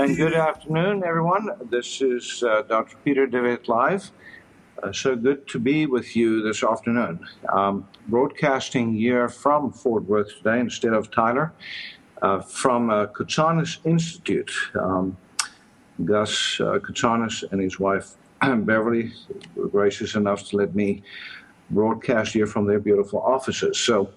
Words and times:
And 0.00 0.16
good 0.16 0.32
afternoon, 0.32 1.04
everyone. 1.04 1.50
This 1.68 2.00
is 2.00 2.42
uh, 2.42 2.62
Dr. 2.62 2.96
Peter 3.04 3.26
De 3.26 3.42
Wet 3.42 3.68
Live. 3.68 4.10
Uh, 4.82 4.90
so 4.94 5.14
good 5.14 5.46
to 5.48 5.58
be 5.58 5.84
with 5.84 6.16
you 6.16 6.42
this 6.42 6.64
afternoon. 6.64 7.20
Um, 7.52 7.86
broadcasting 8.08 8.94
here 8.94 9.28
from 9.28 9.70
Fort 9.70 10.04
Worth 10.04 10.38
today 10.38 10.58
instead 10.58 10.94
of 10.94 11.10
Tyler 11.10 11.52
uh, 12.22 12.40
from 12.40 12.88
uh, 12.88 13.08
Kotsanis 13.08 13.76
Institute. 13.84 14.50
Um, 14.74 15.18
Gus 16.02 16.58
uh, 16.60 16.78
Kotsanis 16.78 17.44
and 17.52 17.60
his 17.60 17.78
wife 17.78 18.14
Beverly 18.40 19.12
were 19.54 19.68
gracious 19.68 20.14
enough 20.14 20.48
to 20.48 20.56
let 20.56 20.74
me 20.74 21.02
broadcast 21.68 22.32
here 22.32 22.46
from 22.46 22.64
their 22.64 22.80
beautiful 22.80 23.20
offices. 23.20 23.78
So, 23.78 24.10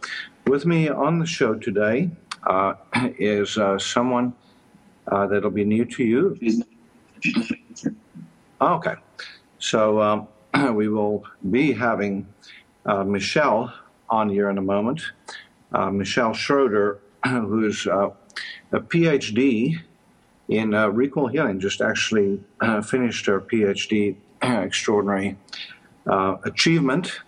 with 0.47 0.65
me 0.65 0.87
on 0.87 1.19
the 1.19 1.25
show 1.25 1.55
today 1.55 2.09
uh, 2.43 2.75
is 3.19 3.57
uh, 3.57 3.77
someone 3.77 4.33
uh, 5.07 5.27
that'll 5.27 5.51
be 5.51 5.65
new 5.65 5.85
to 5.85 6.03
you. 6.03 6.37
Okay. 8.61 8.95
So, 9.59 10.01
um, 10.01 10.27
we 10.75 10.87
will 10.87 11.23
be 11.49 11.73
having 11.73 12.27
uh, 12.85 13.03
Michelle 13.03 13.73
on 14.09 14.29
here 14.29 14.49
in 14.49 14.57
a 14.57 14.61
moment. 14.61 15.01
Uh, 15.71 15.89
Michelle 15.89 16.33
Schroeder, 16.33 16.99
who's 17.25 17.87
uh, 17.87 18.09
a 18.71 18.79
PhD 18.79 19.79
in 20.49 20.73
uh, 20.73 20.87
recall 20.87 21.27
healing, 21.27 21.59
just 21.59 21.81
actually 21.81 22.41
uh, 22.61 22.81
finished 22.81 23.25
her 23.25 23.41
PhD, 23.41 24.15
extraordinary 24.41 25.37
uh, 26.05 26.37
achievement, 26.43 27.21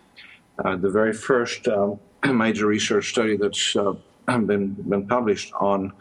uh, 0.63 0.75
the 0.75 0.89
very 0.89 1.13
first 1.13 1.67
um, 1.67 1.99
major 2.25 2.67
research 2.67 3.09
study 3.09 3.37
that's 3.37 3.73
been 4.27 4.73
been 4.73 5.07
published 5.07 5.53
on 5.53 5.93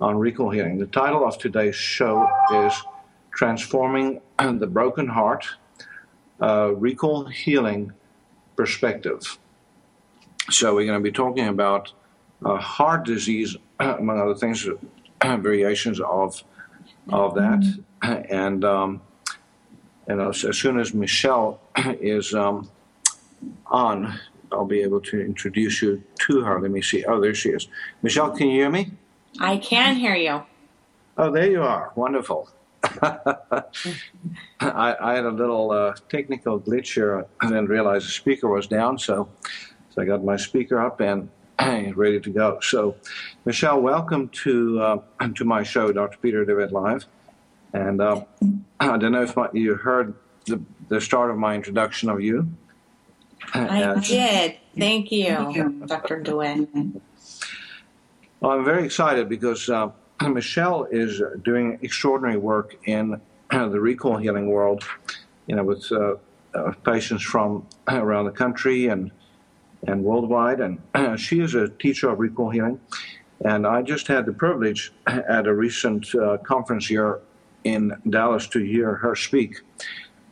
on 0.00 0.18
recall 0.18 0.50
healing. 0.50 0.78
The 0.78 0.86
title 0.86 1.26
of 1.26 1.38
today's 1.38 1.76
show 1.76 2.28
is 2.52 2.72
"Transforming 3.32 4.20
the 4.38 4.66
Broken 4.66 5.08
Heart: 5.08 5.46
uh, 6.40 6.74
Recall 6.74 7.26
Healing 7.26 7.92
Perspective." 8.56 9.38
So 10.50 10.74
we're 10.74 10.86
going 10.86 10.98
to 10.98 11.02
be 11.02 11.12
talking 11.12 11.48
about 11.48 11.92
heart 12.44 13.04
disease, 13.04 13.56
among 13.80 14.20
other 14.20 14.34
things, 14.34 14.68
variations 15.22 16.00
of 16.00 16.42
of 17.08 17.34
that. 17.34 17.78
And 18.02 18.64
um, 18.64 19.00
and 20.06 20.20
as, 20.20 20.44
as, 20.44 20.56
soon 20.56 20.78
as 20.78 20.94
Michelle 20.94 21.60
is 21.76 22.34
um, 22.34 22.70
on, 23.66 24.18
I'll 24.52 24.64
be 24.64 24.82
able 24.82 25.00
to 25.00 25.20
introduce 25.20 25.82
you 25.82 26.02
to 26.26 26.42
her. 26.42 26.60
Let 26.60 26.70
me 26.70 26.82
see. 26.82 27.04
Oh, 27.04 27.20
there 27.20 27.34
she 27.34 27.50
is. 27.50 27.68
Michelle, 28.02 28.30
can 28.30 28.48
you 28.48 28.60
hear 28.60 28.70
me? 28.70 28.92
I 29.40 29.58
can 29.58 29.96
hear 29.96 30.14
you. 30.14 30.42
Oh, 31.18 31.30
there 31.30 31.50
you 31.50 31.62
are. 31.62 31.92
Wonderful. 31.94 32.50
I, 33.02 33.62
I, 34.60 35.14
had 35.14 35.24
a 35.24 35.30
little 35.30 35.70
uh, 35.70 35.94
technical 36.08 36.60
glitch 36.60 36.94
here. 36.94 37.26
I 37.40 37.48
didn't 37.48 37.66
realize 37.66 38.04
the 38.04 38.10
speaker 38.10 38.48
was 38.48 38.66
down, 38.66 38.98
so 38.98 39.28
so 39.90 40.02
I 40.02 40.04
got 40.04 40.22
my 40.22 40.36
speaker 40.36 40.80
up 40.80 41.00
and 41.00 41.28
ready 41.96 42.20
to 42.20 42.30
go. 42.30 42.60
So, 42.60 42.96
Michelle, 43.44 43.80
welcome 43.80 44.28
to 44.44 44.80
uh, 44.80 44.98
to 45.34 45.44
my 45.44 45.62
show, 45.62 45.90
Dr. 45.90 46.18
Peter 46.18 46.44
De 46.44 46.54
Wet 46.54 46.72
Live. 46.72 47.06
And 47.72 48.00
uh, 48.00 48.24
I 48.80 48.98
don't 48.98 49.12
know 49.12 49.22
if 49.22 49.36
my, 49.36 49.48
you 49.52 49.74
heard 49.74 50.14
the, 50.44 50.60
the 50.88 51.00
start 51.00 51.30
of 51.30 51.38
my 51.38 51.54
introduction 51.54 52.08
of 52.08 52.20
you. 52.20 52.48
I 53.54 53.82
uh, 53.82 53.94
did. 54.00 54.56
Thank 54.78 55.10
you, 55.10 55.82
Dr. 55.86 56.20
De 56.20 56.36
Wet. 56.36 56.68
Well, 58.40 58.52
I'm 58.52 58.64
very 58.66 58.84
excited 58.84 59.30
because 59.30 59.70
uh, 59.70 59.90
Michelle 60.28 60.84
is 60.90 61.22
doing 61.42 61.78
extraordinary 61.80 62.36
work 62.36 62.76
in 62.84 63.18
the 63.50 63.80
recall 63.80 64.18
healing 64.18 64.48
world, 64.50 64.84
you 65.46 65.56
know, 65.56 65.64
with 65.64 65.90
uh, 65.90 66.16
uh, 66.54 66.72
patients 66.84 67.22
from 67.22 67.66
around 67.88 68.26
the 68.26 68.30
country 68.30 68.88
and 68.88 69.10
and 69.86 70.02
worldwide. 70.02 70.60
And 70.60 70.80
she 71.20 71.40
is 71.40 71.54
a 71.54 71.68
teacher 71.68 72.10
of 72.10 72.18
recall 72.18 72.50
healing. 72.50 72.80
And 73.44 73.66
I 73.66 73.82
just 73.82 74.06
had 74.08 74.26
the 74.26 74.32
privilege 74.32 74.92
at 75.06 75.46
a 75.46 75.54
recent 75.54 76.12
uh, 76.14 76.38
conference 76.38 76.86
here 76.86 77.20
in 77.64 77.92
Dallas 78.10 78.48
to 78.48 78.58
hear 78.58 78.94
her 78.94 79.14
speak. 79.14 79.60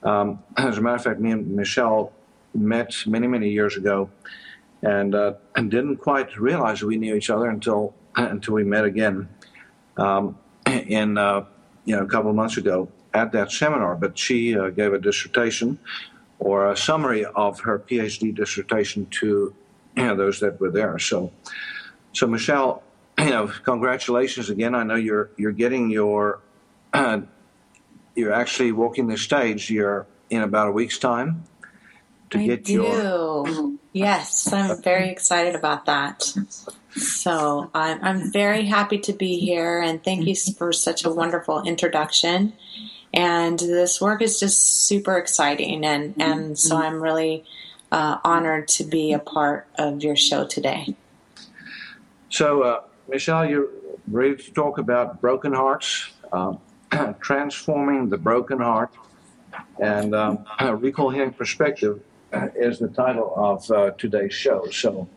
Um, 0.02 0.42
as 0.56 0.78
a 0.78 0.80
matter 0.80 0.96
of 0.96 1.04
fact, 1.04 1.20
me 1.20 1.30
and 1.30 1.54
Michelle 1.54 2.12
met 2.54 2.94
many, 3.06 3.26
many 3.26 3.50
years 3.50 3.76
ago 3.76 4.10
and, 4.84 5.14
uh, 5.14 5.34
and 5.56 5.70
didn't 5.70 5.96
quite 5.96 6.36
realize 6.36 6.82
we 6.82 6.96
knew 6.96 7.14
each 7.14 7.30
other 7.30 7.48
until, 7.48 7.94
until 8.16 8.54
we 8.54 8.64
met 8.64 8.84
again 8.84 9.28
um, 9.96 10.38
in, 10.66 11.16
uh, 11.16 11.44
you 11.84 11.96
know, 11.96 12.02
a 12.02 12.06
couple 12.06 12.30
of 12.30 12.36
months 12.36 12.56
ago 12.56 12.88
at 13.14 13.32
that 13.32 13.50
seminar. 13.50 13.94
But 13.96 14.18
she 14.18 14.56
uh, 14.56 14.70
gave 14.70 14.92
a 14.92 14.98
dissertation 14.98 15.78
or 16.38 16.70
a 16.70 16.76
summary 16.76 17.24
of 17.24 17.60
her 17.60 17.78
PhD 17.78 18.34
dissertation 18.34 19.06
to 19.06 19.54
you 19.96 20.02
know, 20.02 20.16
those 20.16 20.40
that 20.40 20.60
were 20.60 20.70
there. 20.70 20.98
So, 20.98 21.32
so 22.12 22.26
Michelle, 22.26 22.82
you 23.18 23.30
know, 23.30 23.46
congratulations 23.64 24.50
again. 24.50 24.74
I 24.74 24.82
know 24.82 24.96
you're 24.96 25.30
you're 25.36 25.52
getting 25.52 25.88
your 25.88 26.40
you're 28.16 28.32
actually 28.32 28.72
walking 28.72 29.06
the 29.06 29.16
stage. 29.16 29.70
You're 29.70 30.06
in 30.30 30.42
about 30.42 30.68
a 30.68 30.72
week's 30.72 30.98
time 30.98 31.44
to 32.30 32.38
I 32.38 32.46
get 32.46 32.64
do. 32.64 32.72
your. 32.72 33.72
Yes, 33.92 34.52
I'm 34.52 34.82
very 34.82 35.08
excited 35.08 35.54
about 35.54 35.86
that. 35.86 36.34
So 36.90 37.70
I'm, 37.74 38.02
I'm 38.02 38.32
very 38.32 38.66
happy 38.66 38.98
to 38.98 39.12
be 39.12 39.38
here, 39.38 39.80
and 39.80 40.02
thank 40.02 40.26
you 40.26 40.34
for 40.56 40.72
such 40.72 41.04
a 41.04 41.10
wonderful 41.10 41.62
introduction 41.62 42.54
and 43.14 43.60
this 43.60 44.00
work 44.00 44.20
is 44.20 44.40
just 44.40 44.86
super 44.86 45.16
exciting 45.16 45.84
and 45.84 46.14
and 46.20 46.58
so 46.58 46.74
mm-hmm. 46.74 46.84
i'm 46.84 47.02
really 47.02 47.44
uh, 47.92 48.18
honored 48.24 48.66
to 48.66 48.82
be 48.82 49.12
a 49.12 49.18
part 49.20 49.68
of 49.76 50.02
your 50.02 50.16
show 50.16 50.44
today 50.46 50.94
so 52.28 52.62
uh, 52.62 52.80
michelle 53.08 53.48
you're 53.48 53.68
ready 54.08 54.36
to 54.36 54.52
talk 54.52 54.78
about 54.78 55.20
broken 55.20 55.52
hearts 55.52 56.10
uh, 56.32 56.54
transforming 57.20 58.08
the 58.08 58.18
broken 58.18 58.58
heart 58.58 58.90
and 59.80 60.14
um, 60.14 60.44
recall 60.78 61.10
healing 61.10 61.32
perspective 61.32 62.00
is 62.54 62.78
the 62.78 62.88
title 62.88 63.32
of 63.36 63.70
uh, 63.70 63.90
today's 63.92 64.34
show 64.34 64.66
so 64.70 65.08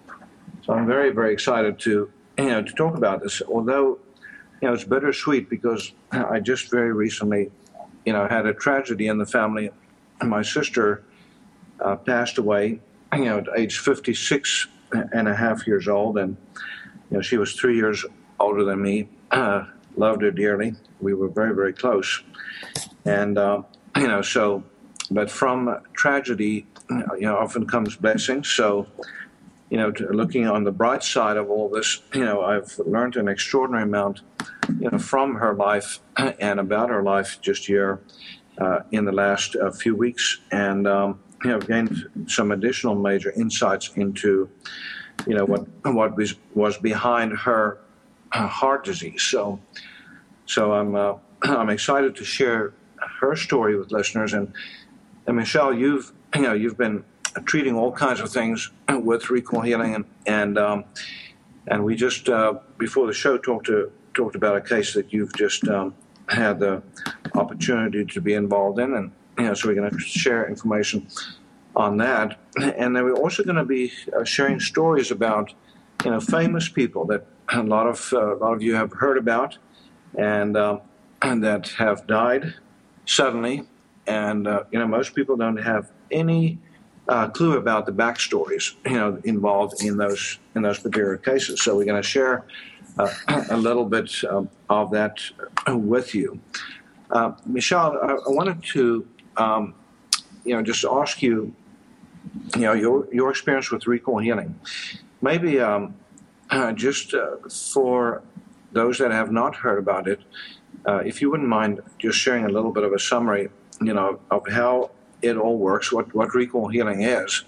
so 0.64 0.74
i'm 0.74 0.88
very 0.88 1.12
very 1.12 1.34
excited 1.34 1.80
to 1.80 2.12
you 2.38 2.46
know 2.46 2.62
to 2.62 2.74
talk 2.74 2.96
about 2.96 3.22
this 3.22 3.42
although 3.48 4.00
you 4.62 4.68
know 4.68 4.74
it's 4.74 4.84
bittersweet 4.84 5.50
because 5.50 5.94
i 6.12 6.40
just 6.40 6.72
very 6.72 6.94
recently 6.94 7.52
you 8.08 8.14
know, 8.14 8.26
had 8.26 8.46
a 8.46 8.54
tragedy 8.54 9.08
in 9.10 9.18
the 9.18 9.26
family. 9.26 9.70
My 10.22 10.42
sister 10.42 11.04
uh, 11.82 11.98
passed 11.98 12.38
away 12.38 12.80
you 13.14 13.26
know, 13.26 13.40
at 13.40 13.48
age 13.58 13.80
56 13.80 14.68
and 15.12 15.28
a 15.28 15.36
half 15.36 15.68
years 15.68 15.90
old, 15.90 16.18
and 16.18 16.38
you 17.12 17.18
know, 17.18 17.22
she 17.22 17.36
was 17.36 17.54
three 17.54 17.76
years 17.76 18.06
older 18.40 18.64
than 18.64 18.82
me. 18.82 19.10
Uh, 19.30 19.66
loved 19.98 20.22
her 20.22 20.32
dearly. 20.32 20.74
We 21.02 21.16
were 21.16 21.28
very, 21.28 21.54
very 21.54 21.74
close, 21.74 22.24
and 23.04 23.38
uh, 23.38 23.64
you 23.98 24.08
know, 24.08 24.22
so. 24.22 24.64
But 25.12 25.30
from 25.30 25.82
tragedy, 25.94 26.66
you 26.90 27.22
know, 27.22 27.38
often 27.38 27.66
comes 27.66 27.96
blessing. 27.96 28.44
So, 28.44 28.88
you 29.70 29.78
know, 29.78 29.92
looking 30.10 30.48
on 30.48 30.64
the 30.64 30.72
bright 30.72 31.04
side 31.04 31.38
of 31.38 31.50
all 31.50 31.70
this, 31.70 32.02
you 32.14 32.24
know, 32.24 32.42
I've 32.42 32.78
learned 32.80 33.18
an 33.18 33.28
extraordinary 33.28 33.84
amount, 33.84 34.22
you 34.80 34.90
know, 34.90 34.98
from 34.98 35.36
her 35.36 35.54
life 35.54 36.00
and 36.40 36.60
about 36.60 36.90
her 36.90 37.04
life 37.04 37.40
just 37.42 37.66
here 37.66 38.00
uh, 38.60 38.80
in 38.92 39.06
the 39.06 39.12
last 39.12 39.56
uh, 39.56 39.72
few 39.72 39.96
weeks, 39.96 40.40
and 40.52 40.88
um, 40.88 41.20
you 41.44 41.52
know, 41.52 41.60
gained 41.60 42.10
some 42.28 42.52
additional 42.52 42.96
major 42.96 43.32
insights 43.32 43.92
into, 43.96 44.50
you 45.28 45.36
know, 45.36 45.46
what 45.46 45.68
what 45.84 46.16
was 46.16 46.36
was 46.56 46.78
behind 46.78 47.38
her 47.38 47.80
uh, 48.32 48.48
heart 48.48 48.84
disease. 48.84 49.22
So, 49.22 49.60
so 50.46 50.74
I'm 50.74 50.96
uh, 50.96 51.16
I'm 51.44 51.70
excited 51.70 52.16
to 52.16 52.26
share 52.26 52.74
her 53.20 53.36
story 53.36 53.78
with 53.78 53.92
listeners. 53.92 54.34
And, 54.34 54.54
and 55.26 55.36
Michelle, 55.36 55.74
you've 55.74 56.12
you 56.38 56.44
know 56.44 56.54
you've 56.54 56.78
been 56.78 57.04
treating 57.46 57.76
all 57.76 57.92
kinds 57.92 58.20
of 58.20 58.30
things 58.30 58.72
with 58.90 59.30
recall 59.30 59.62
healing, 59.62 59.96
and 59.96 60.06
and 60.26 60.58
um, 60.58 60.86
and 61.68 61.84
we 61.84 61.96
just 61.96 62.30
uh, 62.30 62.54
before 62.78 63.08
the 63.08 63.14
show 63.14 63.38
talked 63.38 63.66
to 63.66 63.92
talked 64.14 64.36
about 64.36 64.56
a 64.56 64.62
case 64.62 64.94
that 64.94 65.12
you've 65.12 65.34
just 65.34 65.68
um, 65.68 65.94
had 66.30 66.60
the 66.60 66.82
opportunity 67.36 68.06
to 68.06 68.22
be 68.22 68.34
involved 68.34 68.80
in, 68.80 68.94
and 68.94 69.12
you 69.38 69.46
know, 69.46 69.54
so 69.54 69.68
we're 69.68 69.76
going 69.76 69.90
to 69.90 70.00
share 70.00 70.48
information 70.48 71.08
on 71.76 71.98
that, 71.98 72.40
and 72.62 72.96
then 72.96 73.04
we're 73.04 73.14
also 73.14 73.44
going 73.44 73.56
to 73.56 73.66
be 73.66 73.92
uh, 74.16 74.24
sharing 74.24 74.60
stories 74.60 75.10
about 75.12 75.54
you 76.06 76.12
know 76.12 76.20
famous 76.20 76.70
people 76.70 77.06
that 77.06 77.26
a 77.50 77.64
lot 77.64 77.88
of 77.88 78.14
uh, 78.14 78.36
a 78.36 78.38
lot 78.38 78.54
of 78.54 78.62
you 78.62 78.76
have 78.76 78.94
heard 78.94 79.18
about, 79.18 79.58
and 80.16 80.56
um, 80.56 80.82
and 81.24 81.44
that 81.44 81.70
have 81.70 82.06
died 82.06 82.54
suddenly, 83.06 83.64
and 84.06 84.48
uh, 84.48 84.64
you 84.72 84.78
know 84.78 84.88
most 84.88 85.16
people 85.16 85.36
don't 85.36 85.58
have 85.58 85.92
any 86.12 86.60
uh, 87.08 87.28
clue 87.30 87.58
about 87.58 87.86
the 87.86 87.92
backstories 87.92 88.76
you 88.86 88.94
know 88.94 89.20
involved 89.24 89.82
in 89.82 89.98
those 89.98 90.40
in 90.56 90.62
those 90.62 90.80
particular 90.80 91.18
cases. 91.18 91.62
So 91.62 91.76
we're 91.76 91.86
going 91.86 92.02
to 92.02 92.08
share 92.08 92.46
uh, 92.98 93.14
a 93.50 93.58
little 93.58 93.86
bit 93.86 94.12
um, 94.30 94.50
of 94.70 94.92
that 94.92 95.20
with 95.68 96.14
you. 96.14 96.40
Uh, 97.12 97.32
Michelle, 97.46 97.98
I, 98.02 98.14
I, 98.14 98.30
wanted 98.30 98.62
to, 98.64 99.08
um, 99.38 99.74
you 100.44 100.56
know, 100.56 100.62
just 100.62 100.84
ask 100.84 101.22
you, 101.22 101.54
you 102.56 102.62
know, 102.62 102.74
your 102.74 103.08
your 103.14 103.30
experience 103.30 103.72
with 103.72 103.88
recall 103.88 104.20
healing. 104.20 104.60
Maybe 105.22 105.60
um, 105.60 105.96
just 106.76 107.14
uh, 107.14 107.38
for 107.50 108.24
those 108.74 108.98
that 108.98 109.12
have 109.12 109.32
not 109.32 109.56
heard 109.56 109.80
about 109.80 110.08
it, 110.08 110.20
uh, 110.86 110.98
if 110.98 111.22
you 111.22 111.32
wouldn't 111.32 111.50
mind 111.50 111.82
just 111.98 112.18
sharing 112.18 112.46
a 112.46 112.50
little 112.50 112.72
bit 112.72 112.84
of 112.84 112.92
a 112.92 113.00
summary, 113.00 113.50
you 113.82 113.94
know, 113.94 114.20
of 114.30 114.46
how 114.50 114.92
it 115.22 115.38
all 115.38 115.58
works, 115.58 115.92
what 115.92 116.14
what 116.14 116.34
recall 116.34 116.68
healing 116.68 117.02
is. 117.02 117.44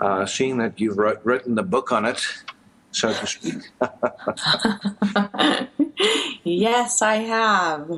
Uh, 0.00 0.24
seeing 0.24 0.58
that 0.58 0.80
you've 0.80 0.96
written 0.96 1.54
the 1.54 1.62
book 1.62 1.92
on 1.92 2.06
it, 2.06 2.26
so 2.90 3.12
to 3.12 3.26
speak. 3.26 3.70
yes, 6.44 7.02
I 7.02 7.16
have. 7.16 7.90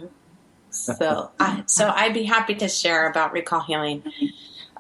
So, 0.70 1.30
I, 1.38 1.62
so 1.66 1.92
I'd 1.94 2.14
be 2.14 2.24
happy 2.24 2.54
to 2.56 2.68
share 2.68 3.08
about 3.08 3.32
recall 3.32 3.60
healing. 3.60 4.02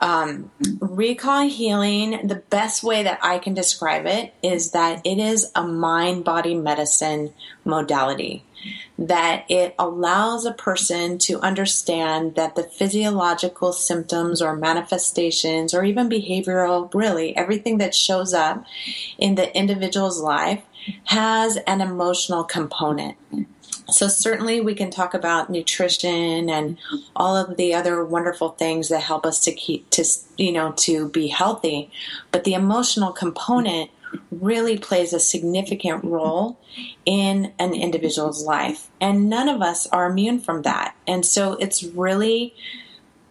Um, 0.00 0.50
recall 0.80 1.48
healing, 1.48 2.26
the 2.26 2.42
best 2.50 2.82
way 2.82 3.04
that 3.04 3.20
I 3.22 3.38
can 3.38 3.54
describe 3.54 4.06
it 4.06 4.34
is 4.42 4.72
that 4.72 5.06
it 5.06 5.18
is 5.18 5.52
a 5.54 5.62
mind 5.62 6.24
body 6.24 6.54
medicine 6.54 7.32
modality. 7.64 8.44
That 8.98 9.44
it 9.48 9.74
allows 9.78 10.44
a 10.44 10.52
person 10.52 11.18
to 11.18 11.40
understand 11.40 12.34
that 12.36 12.54
the 12.54 12.64
physiological 12.64 13.72
symptoms 13.72 14.40
or 14.40 14.56
manifestations 14.56 15.74
or 15.74 15.84
even 15.84 16.08
behavioral, 16.08 16.92
really 16.94 17.36
everything 17.36 17.78
that 17.78 17.94
shows 17.94 18.32
up 18.34 18.64
in 19.18 19.34
the 19.34 19.56
individual's 19.56 20.20
life 20.20 20.62
has 21.04 21.56
an 21.58 21.80
emotional 21.80 22.44
component. 22.44 23.16
So 23.90 24.08
certainly 24.08 24.60
we 24.60 24.74
can 24.74 24.90
talk 24.90 25.12
about 25.12 25.50
nutrition 25.50 26.48
and 26.48 26.78
all 27.14 27.36
of 27.36 27.56
the 27.56 27.74
other 27.74 28.04
wonderful 28.04 28.50
things 28.50 28.88
that 28.88 29.00
help 29.00 29.26
us 29.26 29.40
to 29.40 29.52
keep 29.52 29.90
to 29.90 30.04
you 30.36 30.52
know 30.52 30.72
to 30.78 31.08
be 31.08 31.28
healthy, 31.28 31.90
but 32.30 32.44
the 32.44 32.54
emotional 32.54 33.12
component 33.12 33.90
really 34.30 34.78
plays 34.78 35.12
a 35.12 35.20
significant 35.20 36.04
role 36.04 36.58
in 37.04 37.52
an 37.58 37.74
individual's 37.74 38.44
life. 38.44 38.88
And 39.00 39.28
none 39.28 39.48
of 39.48 39.62
us 39.62 39.86
are 39.88 40.10
immune 40.10 40.40
from 40.40 40.62
that. 40.62 40.94
And 41.06 41.24
so 41.24 41.54
it's 41.54 41.82
really 41.82 42.54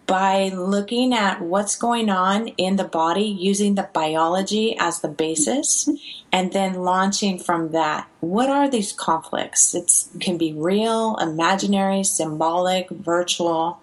by 0.07 0.49
looking 0.49 1.13
at 1.13 1.41
what's 1.41 1.77
going 1.77 2.09
on 2.09 2.49
in 2.49 2.75
the 2.75 2.83
body 2.83 3.23
using 3.23 3.75
the 3.75 3.89
biology 3.93 4.75
as 4.77 4.99
the 4.99 5.07
basis 5.07 5.87
and 6.31 6.53
then 6.53 6.75
launching 6.75 7.37
from 7.37 7.71
that 7.71 8.07
what 8.21 8.49
are 8.49 8.69
these 8.69 8.93
conflicts? 8.93 9.73
It 9.73 9.91
can 10.19 10.37
be 10.37 10.53
real 10.53 11.17
imaginary 11.17 12.03
symbolic 12.03 12.89
virtual. 12.89 13.81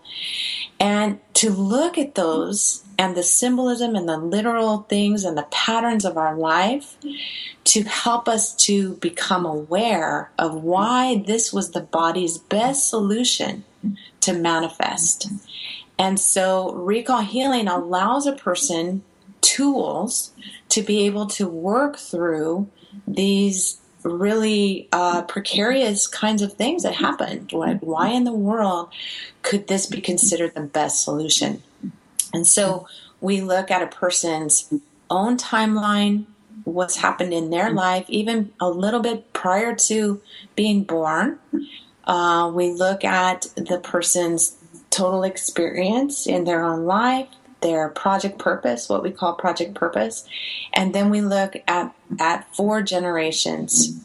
And 0.78 1.18
to 1.34 1.50
look 1.50 1.98
at 1.98 2.14
those 2.14 2.84
and 2.96 3.16
the 3.16 3.24
symbolism 3.24 3.96
and 3.96 4.08
the 4.08 4.16
literal 4.16 4.86
things 4.88 5.24
and 5.24 5.36
the 5.36 5.46
patterns 5.50 6.04
of 6.04 6.16
our 6.16 6.36
life 6.36 6.96
to 7.64 7.82
help 7.82 8.28
us 8.28 8.54
to 8.54 8.94
become 8.94 9.44
aware 9.44 10.30
of 10.38 10.62
why 10.62 11.22
this 11.26 11.52
was 11.52 11.72
the 11.72 11.80
body's 11.80 12.38
best 12.38 12.88
solution 12.88 13.64
to 14.20 14.32
manifest. 14.32 15.28
And 15.98 16.20
so 16.20 16.72
recall 16.72 17.22
healing 17.22 17.66
allows 17.66 18.26
a 18.26 18.32
person 18.32 19.02
tools 19.40 20.32
to 20.70 20.82
be 20.82 21.06
able 21.06 21.26
to 21.26 21.48
work 21.48 21.96
through 21.96 22.68
these 23.06 23.80
really 24.02 24.88
uh, 24.92 25.22
precarious 25.22 26.06
kinds 26.06 26.42
of 26.42 26.52
things 26.52 26.82
that 26.82 26.94
happened. 26.94 27.50
Why 27.52 28.08
in 28.08 28.24
the 28.24 28.32
world 28.32 28.90
could 29.42 29.66
this 29.66 29.86
be 29.86 30.00
considered 30.00 30.54
the 30.54 30.62
best 30.62 31.02
solution? 31.02 31.62
And 32.32 32.46
so 32.46 32.86
we 33.20 33.40
look 33.40 33.70
at 33.70 33.82
a 33.82 33.86
person's 33.86 34.72
own 35.10 35.36
timeline, 35.36 36.26
what's 36.64 36.96
happened 36.96 37.32
in 37.32 37.50
their 37.50 37.70
life, 37.70 38.04
even 38.08 38.52
a 38.60 38.68
little 38.68 39.00
bit 39.00 39.32
prior 39.32 39.74
to 39.74 40.20
being 40.54 40.84
born. 40.84 41.38
Uh, 42.04 42.50
we 42.54 42.70
look 42.70 43.04
at 43.04 43.46
the 43.56 43.78
person's 43.82 44.56
total 44.90 45.22
experience 45.22 46.26
in 46.26 46.44
their 46.44 46.64
own 46.64 46.84
life, 46.84 47.28
their 47.60 47.88
project 47.88 48.38
purpose, 48.38 48.88
what 48.88 49.02
we 49.02 49.10
call 49.10 49.34
project 49.34 49.74
purpose, 49.74 50.28
and 50.72 50.94
then 50.94 51.10
we 51.10 51.20
look 51.20 51.56
at, 51.66 51.94
at 52.18 52.54
four 52.54 52.82
generations. 52.82 54.04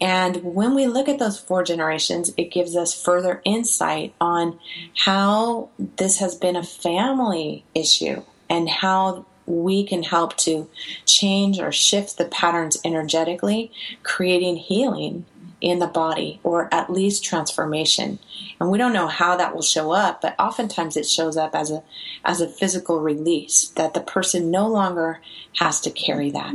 And 0.00 0.42
when 0.42 0.74
we 0.74 0.86
look 0.86 1.08
at 1.08 1.18
those 1.18 1.40
four 1.40 1.64
generations, 1.64 2.32
it 2.36 2.52
gives 2.52 2.76
us 2.76 3.00
further 3.00 3.42
insight 3.44 4.14
on 4.20 4.58
how 4.96 5.70
this 5.96 6.18
has 6.18 6.34
been 6.36 6.56
a 6.56 6.62
family 6.62 7.64
issue 7.74 8.22
and 8.48 8.68
how 8.68 9.26
we 9.46 9.84
can 9.84 10.02
help 10.02 10.36
to 10.36 10.68
change 11.06 11.58
or 11.58 11.72
shift 11.72 12.18
the 12.18 12.26
patterns 12.26 12.78
energetically, 12.84 13.72
creating 14.02 14.56
healing 14.56 15.24
in 15.60 15.78
the 15.78 15.86
body 15.86 16.40
or 16.42 16.72
at 16.72 16.90
least 16.90 17.24
transformation. 17.24 18.18
And 18.60 18.70
we 18.70 18.78
don't 18.78 18.92
know 18.92 19.08
how 19.08 19.36
that 19.36 19.54
will 19.54 19.62
show 19.62 19.92
up, 19.92 20.20
but 20.20 20.34
oftentimes 20.38 20.96
it 20.96 21.06
shows 21.06 21.36
up 21.36 21.54
as 21.54 21.70
a 21.70 21.82
as 22.24 22.40
a 22.40 22.48
physical 22.48 23.00
release 23.00 23.68
that 23.70 23.94
the 23.94 24.00
person 24.00 24.50
no 24.50 24.68
longer 24.68 25.20
has 25.56 25.80
to 25.82 25.90
carry 25.90 26.30
that. 26.30 26.54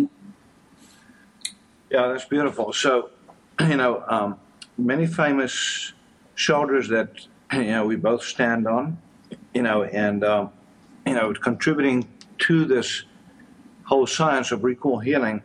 Yeah, 1.90 2.08
that's 2.08 2.26
beautiful. 2.26 2.74
So, 2.74 3.10
you 3.60 3.78
know, 3.78 4.04
um, 4.08 4.40
many 4.78 5.06
famous 5.06 5.94
shoulders 6.36 6.90
that 6.90 7.28
you 7.54 7.66
know 7.66 7.86
we 7.86 7.96
both 7.96 8.24
stand 8.24 8.68
on, 8.68 8.98
you 9.54 9.62
know, 9.62 9.84
and 9.84 10.24
um, 10.24 10.52
you 11.06 11.14
know, 11.14 11.34
contributing 11.34 12.08
to 12.40 12.66
this 12.66 13.04
whole 13.84 14.08
science 14.08 14.52
of 14.52 14.64
recall 14.64 15.00
healing, 15.00 15.42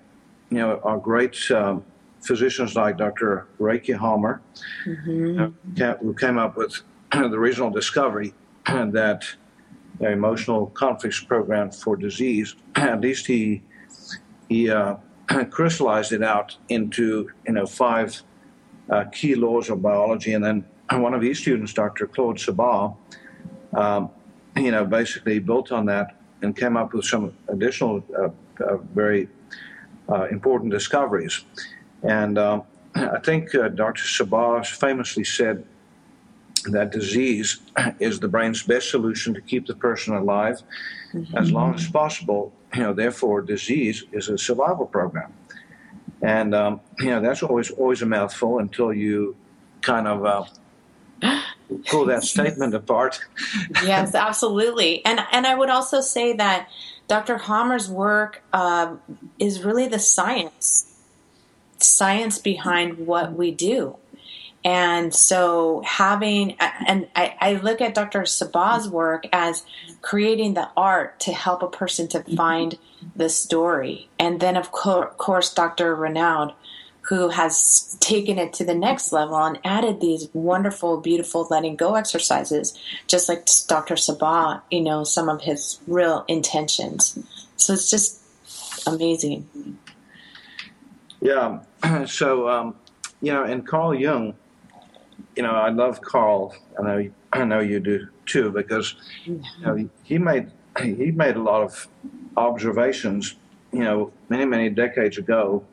you 0.51 0.59
know, 0.59 0.81
are 0.83 0.99
great 0.99 1.37
um, 1.51 1.85
physicians 2.29 2.77
like 2.77 2.99
Dr. 2.99 3.49
Ryke 3.59 3.87
Hamer, 3.87 4.41
mm-hmm. 4.87 5.83
uh, 5.83 5.95
who 5.95 6.15
came 6.15 6.39
up 6.39 6.57
with 6.57 6.83
the 7.13 7.35
original 7.45 7.71
discovery 7.71 8.35
that 8.67 9.25
the 9.99 10.11
emotional 10.13 10.67
conflicts 10.67 11.21
program 11.21 11.71
for 11.71 11.97
disease, 11.97 12.55
at 12.77 13.01
least 13.01 13.27
he 13.27 13.63
he 14.49 14.71
uh, 14.71 14.97
crystallized 15.51 16.13
it 16.13 16.23
out 16.23 16.57
into 16.69 17.31
you 17.47 17.55
know 17.55 17.67
five 17.67 18.23
uh, 18.91 19.05
key 19.11 19.35
laws 19.35 19.71
of 19.71 19.83
biology, 19.83 20.35
and 20.35 20.45
then 20.45 20.65
one 20.93 21.15
of 21.15 21.23
his 21.23 21.39
students, 21.39 21.73
Dr. 21.73 22.07
Claude 22.07 22.39
Sabbah, 22.39 22.95
um, 23.75 24.11
you 24.57 24.71
know, 24.71 24.85
basically 24.85 25.39
built 25.39 25.73
on 25.73 25.87
that 25.87 26.17
and 26.43 26.57
came 26.57 26.77
up 26.77 26.95
with 26.95 27.05
some 27.05 27.35
additional 27.49 28.03
uh, 28.17 28.29
uh, 28.65 28.77
very 28.95 29.29
uh, 30.09 30.25
important 30.25 30.73
discoveries. 30.73 31.45
And 32.03 32.39
um, 32.39 32.63
I 32.95 33.19
think 33.19 33.53
Dr. 33.53 34.05
Sabbah 34.05 34.65
famously 34.65 35.25
said 35.25 35.65
that 36.67 36.91
disease 36.91 37.61
is 37.99 38.21
the 38.21 38.29
brain's 38.29 38.63
best 38.63 38.91
solution 38.91 39.35
to 39.35 39.41
keep 39.41 39.67
the 39.67 39.75
person 39.75 40.15
alive 40.15 40.63
mm-hmm. 41.13 41.37
as 41.37 41.51
long 41.53 41.75
as 41.75 41.89
possible. 41.89 42.53
You 42.75 42.83
know, 42.83 42.93
therefore, 42.93 43.43
disease 43.43 44.05
is 44.13 44.29
a 44.29 44.37
survival 44.37 44.87
program, 44.87 45.33
and 46.21 46.55
um, 46.55 46.81
you 46.99 47.07
know 47.07 47.21
that's 47.21 47.43
always 47.43 47.71
always 47.71 48.03
a 48.03 48.07
mouthful 48.07 48.59
until 48.59 48.93
you 48.93 49.37
kind 49.81 50.07
of 50.07 50.27
uh, 50.27 51.41
pull 51.87 52.05
that 52.07 52.25
statement 52.25 52.75
apart. 52.75 53.21
yes, 53.85 54.15
absolutely, 54.15 55.03
and 55.07 55.21
and 55.33 55.47
I 55.47 55.55
would 55.55 55.71
also 55.71 56.03
say 56.03 56.35
that 56.35 56.69
Dr. 57.09 57.39
Hamer's 57.39 57.89
work 57.89 58.43
uh, 58.53 58.97
is 59.39 59.65
really 59.65 59.89
the 59.89 59.99
science, 59.99 60.88
science 61.81 62.39
behind 62.39 63.07
what 63.07 63.33
we 63.33 63.51
do. 63.51 63.97
And 64.65 65.15
so 65.15 65.83
having, 65.87 66.57
and 66.87 67.09
I, 67.15 67.37
I, 67.41 67.53
look 67.55 67.81
at 67.81 67.95
Dr. 67.95 68.23
Sabbah's 68.23 68.89
work 68.89 69.27
as 69.33 69.65
creating 70.03 70.55
the 70.55 70.69
art 70.77 71.21
to 71.21 71.33
help 71.33 71.63
a 71.63 71.69
person 71.69 72.09
to 72.09 72.25
find 72.35 72.77
the 73.15 73.29
story. 73.29 74.09
And 74.19 74.41
then, 74.41 74.57
of 74.57 74.73
course, 74.73 75.55
Dr. 75.55 75.95
Renaud, 75.95 76.55
who 77.03 77.29
has 77.31 77.97
taken 78.01 78.37
it 78.37 78.53
to 78.55 78.65
the 78.65 78.75
next 78.75 79.13
level 79.13 79.37
and 79.37 79.59
added 79.65 80.01
these 80.01 80.29
wonderful, 80.35 81.01
beautiful 81.01 81.47
letting 81.51 81.77
go 81.77 81.95
exercises, 81.95 82.79
just 83.07 83.29
like 83.29 83.49
Dr. 83.69 83.97
Sabbah, 83.97 84.61
you 84.71 84.83
know, 84.83 85.05
some 85.05 85.29
of 85.29 85.41
his 85.41 85.79
real 85.87 86.25
intentions. 86.29 87.19
So 87.57 87.73
it's 87.73 87.91
just 87.91 88.21
amazing. 88.87 89.49
Yeah. 91.21 91.61
So, 92.07 92.49
um, 92.49 92.75
you 93.21 93.33
know, 93.33 93.45
and 93.45 93.67
Carl 93.67 93.95
Jung, 93.95 94.35
you 95.37 95.43
know, 95.43 95.53
I 95.53 95.71
love 95.71 96.01
Carl. 96.01 96.55
I 96.79 96.83
know 96.83 97.11
I 97.33 97.45
know 97.45 97.61
you 97.61 97.81
do 97.81 98.09
too 98.27 98.51
because 98.51 98.95
you 99.25 99.43
know, 99.61 99.89
he 100.03 100.19
made 100.19 100.51
he 100.83 101.11
made 101.11 101.37
a 101.37 101.43
lot 101.43 101.63
of 101.63 101.89
observations, 102.37 103.37
you 103.73 103.85
know, 103.85 104.13
many 104.29 104.45
many 104.45 104.71
decades 104.71 105.19
ago 105.19 105.65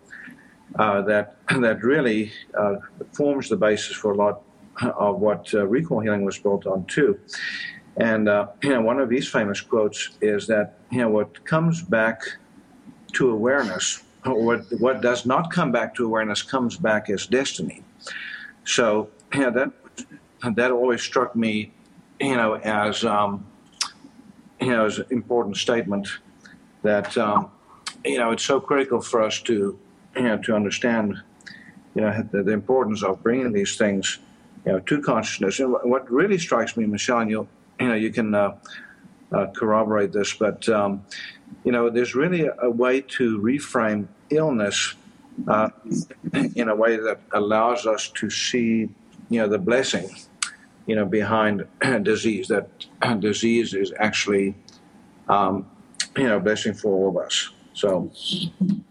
uh, 0.78 1.02
that 1.04 1.38
that 1.62 1.84
really 1.84 2.32
uh, 2.58 2.76
forms 3.14 3.50
the 3.50 3.58
basis 3.58 3.96
for 3.96 4.12
a 4.12 4.16
lot 4.16 4.42
of 4.82 5.20
what 5.20 5.54
uh, 5.54 5.66
recall 5.66 6.00
healing 6.00 6.26
was 6.26 6.38
built 6.38 6.66
on 6.66 6.86
too. 6.86 7.20
And 7.98 8.28
uh, 8.28 8.48
you 8.62 8.70
know, 8.70 8.82
one 8.82 9.00
of 9.00 9.10
these 9.10 9.28
famous 9.28 9.62
quotes 9.62 10.12
is 10.22 10.48
that 10.48 10.80
you 10.92 11.00
know 11.00 11.10
what 11.10 11.46
comes 11.46 11.82
back 11.82 12.22
to 13.14 13.30
awareness, 13.30 14.04
what 14.26 14.66
what 14.80 15.02
does 15.02 15.26
not 15.26 15.52
come 15.52 15.72
back 15.72 15.96
to 15.96 16.06
awareness, 16.06 16.42
comes 16.42 16.78
back 16.78 17.10
as 17.10 17.28
destiny. 17.28 17.84
So 18.64 19.10
yeah, 19.34 19.50
that 19.52 19.72
that 20.56 20.72
always 20.72 21.02
struck 21.02 21.36
me, 21.36 21.72
you 22.20 22.36
know, 22.36 22.56
as 22.56 23.04
um, 23.06 23.46
you 24.60 24.70
know, 24.70 24.86
as 24.86 25.00
an 25.00 25.06
important 25.12 25.58
statement 25.58 26.08
that 26.82 27.18
um, 27.18 27.52
you 28.04 28.18
know 28.18 28.32
it's 28.32 28.44
so 28.44 28.60
critical 28.60 29.02
for 29.02 29.22
us 29.22 29.42
to 29.42 29.78
you 30.16 30.22
know 30.22 30.38
to 30.38 30.56
understand 30.56 31.22
you 31.94 32.02
know 32.02 32.28
the, 32.32 32.44
the 32.44 32.52
importance 32.52 33.04
of 33.04 33.22
bringing 33.22 33.52
these 33.52 33.78
things 33.78 34.20
you 34.66 34.72
know 34.72 34.80
to 34.80 35.02
consciousness. 35.02 35.60
And 35.60 35.72
what 35.72 36.10
really 36.12 36.38
strikes 36.38 36.78
me, 36.78 36.86
Michelle, 36.86 37.20
and 37.20 37.30
you 37.30 37.48
you 37.80 37.88
know 37.88 37.96
you 37.96 38.12
can 38.12 38.34
uh, 38.34 38.58
uh, 39.32 39.48
corroborate 39.48 40.12
this, 40.12 40.34
but 40.34 40.68
um, 40.70 41.04
you 41.64 41.72
know 41.72 41.90
there's 41.90 42.16
really 42.16 42.50
a, 42.62 42.70
way 42.70 43.02
to 43.02 43.40
reframe 43.40 44.08
illness 44.30 44.96
uh, 45.48 45.70
in 46.56 46.70
a 46.70 46.76
way 46.76 46.98
that 46.98 47.20
allows 47.34 47.86
us 47.86 48.10
to 48.10 48.30
see 48.30 48.90
you 49.30 49.40
know 49.40 49.48
the 49.48 49.58
blessing 49.58 50.10
you 50.86 50.96
know 50.96 51.06
behind 51.06 51.66
disease 52.04 52.48
that 52.48 52.70
disease 53.20 53.74
is 53.74 53.92
actually 54.00 54.56
um, 55.28 55.66
you 56.18 56.24
know 56.24 56.38
a 56.38 56.40
blessing 56.40 56.74
for 56.74 56.92
all 56.94 57.10
of 57.10 57.26
us. 57.26 57.52
So 57.74 58.10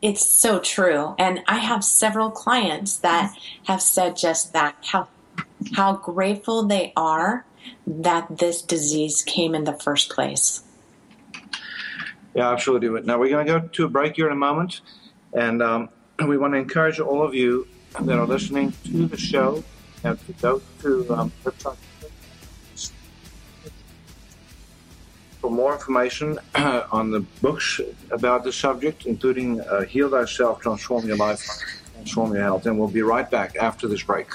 it's 0.02 0.26
so 0.28 0.61
true. 0.61 1.14
And 1.18 1.40
i 1.49 1.56
have 1.56 1.82
several 1.82 2.30
clients 2.30 2.99
that 2.99 3.34
have 3.64 3.80
said 3.80 4.16
just 4.16 4.52
that 4.52 4.76
how 4.82 5.08
how 5.75 5.94
grateful 5.96 6.64
they 6.64 6.92
are 6.96 7.46
that 7.87 8.38
this 8.38 8.61
disease 8.61 9.23
came 9.23 9.54
in 9.54 9.64
the 9.64 9.73
first 9.73 10.11
place 10.11 10.62
yeah 12.34 12.50
absolutely 12.50 12.88
now 13.02 13.18
we're 13.18 13.30
going 13.30 13.46
to 13.46 13.60
go 13.60 13.66
to 13.68 13.84
a 13.84 13.88
break 13.88 14.16
here 14.16 14.26
in 14.26 14.32
a 14.32 14.36
moment 14.36 14.80
and 15.32 15.62
um, 15.62 15.88
we 16.28 16.36
want 16.36 16.52
to 16.54 16.58
encourage 16.58 17.00
all 17.00 17.22
of 17.22 17.34
you 17.34 17.66
that 18.00 18.18
are 18.18 18.26
listening 18.26 18.72
to 18.84 19.06
the 19.06 19.16
show 19.16 19.62
have 20.02 20.24
to 20.26 20.32
go 20.34 20.60
to 20.82 21.14
um, 21.14 21.32
for 25.44 25.50
more 25.50 25.74
information 25.74 26.38
uh, 26.54 26.84
on 26.92 27.10
the 27.10 27.20
books 27.42 27.78
about 28.10 28.44
the 28.44 28.52
subject, 28.52 29.04
including 29.04 29.60
uh, 29.60 29.82
Heal 29.82 30.08
Thyself, 30.08 30.60
Transform 30.60 31.06
Your 31.06 31.18
Life, 31.18 31.46
Transform 31.96 32.32
Your 32.32 32.42
Health. 32.42 32.64
And 32.64 32.78
we'll 32.78 32.88
be 32.88 33.02
right 33.02 33.30
back 33.30 33.54
after 33.56 33.86
this 33.86 34.02
break. 34.02 34.28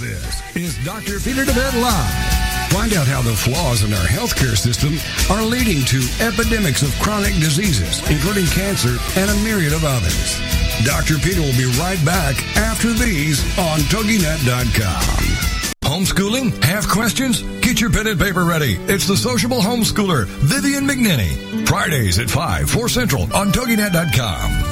This 0.00 0.56
is 0.56 0.84
Dr. 0.84 1.20
Peter 1.20 1.44
De 1.44 1.52
Wet 1.52 1.74
Live. 1.74 2.31
Find 2.72 2.94
out 2.94 3.06
how 3.06 3.20
the 3.20 3.36
flaws 3.36 3.82
in 3.82 3.92
our 3.92 4.06
healthcare 4.06 4.56
system 4.56 4.96
are 5.30 5.44
leading 5.44 5.84
to 5.84 6.00
epidemics 6.24 6.80
of 6.82 6.90
chronic 7.00 7.34
diseases, 7.34 8.00
including 8.10 8.46
cancer 8.46 8.96
and 9.16 9.30
a 9.30 9.36
myriad 9.44 9.74
of 9.74 9.84
others. 9.84 10.40
Dr. 10.82 11.18
Peter 11.18 11.42
will 11.42 11.52
be 11.52 11.70
right 11.78 12.02
back 12.04 12.34
after 12.56 12.92
these 12.94 13.44
on 13.58 13.80
TogiNet.com. 13.92 15.52
Homeschooling? 15.84 16.64
Have 16.64 16.88
questions? 16.88 17.42
Get 17.60 17.78
your 17.78 17.90
pen 17.90 18.06
and 18.06 18.18
paper 18.18 18.44
ready. 18.44 18.76
It's 18.88 19.06
the 19.06 19.18
sociable 19.18 19.60
homeschooler, 19.60 20.24
Vivian 20.24 20.86
McNinney. 20.86 21.68
Fridays 21.68 22.18
at 22.18 22.30
5, 22.30 22.70
4 22.70 22.88
Central 22.88 23.22
on 23.34 23.52
TogiNet.com. 23.52 24.71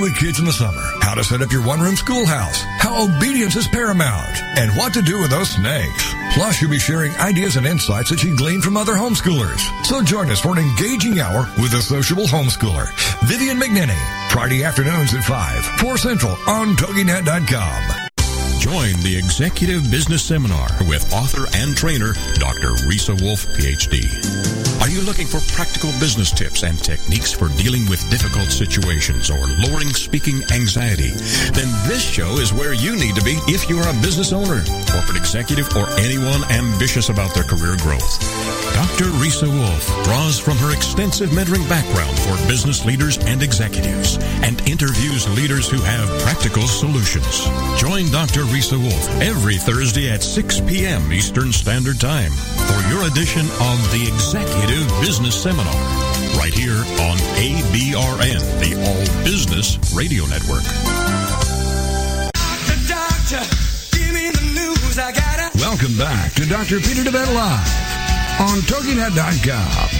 with 0.00 0.16
kids 0.16 0.38
in 0.38 0.44
the 0.44 0.52
summer? 0.52 0.82
How 1.00 1.14
to 1.14 1.24
set 1.24 1.42
up 1.42 1.52
your 1.52 1.64
one-room 1.64 1.96
schoolhouse? 1.96 2.62
How 2.78 3.04
obedience 3.04 3.56
is 3.56 3.66
paramount? 3.66 4.36
And 4.56 4.76
what 4.76 4.94
to 4.94 5.02
do 5.02 5.20
with 5.20 5.30
those 5.30 5.50
snakes? 5.50 6.14
Plus, 6.34 6.60
you'll 6.60 6.70
be 6.70 6.78
sharing 6.78 7.14
ideas 7.16 7.56
and 7.56 7.66
insights 7.66 8.10
that 8.10 8.22
you 8.22 8.36
gleaned 8.36 8.62
from 8.62 8.76
other 8.76 8.94
homeschoolers. 8.94 9.60
So 9.84 10.02
join 10.02 10.30
us 10.30 10.40
for 10.40 10.52
an 10.52 10.58
engaging 10.58 11.20
hour 11.20 11.48
with 11.58 11.72
a 11.74 11.82
sociable 11.82 12.26
homeschooler, 12.26 12.88
Vivian 13.26 13.58
McNinney. 13.58 14.30
Friday 14.30 14.64
afternoons 14.64 15.14
at 15.14 15.24
5, 15.24 15.64
4 15.80 15.98
Central 15.98 16.36
on 16.46 16.74
TogiNet.com. 16.76 18.08
Join 18.60 19.00
the 19.02 19.16
Executive 19.16 19.90
Business 19.90 20.22
Seminar 20.22 20.68
with 20.86 21.12
author 21.12 21.46
and 21.54 21.76
trainer 21.76 22.12
Dr. 22.34 22.72
Risa 22.86 23.20
Wolf, 23.22 23.46
PhD. 23.48 24.57
Are 24.80 24.88
you 24.88 25.02
looking 25.02 25.26
for 25.26 25.40
practical 25.52 25.90
business 25.98 26.30
tips 26.30 26.62
and 26.62 26.78
techniques 26.78 27.32
for 27.32 27.48
dealing 27.60 27.88
with 27.90 28.08
difficult 28.10 28.50
situations 28.50 29.28
or 29.28 29.46
lowering 29.66 29.90
speaking 29.90 30.42
anxiety? 30.52 31.10
Then 31.52 31.68
this 31.88 32.02
show 32.02 32.38
is 32.38 32.52
where 32.52 32.72
you 32.72 32.94
need 32.94 33.16
to 33.16 33.22
be 33.22 33.38
if 33.48 33.68
you're 33.68 33.86
a 33.86 34.00
business 34.00 34.32
owner, 34.32 34.62
corporate 34.90 35.16
executive, 35.16 35.68
or 35.76 35.90
anyone 35.98 36.44
ambitious 36.50 37.08
about 37.08 37.34
their 37.34 37.44
career 37.44 37.76
growth. 37.78 38.18
Dr. 38.74 39.10
Risa 39.18 39.48
Wolf 39.50 40.04
draws 40.04 40.38
from 40.38 40.56
her 40.58 40.72
extensive 40.72 41.30
mentoring 41.30 41.68
background 41.68 42.16
for 42.20 42.36
business 42.46 42.84
leaders 42.84 43.18
and 43.26 43.42
executives 43.42 44.18
and 44.46 44.60
interviews 44.68 45.28
leaders 45.36 45.68
who 45.68 45.80
have 45.82 46.08
practical 46.22 46.62
solutions. 46.62 47.44
Join 47.80 48.10
Dr. 48.10 48.44
Risa 48.44 48.78
Wolf 48.78 49.08
every 49.20 49.56
Thursday 49.56 50.10
at 50.10 50.22
6 50.22 50.60
p.m. 50.60 51.12
Eastern 51.12 51.52
Standard 51.52 51.98
Time 51.98 52.30
for 52.30 52.80
your 52.88 53.06
edition 53.06 53.46
of 53.60 53.78
the 53.90 54.04
Executive 54.06 54.67
Business 55.00 55.34
Seminar 55.42 55.72
right 56.36 56.52
here 56.52 56.76
on 56.76 57.16
ABRN, 57.40 58.40
the 58.60 58.74
All 58.84 59.24
Business 59.24 59.78
Radio 59.94 60.26
Network. 60.26 60.62
Doctor, 62.34 62.76
doctor, 62.86 63.68
Welcome 65.58 65.96
back 65.96 66.34
to 66.34 66.46
Dr. 66.46 66.80
Peter 66.80 67.02
De 67.02 67.10
Wet 67.10 67.28
Live. 67.32 68.40
on 68.40 68.58
TogiNet.com. 68.60 69.97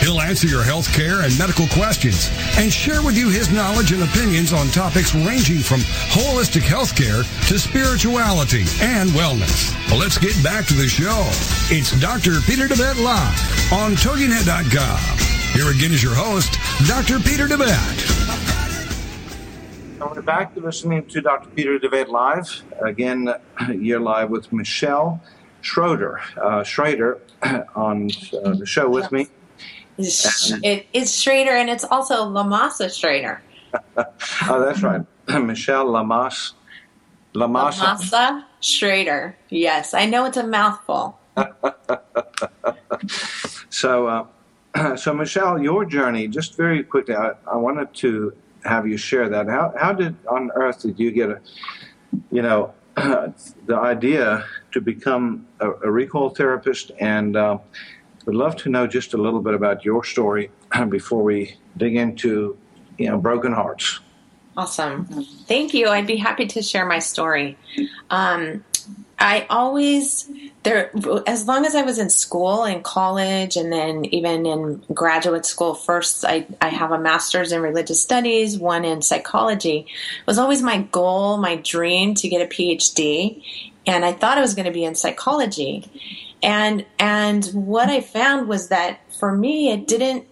He'll 0.00 0.20
answer 0.20 0.46
your 0.46 0.62
health 0.62 0.90
care 0.94 1.22
and 1.22 1.38
medical 1.38 1.68
questions 1.68 2.30
and 2.56 2.72
share 2.72 3.02
with 3.02 3.18
you 3.18 3.28
his 3.28 3.50
knowledge 3.52 3.92
and 3.92 4.02
opinions 4.02 4.52
on 4.52 4.68
topics 4.68 5.14
ranging 5.14 5.58
from 5.58 5.80
holistic 6.08 6.62
health 6.62 6.96
care 6.96 7.22
to 7.48 7.58
spirituality 7.58 8.64
and 8.80 9.10
wellness. 9.10 9.76
let's 9.98 10.16
get 10.16 10.34
back 10.42 10.64
to 10.66 10.74
the 10.74 10.88
show. 10.88 11.28
It's 11.68 11.92
Dr. 12.00 12.40
Peter 12.46 12.66
De 12.66 12.74
Wet 12.80 12.96
Live 12.96 13.72
on 13.72 13.92
TogiNet.com. 13.92 15.18
Here 15.52 15.70
again 15.70 15.92
is 15.92 16.02
your 16.02 16.14
host, 16.14 16.56
Dr. 16.88 17.18
Peter 17.20 17.46
De 17.46 17.58
Wet. 17.58 18.20
We're 20.00 20.22
back 20.22 20.54
to 20.54 20.60
listening 20.60 21.04
to 21.08 21.20
Dr. 21.20 21.50
Peter 21.50 21.78
De 21.78 21.90
Wet 21.90 22.08
Live. 22.08 22.62
Again, 22.82 23.34
you're 23.74 24.00
live 24.00 24.30
with 24.30 24.50
Michelle 24.50 25.22
Schroeder. 25.60 26.20
Uh, 26.40 26.64
Schrader 26.64 27.20
on 27.74 28.10
uh, 28.44 28.54
the 28.54 28.64
show 28.64 28.88
with 28.88 29.12
me. 29.12 29.28
It, 30.62 30.86
it's 30.92 31.20
Schrader, 31.20 31.52
and 31.52 31.70
it's 31.70 31.84
also 31.84 32.24
Lamasa 32.24 32.88
Schrader. 32.96 33.42
oh, 33.96 34.60
that's 34.60 34.82
right. 34.82 35.04
Michelle 35.28 35.86
Lamas. 35.86 36.54
Lamasa. 37.34 37.96
Lamasa 37.96 38.44
Schrader. 38.60 39.36
Yes, 39.48 39.94
I 39.94 40.06
know 40.06 40.24
it's 40.24 40.36
a 40.36 40.46
mouthful. 40.46 41.18
so, 43.70 44.06
uh, 44.06 44.96
so 44.96 45.14
Michelle, 45.14 45.62
your 45.62 45.84
journey, 45.84 46.28
just 46.28 46.56
very 46.56 46.82
quickly, 46.82 47.14
I, 47.14 47.32
I 47.46 47.56
wanted 47.56 47.94
to 47.94 48.32
have 48.64 48.86
you 48.86 48.96
share 48.96 49.28
that. 49.28 49.48
How, 49.48 49.72
how 49.78 49.92
did 49.92 50.16
on 50.26 50.50
earth 50.54 50.82
did 50.82 50.98
you 50.98 51.10
get 51.10 51.30
a, 51.30 51.40
you 52.30 52.42
know, 52.42 52.74
the 52.96 53.76
idea 53.76 54.44
to 54.72 54.80
become 54.80 55.46
a, 55.60 55.70
a 55.70 55.90
recall 55.90 56.30
therapist 56.30 56.90
and 57.00 57.36
uh, 57.36 57.58
would 58.30 58.36
love 58.36 58.54
to 58.54 58.68
know 58.68 58.86
just 58.86 59.12
a 59.12 59.16
little 59.16 59.40
bit 59.40 59.54
about 59.54 59.84
your 59.84 60.04
story 60.04 60.52
before 60.88 61.24
we 61.24 61.56
dig 61.76 61.96
into, 61.96 62.56
you 62.96 63.08
know, 63.08 63.18
broken 63.18 63.52
hearts. 63.52 63.98
Awesome. 64.56 65.06
Thank 65.46 65.74
you. 65.74 65.88
I'd 65.88 66.06
be 66.06 66.16
happy 66.16 66.46
to 66.46 66.62
share 66.62 66.86
my 66.86 67.00
story. 67.00 67.58
Um, 68.08 68.64
I 69.18 69.46
always 69.50 70.30
there 70.62 70.92
as 71.26 71.46
long 71.46 71.66
as 71.66 71.74
I 71.74 71.82
was 71.82 71.98
in 71.98 72.08
school 72.08 72.64
in 72.64 72.82
college 72.82 73.56
and 73.56 73.72
then 73.72 74.04
even 74.06 74.46
in 74.46 74.82
graduate 74.94 75.44
school 75.44 75.74
first 75.74 76.24
I, 76.24 76.46
I 76.60 76.68
have 76.68 76.90
a 76.90 76.98
master's 76.98 77.52
in 77.52 77.60
religious 77.60 78.00
studies 78.00 78.58
one 78.58 78.86
in 78.86 79.02
psychology 79.02 79.86
it 80.20 80.26
was 80.26 80.38
always 80.38 80.62
my 80.62 80.82
goal 80.84 81.36
my 81.36 81.56
dream 81.56 82.14
to 82.14 82.28
get 82.30 82.40
a 82.40 82.46
PhD 82.46 83.42
and 83.86 84.06
I 84.06 84.12
thought 84.12 84.38
I 84.38 84.40
was 84.40 84.54
going 84.54 84.66
to 84.66 84.72
be 84.72 84.84
in 84.84 84.94
psychology 84.94 85.84
and 86.42 86.86
and 86.98 87.44
what 87.46 87.88
I 87.88 88.00
found 88.00 88.48
was 88.48 88.68
that 88.68 89.00
for 89.18 89.32
me 89.32 89.70
it 89.70 89.86
didn't 89.86 90.26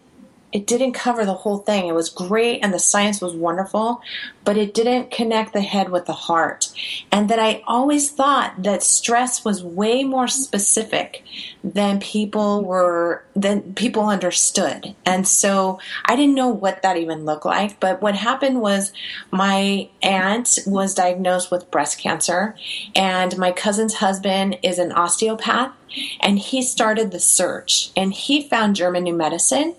it 0.50 0.66
didn't 0.66 0.92
cover 0.92 1.26
the 1.26 1.34
whole 1.34 1.58
thing. 1.58 1.88
It 1.88 1.94
was 1.94 2.08
great 2.08 2.60
and 2.62 2.72
the 2.72 2.78
science 2.78 3.20
was 3.20 3.34
wonderful, 3.34 4.00
but 4.48 4.56
it 4.56 4.72
didn't 4.72 5.10
connect 5.10 5.52
the 5.52 5.60
head 5.60 5.90
with 5.90 6.06
the 6.06 6.14
heart. 6.14 6.72
And 7.12 7.28
that 7.28 7.38
I 7.38 7.62
always 7.66 8.10
thought 8.10 8.62
that 8.62 8.82
stress 8.82 9.44
was 9.44 9.62
way 9.62 10.04
more 10.04 10.26
specific 10.26 11.22
than 11.62 12.00
people 12.00 12.64
were 12.64 13.24
than 13.36 13.74
people 13.74 14.08
understood. 14.08 14.94
And 15.04 15.28
so 15.28 15.80
I 16.06 16.16
didn't 16.16 16.34
know 16.34 16.48
what 16.48 16.80
that 16.80 16.96
even 16.96 17.26
looked 17.26 17.44
like, 17.44 17.78
but 17.78 18.00
what 18.00 18.14
happened 18.14 18.62
was 18.62 18.90
my 19.30 19.90
aunt 20.00 20.60
was 20.66 20.94
diagnosed 20.94 21.50
with 21.50 21.70
breast 21.70 21.98
cancer 21.98 22.56
and 22.96 23.36
my 23.36 23.52
cousin's 23.52 23.96
husband 23.96 24.60
is 24.62 24.78
an 24.78 24.92
osteopath 24.92 25.72
and 26.20 26.38
he 26.38 26.62
started 26.62 27.10
the 27.10 27.20
search 27.20 27.90
and 27.94 28.14
he 28.14 28.48
found 28.48 28.76
German 28.76 29.02
New 29.02 29.14
Medicine 29.14 29.74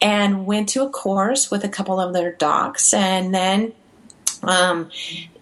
and 0.00 0.46
went 0.46 0.70
to 0.70 0.82
a 0.82 0.88
course 0.88 1.50
with 1.50 1.64
a 1.64 1.68
couple 1.68 2.00
of 2.00 2.14
their 2.14 2.32
docs 2.32 2.94
and 2.94 3.34
then 3.34 3.74
um, 4.46 4.90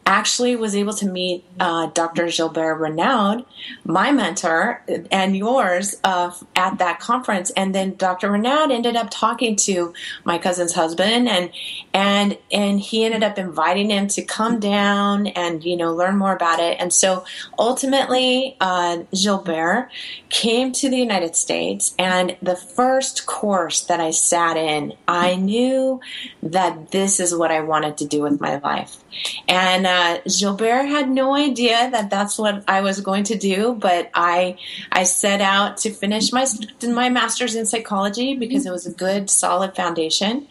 actually 0.06 0.56
was 0.56 0.74
able 0.76 0.92
to 0.94 1.06
meet 1.06 1.44
uh, 1.58 1.86
Dr. 1.86 2.28
Gilbert 2.28 2.76
Renaud, 2.76 3.44
my 3.84 4.12
mentor 4.12 4.82
and 5.10 5.36
yours, 5.36 5.96
uh, 6.04 6.30
at 6.56 6.78
that 6.78 7.00
conference. 7.00 7.50
And 7.50 7.74
then 7.74 7.94
Dr. 7.96 8.30
Renaud 8.30 8.70
ended 8.70 8.96
up 8.96 9.08
talking 9.10 9.56
to 9.56 9.94
my 10.24 10.38
cousin's 10.38 10.74
husband, 10.74 11.28
and 11.28 11.50
and 11.92 12.38
and 12.52 12.80
he 12.80 13.04
ended 13.04 13.22
up 13.22 13.38
inviting 13.38 13.90
him 13.90 14.08
to 14.08 14.22
come 14.22 14.60
down 14.60 15.28
and 15.28 15.64
you 15.64 15.76
know 15.76 15.94
learn 15.94 16.16
more 16.16 16.34
about 16.34 16.60
it. 16.60 16.78
And 16.80 16.92
so 16.92 17.24
ultimately, 17.58 18.56
uh, 18.60 19.04
Gilbert 19.12 19.90
came 20.28 20.72
to 20.72 20.90
the 20.90 20.98
United 20.98 21.36
States, 21.36 21.94
and 21.98 22.36
the 22.42 22.56
first 22.56 23.26
course 23.26 23.82
that 23.82 24.00
I 24.00 24.10
sat 24.10 24.56
in, 24.56 24.94
I 25.08 25.36
knew 25.36 26.00
that 26.42 26.90
this 26.90 27.20
is 27.20 27.34
what 27.34 27.50
I 27.50 27.60
wanted 27.60 27.98
to 27.98 28.06
do 28.06 28.22
with 28.22 28.40
my 28.40 28.58
life. 28.58 29.03
And 29.48 29.86
uh, 29.86 30.20
Gilbert 30.38 30.84
had 30.84 31.08
no 31.10 31.34
idea 31.34 31.90
that 31.90 32.10
that's 32.10 32.38
what 32.38 32.64
I 32.68 32.80
was 32.80 33.00
going 33.00 33.24
to 33.24 33.36
do, 33.36 33.74
but 33.74 34.10
I 34.14 34.56
I 34.90 35.04
set 35.04 35.40
out 35.40 35.78
to 35.78 35.90
finish 35.90 36.32
my 36.32 36.46
my 36.82 37.08
master's 37.08 37.54
in 37.54 37.66
psychology 37.66 38.36
because 38.36 38.66
it 38.66 38.70
was 38.70 38.86
a 38.86 38.92
good 38.92 39.30
solid 39.30 39.74
foundation, 39.74 40.46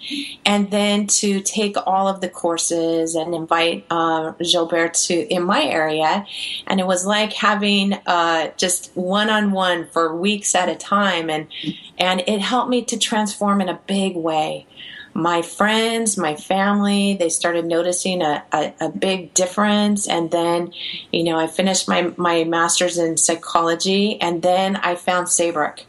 and 0.46 0.70
then 0.72 1.08
to 1.08 1.42
take 1.42 1.76
all 1.86 2.08
of 2.08 2.22
the 2.22 2.30
courses 2.30 3.16
and 3.16 3.34
invite 3.34 3.86
uh, 3.90 4.32
Gilbert 4.40 4.94
to 4.94 5.14
in 5.14 5.44
my 5.44 5.64
area, 5.64 6.26
and 6.68 6.80
it 6.80 6.88
was 6.88 7.06
like 7.06 7.34
having 7.34 7.94
uh, 8.06 8.52
just 8.58 8.92
one 8.96 9.30
on 9.30 9.52
one 9.52 9.88
for 9.88 10.16
weeks 10.16 10.56
at 10.56 10.70
a 10.70 10.76
time, 10.76 11.30
and 11.30 11.48
and 11.98 12.24
it 12.28 12.42
helped 12.42 12.70
me 12.70 12.84
to 12.86 12.98
transform 12.98 13.62
in 13.62 13.70
a 13.70 13.80
big 13.88 14.16
way 14.16 14.68
my 15.14 15.42
friends, 15.42 16.18
my 16.18 16.36
family, 16.36 17.16
they 17.16 17.30
started 17.30 17.66
noticing 17.66 18.22
a, 18.22 18.44
a, 18.52 18.74
a, 18.82 18.90
big 18.90 19.34
difference. 19.34 20.08
And 20.08 20.32
then, 20.32 20.74
you 21.12 21.24
know, 21.24 21.38
I 21.38 21.48
finished 21.48 21.88
my, 21.88 22.12
my 22.18 22.44
master's 22.44 22.98
in 22.98 23.18
psychology 23.18 24.20
and 24.20 24.42
then 24.42 24.76
I 24.78 24.96
found 24.96 25.30
Saybrook. 25.30 25.86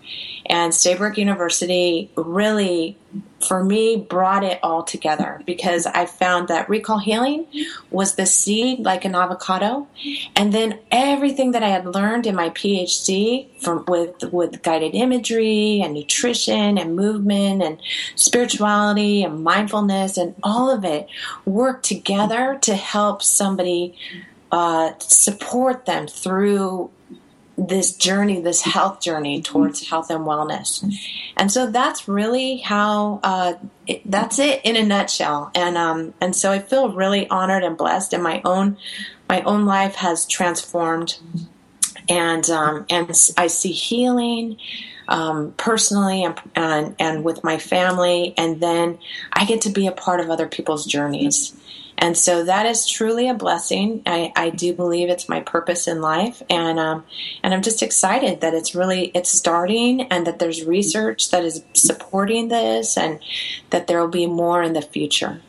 And 0.47 0.75
Saybrook 0.75 1.17
University 1.17 2.11
really 2.17 2.99
for 3.41 3.63
me 3.63 3.97
brought 3.97 4.43
it 4.43 4.59
all 4.63 4.83
together 4.83 5.41
because 5.45 5.87
I 5.87 6.07
found 6.07 6.49
that 6.49 6.69
recall 6.69 6.99
healing 6.99 7.47
was 7.91 8.15
the 8.15 8.27
seed 8.27 8.81
like 8.81 9.05
an 9.05 9.15
avocado. 9.15 9.87
And 10.35 10.53
then 10.53 10.79
everything 10.91 11.53
that 11.53 11.63
I 11.63 11.69
had 11.69 11.87
learned 11.87 12.27
in 12.27 12.35
my 12.35 12.51
PhD 12.51 13.49
from 13.61 13.85
with 13.87 14.23
with 14.33 14.63
guided 14.63 14.95
imagery 14.95 15.81
and 15.83 15.95
nutrition 15.95 16.79
and 16.79 16.97
movement 16.97 17.63
and 17.63 17.81
spirituality 18.15 19.23
and 19.23 19.45
mindfulness 19.45 20.17
and 20.17 20.35
all 20.43 20.71
of 20.71 20.85
it 20.85 21.09
worked 21.45 21.85
together 21.85 22.59
to 22.63 22.75
help 22.75 23.23
somebody 23.23 23.97
uh, 24.53 24.93
support 24.99 25.85
them 25.87 26.07
through 26.07 26.91
this 27.57 27.95
journey, 27.97 28.41
this 28.41 28.63
health 28.63 29.01
journey 29.01 29.41
towards 29.41 29.89
health 29.89 30.11
and 30.11 30.25
wellness. 30.25 30.85
And 31.37 31.51
so 31.51 31.71
that's 31.71 32.09
really 32.09 32.57
how, 32.59 33.21
uh, 33.23 33.55
it, 33.87 34.03
that's 34.11 34.39
it 34.39 34.61
in 34.65 34.77
a 34.77 34.83
nutshell. 34.83 35.51
And, 35.55 35.77
um, 35.77 36.15
and 36.21 36.35
so 36.35 36.51
I 36.51 36.59
feel 36.59 36.93
really 36.93 37.29
honored 37.29 37.63
and 37.63 37.77
blessed 37.77 38.13
and 38.13 38.23
my 38.23 38.41
own, 38.45 38.77
my 39.29 39.43
own 39.43 39.67
life 39.67 39.95
has 39.97 40.27
transformed 40.27 41.19
and, 42.09 42.49
um, 42.51 42.87
and 42.91 43.09
I 43.37 43.47
see 43.47 43.73
healing, 43.73 44.59
um, 45.09 45.55
personally 45.57 46.25
and, 46.25 46.41
and, 46.55 46.97
and 46.99 47.25
with 47.25 47.45
my 47.45 47.59
family. 47.59 48.35
And 48.37 48.61
then 48.61 48.99
I 49.33 49.45
get 49.45 49.63
to 49.63 49.71
be 49.71 49.87
a 49.87 49.93
part 49.93 50.21
of 50.21 50.31
other 50.31 50.49
people's 50.49 50.87
journeys. 50.87 51.57
And 52.05 52.19
so 52.19 52.45
that 52.45 52.67
is 52.67 52.87
truly 52.87 53.31
a 53.31 53.35
blessing. 53.35 54.03
I, 54.05 54.31
I 54.37 54.51
do 54.51 54.75
believe 54.75 55.09
it's 55.09 55.27
my 55.27 55.41
purpose 55.41 55.89
in 55.89 56.03
life, 56.03 56.43
and 56.51 56.79
um, 56.79 57.03
and 57.43 57.55
I'm 57.55 57.63
just 57.63 57.83
excited 57.83 58.43
that 58.43 58.53
it's 58.53 58.75
really 58.75 59.07
it's 59.15 59.33
starting, 59.33 60.03
and 60.13 60.27
that 60.27 60.39
there's 60.39 60.67
research 60.67 61.31
that 61.31 61.47
is 61.47 61.65
supporting 61.73 62.49
this, 62.49 62.99
and 62.99 63.21
that 63.71 63.87
there 63.87 64.01
will 64.03 64.09
be 64.09 64.27
more 64.27 64.63
in 64.63 64.75
the 64.75 64.83
future. 64.83 65.41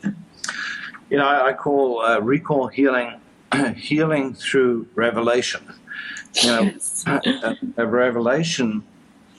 You 1.10 1.18
know, 1.18 1.26
I, 1.26 1.48
I 1.48 1.52
call 1.52 2.00
uh, 2.00 2.20
recall 2.20 2.68
healing 2.68 3.20
healing 3.76 4.32
through 4.32 4.88
revelation. 4.94 5.60
You 6.42 6.48
know, 6.48 6.62
yes. 6.62 7.04
a, 7.06 7.54
a 7.76 7.86
revelation, 7.86 8.82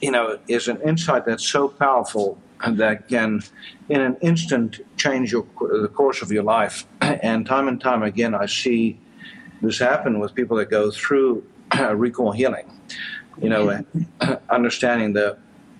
you 0.00 0.12
know, 0.12 0.38
is 0.46 0.68
an 0.68 0.80
insight 0.82 1.24
that's 1.24 1.44
so 1.44 1.66
powerful 1.66 2.38
that 2.66 3.08
can, 3.08 3.42
in 3.88 4.00
an 4.00 4.16
instant, 4.20 4.80
change 4.96 5.32
your, 5.32 5.46
the 5.60 5.88
course 5.88 6.22
of 6.22 6.32
your 6.32 6.42
life. 6.42 6.86
And 7.00 7.46
time 7.46 7.68
and 7.68 7.80
time 7.80 8.02
again, 8.02 8.34
I 8.34 8.46
see 8.46 9.00
this 9.62 9.78
happen 9.78 10.20
with 10.20 10.34
people 10.34 10.56
that 10.58 10.70
go 10.70 10.90
through 10.90 11.44
recall 11.94 12.32
healing. 12.32 12.70
You 13.40 13.48
know, 13.48 13.84
understanding 14.50 15.14
the, 15.14 15.38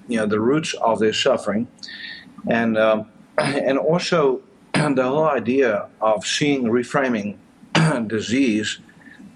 you 0.08 0.16
know, 0.16 0.26
the 0.26 0.40
roots 0.40 0.74
of 0.74 1.00
their 1.00 1.12
suffering, 1.12 1.68
and 2.48 2.78
um, 2.78 3.10
and 3.36 3.78
also 3.78 4.42
the 4.72 5.02
whole 5.02 5.28
idea 5.28 5.88
of 6.00 6.24
seeing 6.24 6.64
reframing 6.64 7.36
disease 8.06 8.78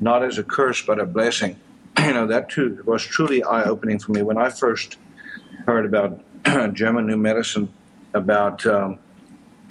not 0.01 0.25
as 0.25 0.39
a 0.39 0.43
curse 0.43 0.83
but 0.83 0.99
a 0.99 1.07
blessing. 1.07 1.59
You 1.99 2.15
know, 2.15 2.27
that 2.27 2.49
too 2.49 2.83
was 2.87 3.03
truly 3.05 3.43
eye 3.45 3.65
opening 3.65 3.99
for 3.99 4.13
me 4.13 4.23
when 4.23 4.39
I 4.39 4.51
first 4.51 4.97
heard 5.67 5.87
about 5.87 6.21
German 6.73 7.07
new 7.07 7.17
medicine 7.17 7.73
about 8.15 8.65
um, 8.67 8.99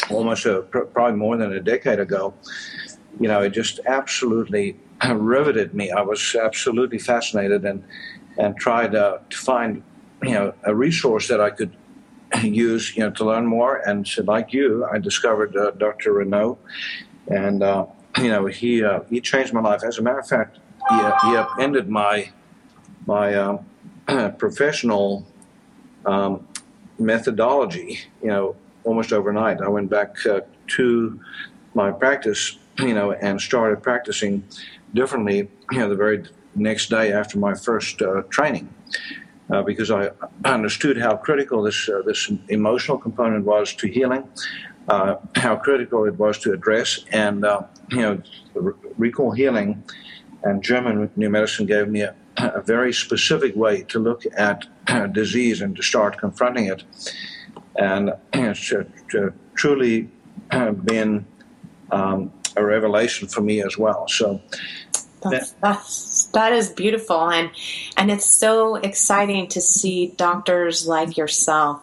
almost 0.10 0.46
a, 0.46 0.62
probably 0.62 1.18
more 1.18 1.38
than 1.38 1.54
a 1.54 1.60
decade 1.60 2.00
ago, 2.00 2.34
you 3.20 3.28
know, 3.28 3.42
it 3.42 3.52
just 3.52 3.80
absolutely 3.86 4.78
riveted 5.10 5.74
me. 5.74 5.92
I 5.92 6.02
was 6.02 6.36
absolutely 6.36 7.00
fascinated 7.00 7.66
and 7.66 7.84
and 8.38 8.56
tried 8.58 8.96
uh, 8.96 9.18
to 9.30 9.38
find 9.38 9.84
you 10.24 10.32
know 10.32 10.54
a 10.64 10.74
resource 10.74 11.28
that 11.28 11.42
I 11.42 11.50
could 11.50 11.76
use 12.44 12.96
you 12.96 13.04
know 13.04 13.12
to 13.12 13.26
learn 13.26 13.46
more. 13.46 13.78
And 13.78 14.08
so, 14.08 14.24
like 14.24 14.54
you, 14.54 14.86
I 14.86 15.00
discovered 15.00 15.56
uh, 15.56 15.72
Dr. 15.72 16.14
Renaud, 16.14 16.58
and 17.28 17.64
uh, 17.64 17.86
you 18.18 18.30
know 18.30 18.46
he 18.46 18.84
uh, 18.84 19.02
he 19.10 19.20
changed 19.22 19.54
my 19.54 19.62
life. 19.62 19.84
As 19.84 19.98
a 19.98 20.02
matter 20.02 20.20
of 20.20 20.28
fact, 20.28 20.60
he, 20.90 20.96
uh, 20.96 21.48
he 21.56 21.82
my 21.82 22.32
my 23.06 23.36
um, 23.36 23.66
professional 24.38 25.26
um, 26.06 26.48
methodology. 27.06 28.00
You 28.22 28.30
know, 28.30 28.56
almost 28.84 29.14
overnight. 29.14 29.62
I 29.62 29.68
went 29.68 29.90
back 29.90 30.26
uh, 30.26 30.42
to 30.76 31.20
my 31.74 31.92
practice, 31.92 32.58
you 32.80 32.94
know, 32.94 33.12
and 33.12 33.40
started 33.40 33.84
practicing 33.84 34.44
differently. 34.94 35.50
You 35.72 35.80
know, 35.80 35.90
the 35.90 35.96
very 35.96 36.24
next 36.56 36.90
day 36.90 37.12
after 37.12 37.38
my 37.38 37.54
first 37.54 38.02
uh, 38.02 38.24
training. 38.30 38.74
Uh, 39.50 39.62
because 39.62 39.92
I 39.92 40.12
understood 40.46 40.98
how 40.98 41.18
critical 41.18 41.64
this 41.64 41.90
uh, 41.90 42.02
this 42.06 42.32
emotional 42.48 42.98
component 42.98 43.44
was 43.46 43.74
to 43.76 43.88
healing, 43.88 44.24
uh, 44.88 45.16
how 45.36 45.58
critical 45.58 46.06
it 46.06 46.18
was 46.18 46.38
to 46.40 46.54
address, 46.54 47.04
and 47.12 47.44
uh, 47.44 47.64
you 47.90 47.98
know, 47.98 48.22
recall 48.98 49.32
healing 49.32 49.84
and 50.44 50.64
German 50.64 51.10
new 51.16 51.30
medicine 51.30 51.66
gave 51.66 51.88
me 51.88 52.02
a, 52.02 52.16
a 52.38 52.62
very 52.62 52.94
specific 52.94 53.56
way 53.56 53.84
to 53.84 54.00
look 54.00 54.24
at 54.38 54.66
uh, 54.88 55.08
disease 55.08 55.62
and 55.62 55.76
to 55.76 55.84
start 55.84 56.18
confronting 56.18 56.66
it, 56.66 56.84
and 57.78 58.10
uh, 58.10 58.16
it's 58.34 58.74
truly 59.56 60.10
uh, 60.52 60.72
been 60.72 61.26
um, 61.92 62.32
a 62.56 62.64
revelation 62.64 63.28
for 63.28 63.42
me 63.42 63.62
as 63.62 63.78
well. 63.78 64.08
So 64.08 64.42
that's, 65.22 65.52
that's 65.62 66.26
that 66.28 66.52
is 66.54 66.70
beautiful 66.70 67.30
and 67.30 67.52
and 67.96 68.10
it's 68.10 68.26
so 68.26 68.76
exciting 68.76 69.48
to 69.50 69.62
see 69.62 70.14
doctors 70.18 70.88
like 70.88 71.16
yourself 71.16 71.82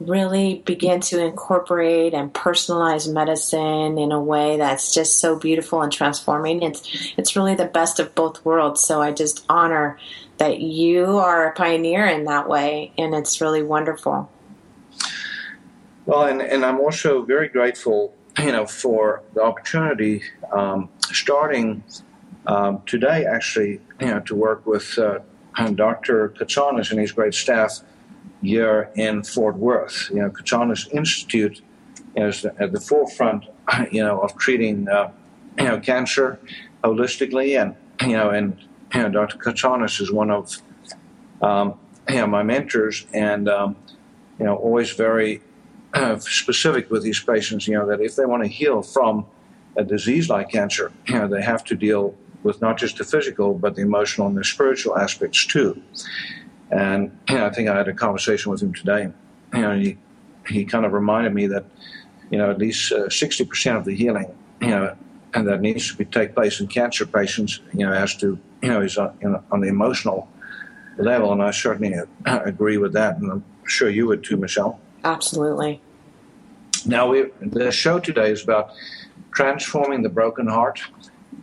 really 0.00 0.62
begin 0.64 1.00
to 1.00 1.24
incorporate 1.24 2.14
and 2.14 2.32
personalize 2.32 3.12
medicine 3.12 3.98
in 3.98 4.12
a 4.12 4.20
way 4.20 4.56
that's 4.56 4.94
just 4.94 5.20
so 5.20 5.36
beautiful 5.38 5.82
and 5.82 5.92
transforming 5.92 6.62
it's 6.62 7.12
it's 7.16 7.34
really 7.34 7.54
the 7.54 7.64
best 7.66 7.98
of 7.98 8.14
both 8.14 8.44
worlds 8.44 8.80
so 8.80 9.02
i 9.02 9.10
just 9.10 9.44
honor 9.48 9.98
that 10.36 10.60
you 10.60 11.18
are 11.18 11.48
a 11.48 11.52
pioneer 11.54 12.06
in 12.06 12.24
that 12.24 12.48
way 12.48 12.92
and 12.96 13.14
it's 13.14 13.40
really 13.40 13.62
wonderful 13.62 14.30
well 16.06 16.24
and, 16.24 16.40
and 16.40 16.64
i'm 16.64 16.78
also 16.78 17.22
very 17.22 17.48
grateful 17.48 18.14
you 18.38 18.52
know 18.52 18.66
for 18.66 19.22
the 19.34 19.42
opportunity 19.42 20.22
um, 20.52 20.88
starting 21.10 21.82
um, 22.48 22.82
today, 22.86 23.26
actually, 23.26 23.80
you 24.00 24.06
know, 24.06 24.20
to 24.20 24.34
work 24.34 24.66
with 24.66 24.98
uh, 24.98 25.18
Dr. 25.74 26.30
Kotsanis 26.30 26.90
and 26.90 26.98
his 26.98 27.12
great 27.12 27.34
staff 27.34 27.80
here 28.42 28.90
in 28.94 29.22
Fort 29.22 29.56
Worth. 29.56 30.10
You 30.10 30.20
know, 30.20 30.30
Kotsanis 30.30 30.92
Institute 30.92 31.60
is 32.16 32.44
at 32.44 32.72
the 32.72 32.80
forefront, 32.80 33.44
you 33.90 34.02
know, 34.02 34.20
of 34.20 34.36
treating, 34.36 34.88
uh, 34.88 35.10
you 35.58 35.64
know, 35.64 35.80
cancer 35.80 36.38
holistically, 36.84 37.60
and 37.60 37.74
you 38.08 38.16
know, 38.16 38.30
and 38.30 38.58
you 38.94 39.02
know, 39.02 39.08
Dr. 39.08 39.38
Kotsanis 39.38 40.00
is 40.00 40.10
one 40.10 40.30
of 40.30 40.56
um, 41.42 41.74
you 42.08 42.16
know, 42.16 42.26
my 42.26 42.42
mentors, 42.42 43.06
and 43.12 43.48
um, 43.48 43.76
you 44.38 44.46
know, 44.46 44.56
always 44.56 44.92
very 44.92 45.42
uh, 45.94 46.18
specific 46.18 46.90
with 46.90 47.02
these 47.02 47.20
patients. 47.20 47.66
You 47.66 47.74
know, 47.74 47.86
that 47.86 48.00
if 48.00 48.16
they 48.16 48.24
want 48.24 48.42
to 48.44 48.48
heal 48.48 48.82
from 48.82 49.26
a 49.76 49.84
disease 49.84 50.28
like 50.28 50.50
cancer, 50.50 50.92
you 51.06 51.14
know, 51.14 51.28
they 51.28 51.42
have 51.42 51.64
to 51.64 51.74
deal 51.74 52.14
with 52.42 52.60
not 52.60 52.78
just 52.78 52.98
the 52.98 53.04
physical, 53.04 53.54
but 53.54 53.74
the 53.74 53.82
emotional 53.82 54.26
and 54.26 54.36
the 54.36 54.44
spiritual 54.44 54.96
aspects 54.96 55.44
too. 55.44 55.80
And 56.70 57.18
I 57.28 57.50
think 57.50 57.68
I 57.68 57.76
had 57.76 57.88
a 57.88 57.94
conversation 57.94 58.50
with 58.50 58.62
him 58.62 58.72
today. 58.72 59.10
You 59.54 59.60
know, 59.60 59.78
he, 59.78 59.96
he 60.46 60.64
kind 60.64 60.84
of 60.84 60.92
reminded 60.92 61.34
me 61.34 61.46
that, 61.48 61.64
you 62.30 62.38
know, 62.38 62.50
at 62.50 62.58
least 62.58 62.92
uh, 62.92 63.06
60% 63.06 63.76
of 63.76 63.84
the 63.84 63.94
healing, 63.94 64.34
you 64.60 64.68
know, 64.68 64.96
and 65.34 65.46
that 65.48 65.60
needs 65.60 65.88
to 65.90 65.96
be, 65.96 66.04
take 66.04 66.34
place 66.34 66.60
in 66.60 66.68
cancer 66.68 67.06
patients, 67.06 67.60
you 67.72 67.86
know, 67.86 67.92
as 67.92 68.14
to, 68.16 68.38
you 68.62 68.68
know, 68.68 68.80
is 68.80 68.96
on, 68.98 69.16
you 69.22 69.28
know, 69.28 69.42
on 69.50 69.60
the 69.60 69.68
emotional 69.68 70.28
level. 70.98 71.32
And 71.32 71.42
I 71.42 71.50
certainly 71.50 71.94
agree 72.26 72.78
with 72.78 72.92
that. 72.94 73.18
And 73.18 73.30
I'm 73.30 73.44
sure 73.66 73.88
you 73.88 74.06
would 74.06 74.24
too, 74.24 74.36
Michelle. 74.36 74.80
Absolutely. 75.04 75.80
Now, 76.86 77.08
we, 77.08 77.30
the 77.40 77.70
show 77.70 77.98
today 77.98 78.30
is 78.30 78.42
about 78.42 78.72
transforming 79.32 80.02
the 80.02 80.08
broken 80.08 80.46
heart. 80.46 80.80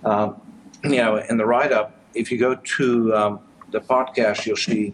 Um, 0.04 0.42
you 0.84 0.98
know, 0.98 1.18
in 1.18 1.38
the 1.38 1.46
write 1.46 1.72
up, 1.72 2.00
if 2.14 2.32
you 2.32 2.38
go 2.38 2.56
to 2.56 3.16
um, 3.16 3.40
the 3.76 3.82
podcast, 3.82 4.46
you'll 4.46 4.56
see, 4.56 4.94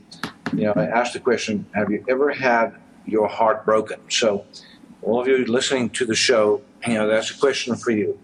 you 0.53 0.63
know, 0.65 0.73
I 0.75 0.85
asked 0.85 1.13
the 1.13 1.19
question, 1.19 1.65
have 1.73 1.91
you 1.91 2.03
ever 2.09 2.31
had 2.31 2.75
your 3.05 3.27
heart 3.27 3.63
broken? 3.63 3.99
So, 4.09 4.45
all 5.03 5.21
of 5.21 5.27
you 5.27 5.45
listening 5.45 5.89
to 5.91 6.05
the 6.05 6.15
show, 6.15 6.61
you 6.87 6.95
know, 6.95 7.07
that's 7.07 7.31
a 7.31 7.37
question 7.37 7.75
for 7.75 7.91
you. 7.91 8.19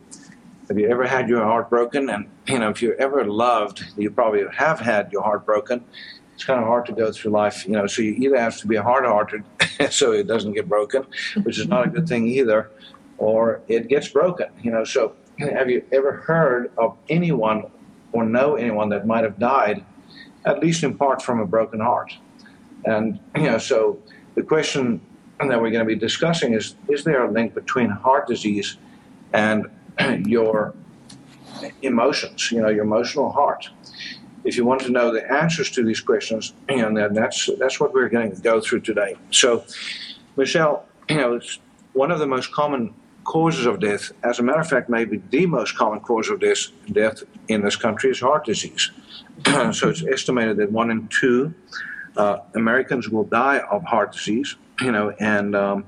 Have 0.67 0.77
you 0.77 0.89
ever 0.89 1.07
had 1.07 1.29
your 1.29 1.43
heart 1.43 1.69
broken? 1.69 2.09
And, 2.09 2.29
you 2.47 2.59
know, 2.59 2.69
if 2.69 2.81
you 2.81 2.93
ever 2.99 3.23
loved, 3.25 3.85
you 3.97 4.11
probably 4.11 4.43
have 4.53 4.79
had 4.79 5.11
your 5.11 5.23
heart 5.23 5.45
broken. 5.45 5.83
It's 6.33 6.43
kind 6.43 6.59
of 6.59 6.67
hard 6.67 6.85
to 6.87 6.91
go 6.91 7.11
through 7.11 7.31
life, 7.31 7.65
you 7.65 7.73
know, 7.73 7.87
so 7.87 8.01
you 8.01 8.13
either 8.13 8.39
have 8.39 8.57
to 8.57 8.67
be 8.67 8.75
hard 8.75 9.05
hearted 9.05 9.43
so 9.89 10.11
it 10.11 10.27
doesn't 10.27 10.53
get 10.53 10.67
broken, 10.67 11.05
which 11.43 11.57
is 11.57 11.67
not 11.67 11.85
a 11.87 11.89
good 11.89 12.07
thing 12.07 12.27
either, 12.27 12.69
or 13.17 13.61
it 13.67 13.87
gets 13.87 14.07
broken, 14.07 14.47
you 14.61 14.71
know. 14.71 14.83
So 14.83 15.15
have 15.39 15.69
you 15.69 15.83
ever 15.91 16.13
heard 16.13 16.71
of 16.77 16.97
anyone 17.09 17.71
or 18.11 18.25
know 18.25 18.55
anyone 18.55 18.89
that 18.89 19.05
might 19.05 19.23
have 19.23 19.37
died, 19.39 19.83
at 20.45 20.59
least 20.59 20.83
in 20.83 20.97
part 20.97 21.21
from 21.21 21.39
a 21.39 21.45
broken 21.45 21.79
heart? 21.79 22.13
And 22.85 23.19
you 23.35 23.43
know, 23.43 23.57
so 23.57 23.99
the 24.35 24.43
question 24.43 25.01
that 25.39 25.61
we're 25.61 25.71
going 25.71 25.85
to 25.85 25.85
be 25.85 25.95
discussing 25.95 26.53
is: 26.53 26.75
Is 26.87 27.03
there 27.03 27.25
a 27.25 27.31
link 27.31 27.53
between 27.53 27.89
heart 27.89 28.27
disease 28.27 28.77
and 29.33 29.67
your 30.25 30.73
emotions? 31.81 32.51
You 32.51 32.61
know, 32.61 32.69
your 32.69 32.83
emotional 32.83 33.31
heart. 33.31 33.69
If 34.43 34.55
you 34.55 34.63
want 34.63 34.81
to 34.81 34.89
know 34.89 35.11
the 35.11 35.29
answers 35.29 35.69
to 35.71 35.83
these 35.83 35.99
questions, 35.99 36.53
you 36.69 36.89
know, 36.89 37.09
that's 37.09 37.49
that's 37.59 37.79
what 37.79 37.93
we're 37.93 38.09
going 38.09 38.33
to 38.33 38.41
go 38.41 38.61
through 38.61 38.81
today. 38.81 39.15
So, 39.31 39.65
Michelle, 40.37 40.85
you 41.09 41.17
know, 41.17 41.35
it's 41.35 41.59
one 41.93 42.11
of 42.11 42.19
the 42.19 42.27
most 42.27 42.51
common 42.51 42.93
causes 43.27 43.65
of 43.65 43.79
death, 43.81 44.13
as 44.23 44.39
a 44.39 44.43
matter 44.43 44.61
of 44.61 44.69
fact, 44.69 44.89
maybe 44.89 45.21
the 45.29 45.45
most 45.45 45.77
common 45.77 45.99
cause 45.99 46.29
of 46.29 46.39
death, 46.39 46.67
death 46.91 47.23
in 47.49 47.61
this 47.61 47.75
country 47.75 48.09
is 48.09 48.21
heart 48.21 48.45
disease. 48.45 48.89
so 49.45 49.89
it's 49.89 50.03
estimated 50.03 50.55
that 50.57 50.71
one 50.71 50.89
in 50.89 51.07
two 51.09 51.53
uh, 52.15 52.37
Americans 52.55 53.09
will 53.09 53.25
die 53.25 53.59
of 53.69 53.83
heart 53.83 54.13
disease. 54.13 54.55
You 54.81 54.91
know, 54.91 55.11
and 55.19 55.55
um, 55.55 55.85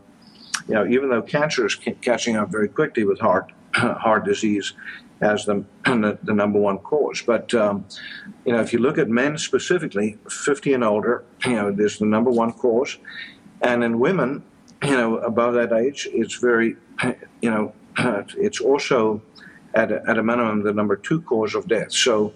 you 0.67 0.75
know, 0.75 0.85
even 0.85 1.09
though 1.09 1.21
cancer 1.21 1.65
is 1.65 1.75
c- 1.75 1.95
catching 2.01 2.35
up 2.35 2.51
very 2.51 2.67
quickly 2.67 3.05
with 3.05 3.19
heart 3.19 3.51
heart 3.73 4.25
disease 4.25 4.73
as 5.21 5.45
the, 5.45 5.63
the, 5.85 6.33
number 6.33 6.59
one 6.59 6.79
cause, 6.79 7.21
but 7.21 7.53
um, 7.53 7.85
you 8.45 8.53
know, 8.53 8.61
if 8.61 8.73
you 8.73 8.79
look 8.79 8.97
at 8.97 9.09
men 9.09 9.37
specifically, 9.37 10.17
50 10.29 10.73
and 10.73 10.83
older, 10.83 11.23
you 11.45 11.53
know, 11.53 11.71
there's 11.71 11.99
the 11.99 12.05
number 12.05 12.31
one 12.31 12.51
cause, 12.53 12.97
and 13.61 13.83
in 13.83 13.99
women, 13.99 14.43
you 14.83 14.91
know, 14.91 15.17
above 15.17 15.53
that 15.55 15.73
age, 15.73 16.07
it's 16.11 16.35
very 16.35 16.75
you 17.41 17.49
know, 17.49 17.73
it's 18.37 18.61
also 18.61 19.21
at 19.73 19.91
a, 19.91 20.01
at 20.07 20.17
a 20.17 20.23
minimum 20.23 20.63
the 20.63 20.73
number 20.73 20.95
two 20.95 21.21
cause 21.21 21.55
of 21.55 21.67
death. 21.67 21.91
So, 21.91 22.33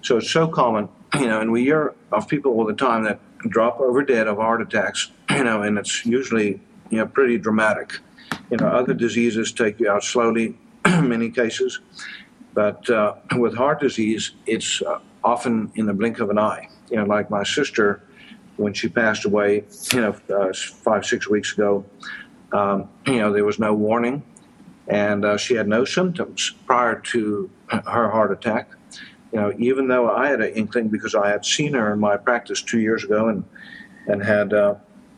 so 0.00 0.18
it's 0.18 0.30
so 0.30 0.48
common, 0.48 0.88
you 1.14 1.26
know, 1.26 1.40
and 1.40 1.52
we 1.52 1.64
hear 1.64 1.94
of 2.10 2.28
people 2.28 2.52
all 2.52 2.64
the 2.64 2.74
time 2.74 3.04
that 3.04 3.20
drop 3.48 3.80
over 3.80 4.02
dead 4.02 4.26
of 4.26 4.38
heart 4.38 4.62
attacks, 4.62 5.10
you 5.30 5.44
know, 5.44 5.62
and 5.62 5.78
it's 5.78 6.04
usually 6.06 6.60
you 6.90 6.98
know 6.98 7.06
pretty 7.06 7.38
dramatic. 7.38 7.98
You 8.50 8.58
know, 8.58 8.66
other 8.66 8.94
diseases 8.94 9.52
take 9.52 9.80
you 9.80 9.90
out 9.90 10.04
slowly, 10.04 10.56
in 10.84 11.08
many 11.08 11.30
cases, 11.30 11.80
but 12.54 12.88
uh, 12.90 13.14
with 13.36 13.54
heart 13.54 13.80
disease, 13.80 14.32
it's 14.46 14.82
uh, 14.82 14.98
often 15.24 15.70
in 15.74 15.86
the 15.86 15.94
blink 15.94 16.20
of 16.20 16.30
an 16.30 16.38
eye. 16.38 16.68
You 16.90 16.96
know, 16.98 17.04
like 17.04 17.30
my 17.30 17.44
sister 17.44 18.02
when 18.56 18.72
she 18.72 18.88
passed 18.88 19.24
away, 19.24 19.64
you 19.92 20.00
know, 20.00 20.16
uh, 20.34 20.52
five 20.52 21.04
six 21.04 21.28
weeks 21.28 21.52
ago. 21.52 21.84
Um, 22.52 22.88
you 23.06 23.18
know, 23.18 23.32
there 23.32 23.44
was 23.44 23.58
no 23.58 23.74
warning, 23.74 24.22
and 24.88 25.24
uh, 25.24 25.36
she 25.38 25.54
had 25.54 25.68
no 25.68 25.84
symptoms 25.84 26.52
prior 26.66 26.96
to 27.12 27.50
her 27.68 28.10
heart 28.10 28.30
attack. 28.32 28.70
You 29.32 29.40
know, 29.40 29.52
even 29.58 29.88
though 29.88 30.10
I 30.10 30.28
had 30.28 30.42
an 30.42 30.52
inkling 30.52 30.88
because 30.88 31.14
I 31.14 31.30
had 31.30 31.46
seen 31.46 31.72
her 31.72 31.92
in 31.94 31.98
my 31.98 32.18
practice 32.18 32.60
two 32.60 32.80
years 32.80 33.04
ago 33.04 33.28
and 33.28 33.44
and 34.06 34.22
had 34.22 34.52
uh, 34.52 34.74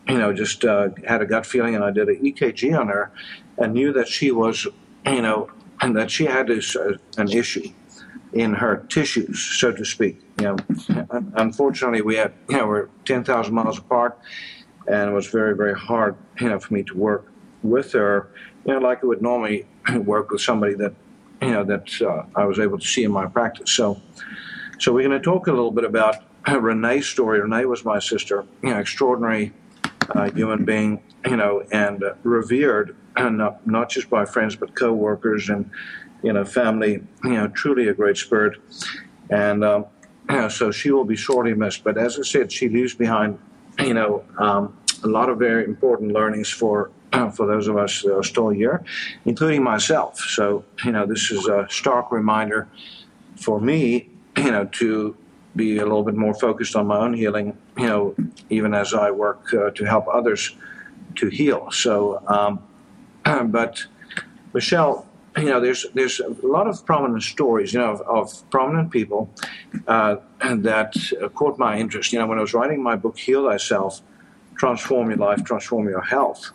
you 0.09 0.19
know 0.19 0.33
just 0.33 0.65
uh, 0.65 0.91
had 1.07 1.23
a 1.23 1.27
gut 1.27 1.47
feeling, 1.47 1.75
and 1.75 1.83
I 1.83 1.91
did 1.91 2.09
an 2.09 2.23
EKG 2.23 2.79
on 2.79 2.89
her 2.89 3.11
and 3.59 3.73
knew 3.73 3.93
that 3.93 4.09
she 4.09 4.31
was 4.31 4.67
you 5.07 5.23
know 5.23 5.51
and 5.81 5.97
that 5.97 6.11
she 6.11 6.25
had 6.25 6.47
this, 6.47 6.77
uh, 6.77 6.97
an 7.19 7.31
issue 7.31 7.69
in 8.35 8.53
her 8.55 8.85
tissues, 8.89 9.41
so 9.41 9.73
to 9.73 9.85
speak. 9.85 10.21
You 10.41 10.57
know, 10.57 10.57
unfortunately, 11.35 12.03
we 12.03 12.17
had 12.17 12.33
you 12.49 12.57
know 12.59 12.67
we're 12.67 12.89
ten 13.05 13.25
thousand 13.25 13.55
miles 13.55 13.79
apart, 13.79 14.19
and 14.87 15.11
it 15.11 15.13
was 15.13 15.27
very, 15.27 15.57
very 15.57 15.75
hard, 15.75 16.17
you 16.41 16.49
know, 16.49 16.59
for 16.59 16.75
me 16.75 16.83
to 16.85 16.95
work 16.97 17.27
with 17.63 17.93
her, 17.93 18.29
you 18.67 18.73
know, 18.73 18.79
like 18.79 19.03
I 19.03 19.07
would 19.07 19.23
normally 19.23 19.67
work 19.97 20.31
with 20.31 20.41
somebody 20.41 20.75
that, 20.75 20.95
you 21.41 21.51
know, 21.51 21.65
that 21.65 22.03
uh, 22.03 22.25
I 22.35 22.45
was 22.45 22.59
able 22.59 22.79
to 22.79 22.87
see 22.87 23.05
in 23.05 23.13
my 23.13 23.27
practice. 23.27 23.71
So, 23.71 24.01
so 24.79 24.93
we're 24.93 25.07
going 25.07 25.19
to 25.19 25.25
talk 25.25 25.47
a 25.47 25.51
little 25.51 25.71
bit 25.71 25.85
about 25.85 26.17
Renee's 26.49 27.07
story. 27.07 27.41
Renee 27.41 27.65
was 27.65 27.85
my 27.85 27.99
sister, 27.99 28.45
you 28.63 28.71
know, 28.71 28.79
extraordinary 28.79 29.53
uh, 30.11 30.31
human 30.31 30.65
being, 30.65 31.03
you 31.27 31.37
know, 31.37 31.65
and 31.73 32.05
uh, 32.05 32.15
revered, 32.23 32.97
and 33.17 33.39
not, 33.39 33.67
not 33.67 33.89
just 33.89 34.11
by 34.11 34.25
friends 34.25 34.57
but 34.57 34.75
co-workers 34.75 35.49
and, 35.49 35.71
you 36.25 36.33
know, 36.33 36.45
family. 36.45 37.03
You 37.23 37.35
know, 37.35 37.49
truly 37.49 37.89
a 37.89 37.95
great 37.95 38.17
spirit, 38.17 38.59
and 39.31 39.63
um, 39.63 39.87
so 40.51 40.71
she 40.71 40.91
will 40.91 41.05
be 41.05 41.17
sorely 41.17 41.55
missed. 41.55 41.85
But 41.85 41.99
as 41.99 42.19
I 42.19 42.23
said, 42.23 42.51
she 42.51 42.69
leaves 42.69 42.95
behind, 42.95 43.39
you 43.79 43.95
know, 43.95 44.25
um, 44.39 44.77
a 45.05 45.09
lot 45.09 45.29
of 45.29 45.39
very 45.39 45.65
important 45.65 46.13
learnings 46.13 46.51
for 46.51 46.91
for 47.35 47.47
those 47.47 47.69
of 47.69 47.77
us 47.77 48.03
that 48.03 48.17
are 48.17 48.23
still 48.23 48.49
here, 48.49 48.83
including 49.27 49.63
myself. 49.63 50.19
So, 50.19 50.65
you 50.85 50.93
know, 50.93 51.07
this 51.07 51.31
is 51.31 51.47
a 51.47 51.67
stark 51.71 52.11
reminder 52.11 52.69
for 53.37 53.61
me, 53.61 54.09
you 54.39 54.51
know, 54.51 54.65
to 54.65 55.17
be 55.55 55.79
a 55.79 55.83
little 55.83 56.03
bit 56.03 56.17
more 56.17 56.35
focused 56.35 56.75
on 56.75 56.87
my 56.87 56.99
own 56.99 57.15
healing, 57.15 57.57
you 57.77 57.87
know, 57.87 58.15
even 58.51 58.75
as 58.75 58.93
I 58.95 59.11
work 59.11 59.53
uh, 59.55 59.71
to 59.71 59.85
help 59.85 60.09
others 60.09 60.57
to 61.17 61.29
heal. 61.29 61.71
So, 61.71 62.21
um, 62.27 62.61
but 63.53 63.85
Michelle, 64.53 65.07
you 65.37 65.47
know, 65.47 65.61
there's 65.61 65.87
there's 65.95 66.21
a 66.21 66.35
lot 66.43 66.67
of 66.67 66.85
prominent 66.87 67.23
stories, 67.23 67.73
you 67.73 67.81
know, 67.81 67.93
of, 67.93 68.01
of 68.03 68.51
prominent 68.51 68.91
people 68.91 69.31
uh, 69.89 70.17
that 70.41 70.95
caught 71.35 71.59
my 71.59 71.79
interest. 71.79 72.13
You 72.13 72.19
know, 72.21 72.27
when 72.27 72.39
I 72.39 72.41
was 72.41 72.55
writing 72.55 72.83
my 72.83 72.97
book, 72.97 73.19
Heal 73.19 73.49
Thyself, 73.49 74.01
Transform 74.57 75.11
Your 75.11 75.19
Life, 75.19 75.45
Transform 75.45 75.89
Your 75.89 76.03
Health. 76.03 76.51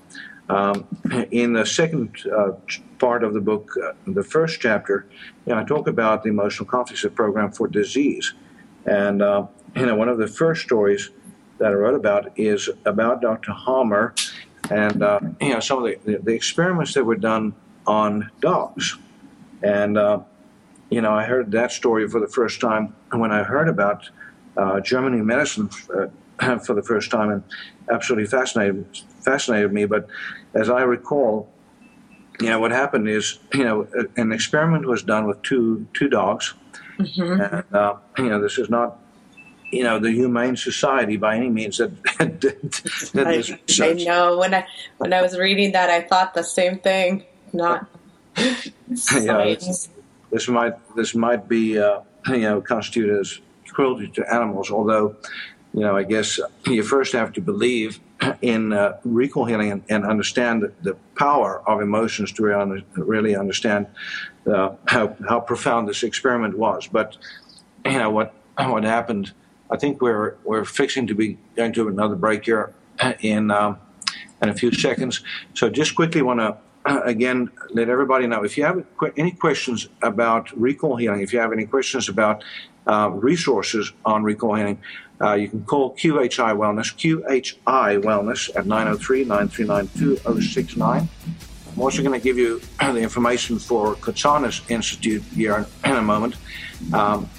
Um, 0.49 0.87
in 1.31 1.53
the 1.53 1.65
second 1.65 2.15
uh, 2.35 2.51
part 2.97 3.23
of 3.23 3.33
the 3.33 3.41
book, 3.41 3.71
uh, 3.83 3.93
the 4.07 4.23
first 4.23 4.59
chapter, 4.59 5.05
you 5.45 5.53
know, 5.53 5.59
I 5.59 5.63
talk 5.63 5.87
about 5.87 6.23
the 6.23 6.29
emotional 6.29 6.65
conflicts 6.65 7.03
of 7.03 7.13
program 7.15 7.51
for 7.51 7.67
disease. 7.67 8.33
And, 8.85 9.21
uh, 9.21 9.45
you 9.75 9.85
know, 9.85 9.95
one 9.95 10.09
of 10.09 10.17
the 10.17 10.27
first 10.27 10.63
stories 10.63 11.11
that 11.59 11.71
I 11.71 11.73
wrote 11.73 11.95
about 11.95 12.37
is 12.37 12.69
about 12.85 13.21
Dr. 13.21 13.53
Hamer 13.53 14.15
and, 14.71 15.03
uh, 15.03 15.19
you 15.41 15.49
know, 15.49 15.59
some 15.59 15.83
of 15.83 16.03
the, 16.05 16.17
the, 16.17 16.33
experiments 16.33 16.93
that 16.93 17.03
were 17.03 17.15
done 17.15 17.53
on 17.87 18.29
dogs. 18.41 18.97
And, 19.61 19.97
uh, 19.97 20.21
you 20.89 21.01
know, 21.01 21.11
I 21.11 21.25
heard 21.25 21.51
that 21.51 21.71
story 21.71 22.07
for 22.07 22.19
the 22.19 22.27
first 22.27 22.61
time 22.61 22.95
when 23.11 23.31
I 23.31 23.43
heard 23.43 23.67
about 23.67 24.09
uh, 24.57 24.79
German 24.79 25.25
medicine 25.25 25.69
uh, 26.39 26.59
for 26.65 26.73
the 26.73 26.83
first 26.83 27.11
time 27.11 27.29
and 27.29 27.43
absolutely 27.91 28.27
fascinated, 28.27 28.85
fascinated 29.21 29.73
me. 29.73 29.85
But 29.85 30.07
as 30.53 30.69
I 30.69 30.81
recall, 30.81 31.49
you 32.39 32.49
know, 32.49 32.59
what 32.59 32.71
happened 32.71 33.09
is, 33.09 33.39
you 33.53 33.65
know, 33.65 33.87
an 34.15 34.31
experiment 34.31 34.85
was 34.85 35.03
done 35.03 35.27
with 35.27 35.41
two, 35.41 35.85
two 35.93 36.07
dogs 36.07 36.53
Mm-hmm. 36.99 37.41
And, 37.41 37.75
uh, 37.75 37.95
you 38.17 38.29
know, 38.29 38.41
this 38.41 38.57
is 38.57 38.69
not, 38.69 38.99
you 39.71 39.83
know, 39.83 39.99
the 39.99 40.11
humane 40.11 40.57
society 40.57 41.15
by 41.15 41.35
any 41.37 41.49
means 41.49 41.77
that, 41.77 41.91
that 43.13 43.27
I, 43.27 43.85
I, 43.85 43.93
know. 43.93 44.37
When 44.37 44.53
I 44.53 44.65
when 44.97 45.13
I 45.13 45.21
was 45.21 45.37
reading 45.37 45.71
that, 45.71 45.89
I 45.89 46.01
thought 46.01 46.33
the 46.33 46.43
same 46.43 46.79
thing. 46.79 47.23
Not. 47.53 47.87
yeah, 48.37 49.55
this, 50.31 50.47
might 50.47 50.95
this 50.95 51.15
might 51.15 51.47
be 51.47 51.79
uh, 51.79 52.01
you 52.27 52.41
know 52.41 52.61
constituted 52.61 53.19
as 53.19 53.39
cruelty 53.69 54.07
to 54.07 54.33
animals. 54.33 54.71
Although, 54.71 55.15
you 55.73 55.81
know, 55.81 55.95
I 55.95 56.03
guess 56.03 56.39
you 56.65 56.83
first 56.83 57.13
have 57.13 57.33
to 57.33 57.41
believe 57.41 57.99
in 58.41 58.73
uh, 58.73 58.97
recall 59.05 59.45
healing 59.45 59.71
and, 59.71 59.83
and 59.89 60.05
understand 60.05 60.63
the, 60.63 60.73
the, 60.81 60.95
power 61.15 61.61
of 61.67 61.81
emotions 61.81 62.31
to 62.31 62.43
really, 62.43 62.85
really 62.95 63.35
understand 63.35 63.87
uh, 64.47 64.75
how, 64.87 65.15
how 65.27 65.39
profound 65.39 65.87
this 65.87 66.03
experiment 66.03 66.57
was. 66.57 66.87
But 66.87 67.17
you 67.85 67.97
know 67.97 68.09
what 68.09 68.33
what 68.57 68.83
happened? 68.83 69.31
I 69.69 69.77
think 69.77 70.01
we're 70.01 70.35
we're 70.43 70.65
fixing 70.65 71.07
to 71.07 71.15
be 71.15 71.37
going 71.55 71.73
to 71.73 71.87
another 71.87 72.15
break 72.15 72.45
here 72.45 72.73
in 73.21 73.51
um, 73.51 73.77
in 74.41 74.49
a 74.49 74.53
few 74.53 74.71
seconds. 74.71 75.21
So 75.53 75.69
just 75.69 75.95
quickly 75.95 76.21
want 76.21 76.39
to. 76.39 76.57
Again, 77.03 77.49
let 77.71 77.89
everybody 77.89 78.27
know 78.27 78.43
if 78.43 78.57
you 78.57 78.63
have 78.63 78.83
any 79.17 79.31
questions 79.31 79.89
about 80.01 80.51
recall 80.57 80.95
healing, 80.95 81.21
if 81.21 81.33
you 81.33 81.39
have 81.39 81.51
any 81.51 81.65
questions 81.65 82.09
about 82.09 82.43
uh, 82.87 83.09
resources 83.13 83.93
on 84.05 84.23
recall 84.23 84.55
healing, 84.55 84.79
uh, 85.21 85.33
you 85.33 85.49
can 85.49 85.63
call 85.65 85.95
QHI 85.95 86.55
Wellness, 86.55 86.95
QHI 86.95 88.01
Wellness 88.01 88.49
at 88.55 88.65
903 88.65 89.25
939 89.25 89.89
2069. 89.97 91.09
I'm 91.71 91.81
also 91.81 92.01
going 92.01 92.19
to 92.19 92.23
give 92.23 92.37
you 92.37 92.59
the 92.79 92.99
information 92.99 93.59
for 93.59 93.95
Kotsanis 93.95 94.69
Institute 94.71 95.23
here 95.35 95.65
in 95.85 95.91
a 95.91 96.01
moment 96.01 96.35
um, 96.93 97.29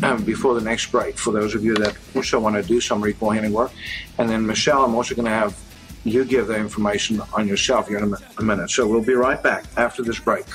before 0.24 0.54
the 0.54 0.60
next 0.60 0.92
break 0.92 1.18
for 1.18 1.32
those 1.32 1.54
of 1.54 1.64
you 1.64 1.74
that 1.76 1.96
also 2.14 2.38
want 2.38 2.56
to 2.56 2.62
do 2.62 2.80
some 2.80 3.00
recall 3.00 3.30
healing 3.30 3.52
work. 3.52 3.72
And 4.18 4.28
then, 4.28 4.46
Michelle, 4.46 4.84
I'm 4.84 4.94
also 4.94 5.14
going 5.14 5.24
to 5.26 5.32
have 5.32 5.58
you 6.04 6.24
give 6.24 6.46
the 6.46 6.56
information 6.56 7.20
on 7.34 7.46
yourself 7.46 7.88
here 7.88 7.98
in 7.98 8.14
a 8.38 8.42
minute. 8.42 8.70
So 8.70 8.86
we'll 8.86 9.02
be 9.02 9.14
right 9.14 9.42
back 9.42 9.64
after 9.76 10.02
this 10.02 10.18
break. 10.18 10.46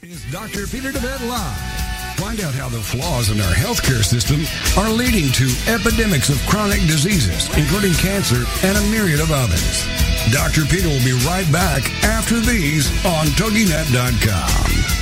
This 0.00 0.24
is 0.24 0.32
Dr. 0.32 0.66
Peter 0.66 0.92
De 0.92 0.98
Wet 0.98 1.20
Live. 1.22 1.82
Find 2.16 2.40
out 2.40 2.54
how 2.54 2.68
the 2.68 2.80
flaws 2.80 3.30
in 3.30 3.40
our 3.40 3.54
healthcare 3.54 4.04
system 4.04 4.44
are 4.82 4.90
leading 4.90 5.32
to 5.32 5.50
epidemics 5.66 6.28
of 6.28 6.38
chronic 6.46 6.80
diseases, 6.82 7.48
including 7.56 7.94
cancer 7.94 8.44
and 8.64 8.76
a 8.76 8.90
myriad 8.90 9.20
of 9.20 9.30
others. 9.32 9.86
Dr. 10.30 10.64
Peter 10.66 10.88
will 10.88 11.04
be 11.04 11.18
right 11.26 11.50
back 11.52 11.82
after 12.04 12.38
these 12.38 12.88
on 13.04 13.26
TogiNet.com. 13.34 15.01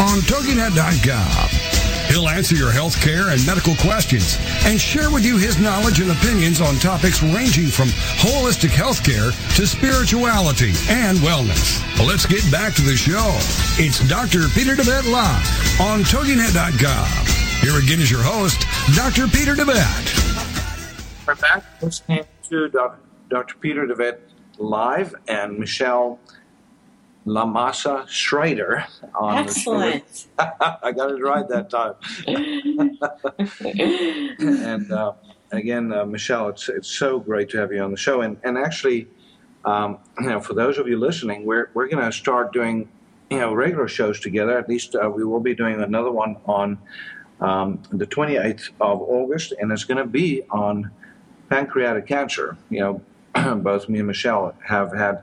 on 0.00 0.18
TogiNet.com. 0.20 1.74
He'll 2.08 2.28
answer 2.28 2.54
your 2.54 2.70
health 2.70 3.00
care 3.00 3.30
and 3.30 3.44
medical 3.46 3.74
questions 3.76 4.36
and 4.66 4.80
share 4.80 5.10
with 5.10 5.24
you 5.24 5.38
his 5.38 5.58
knowledge 5.58 6.00
and 6.00 6.10
opinions 6.10 6.60
on 6.60 6.76
topics 6.76 7.22
ranging 7.22 7.68
from 7.68 7.88
holistic 8.18 8.70
health 8.70 9.02
care 9.02 9.30
to 9.56 9.66
spirituality 9.66 10.72
and 10.88 11.18
wellness. 11.18 11.80
Let's 12.06 12.26
get 12.26 12.48
back 12.52 12.74
to 12.74 12.82
the 12.82 12.96
show. 12.96 13.32
It's 13.82 14.06
Dr. 14.08 14.48
Peter 14.54 14.76
De 14.76 14.82
Wet 14.86 15.06
Live 15.06 15.80
on 15.80 16.00
TogiNet.com. 16.00 17.26
Here 17.60 17.78
again 17.78 18.00
is 18.00 18.10
your 18.10 18.22
host, 18.22 18.66
Dr. 18.94 19.26
Peter 19.26 19.54
De 19.54 19.64
Wet. 19.64 20.14
We're 21.26 21.34
back 21.36 21.64
listening 21.80 22.24
to 22.50 22.68
Dr. 23.30 23.54
Peter 23.60 23.86
De 23.86 23.94
Wet 23.94 24.20
Live 24.58 25.14
and 25.26 25.58
Michelle 25.58 26.18
Lamasa 27.26 28.06
Schrader 28.08 28.84
on 29.14 29.38
Excellent. 29.38 30.26
I 30.38 30.92
got 30.92 31.10
it 31.10 31.22
right 31.22 31.46
that 31.48 31.70
time. 31.70 31.94
and 34.68 34.92
uh, 34.92 35.12
again, 35.52 35.92
uh, 35.92 36.04
Michelle, 36.04 36.48
it's 36.48 36.68
it's 36.68 36.88
so 36.88 37.18
great 37.18 37.48
to 37.50 37.58
have 37.58 37.72
you 37.72 37.82
on 37.82 37.90
the 37.90 37.96
show. 37.96 38.20
And 38.20 38.36
and 38.44 38.58
actually, 38.58 39.08
um, 39.64 39.98
you 40.20 40.28
know, 40.28 40.40
for 40.40 40.54
those 40.54 40.78
of 40.78 40.86
you 40.86 40.98
listening, 40.98 41.46
we're 41.46 41.70
we're 41.74 41.88
going 41.88 42.04
to 42.04 42.12
start 42.12 42.52
doing 42.52 42.88
you 43.30 43.38
know 43.38 43.54
regular 43.54 43.88
shows 43.88 44.20
together. 44.20 44.58
At 44.58 44.68
least 44.68 44.94
uh, 44.94 45.08
we 45.08 45.24
will 45.24 45.40
be 45.40 45.54
doing 45.54 45.80
another 45.80 46.10
one 46.10 46.36
on 46.44 46.78
um, 47.40 47.82
the 47.90 48.06
28th 48.06 48.68
of 48.80 49.00
August, 49.00 49.54
and 49.58 49.72
it's 49.72 49.84
going 49.84 49.98
to 49.98 50.06
be 50.06 50.42
on 50.50 50.90
pancreatic 51.48 52.06
cancer. 52.06 52.58
You 52.68 52.80
know, 52.80 53.02
both 53.56 53.88
me 53.88 54.00
and 54.00 54.08
Michelle 54.08 54.54
have 54.66 54.92
had 54.92 55.22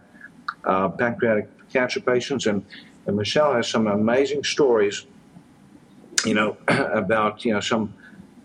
uh, 0.66 0.90
pancreatic 0.90 1.48
cancer 1.72 2.00
patients, 2.00 2.46
and, 2.46 2.66
and 3.06 3.16
Michelle 3.16 3.54
has 3.54 3.68
some 3.68 3.88
amazing 3.88 4.44
stories, 4.44 5.06
you 6.26 6.34
know, 6.34 6.58
about 6.68 7.46
you 7.46 7.54
know 7.54 7.60
some 7.60 7.94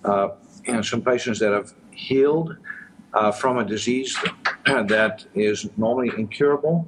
uh, 0.04 0.28
you 0.66 0.74
know 0.74 0.82
some 0.82 1.02
patients 1.02 1.38
that 1.40 1.52
have 1.52 1.74
healed 1.90 2.56
uh, 3.14 3.32
from 3.32 3.58
a 3.58 3.64
disease 3.64 4.16
that 4.66 5.24
is 5.34 5.68
normally 5.76 6.10
incurable, 6.16 6.86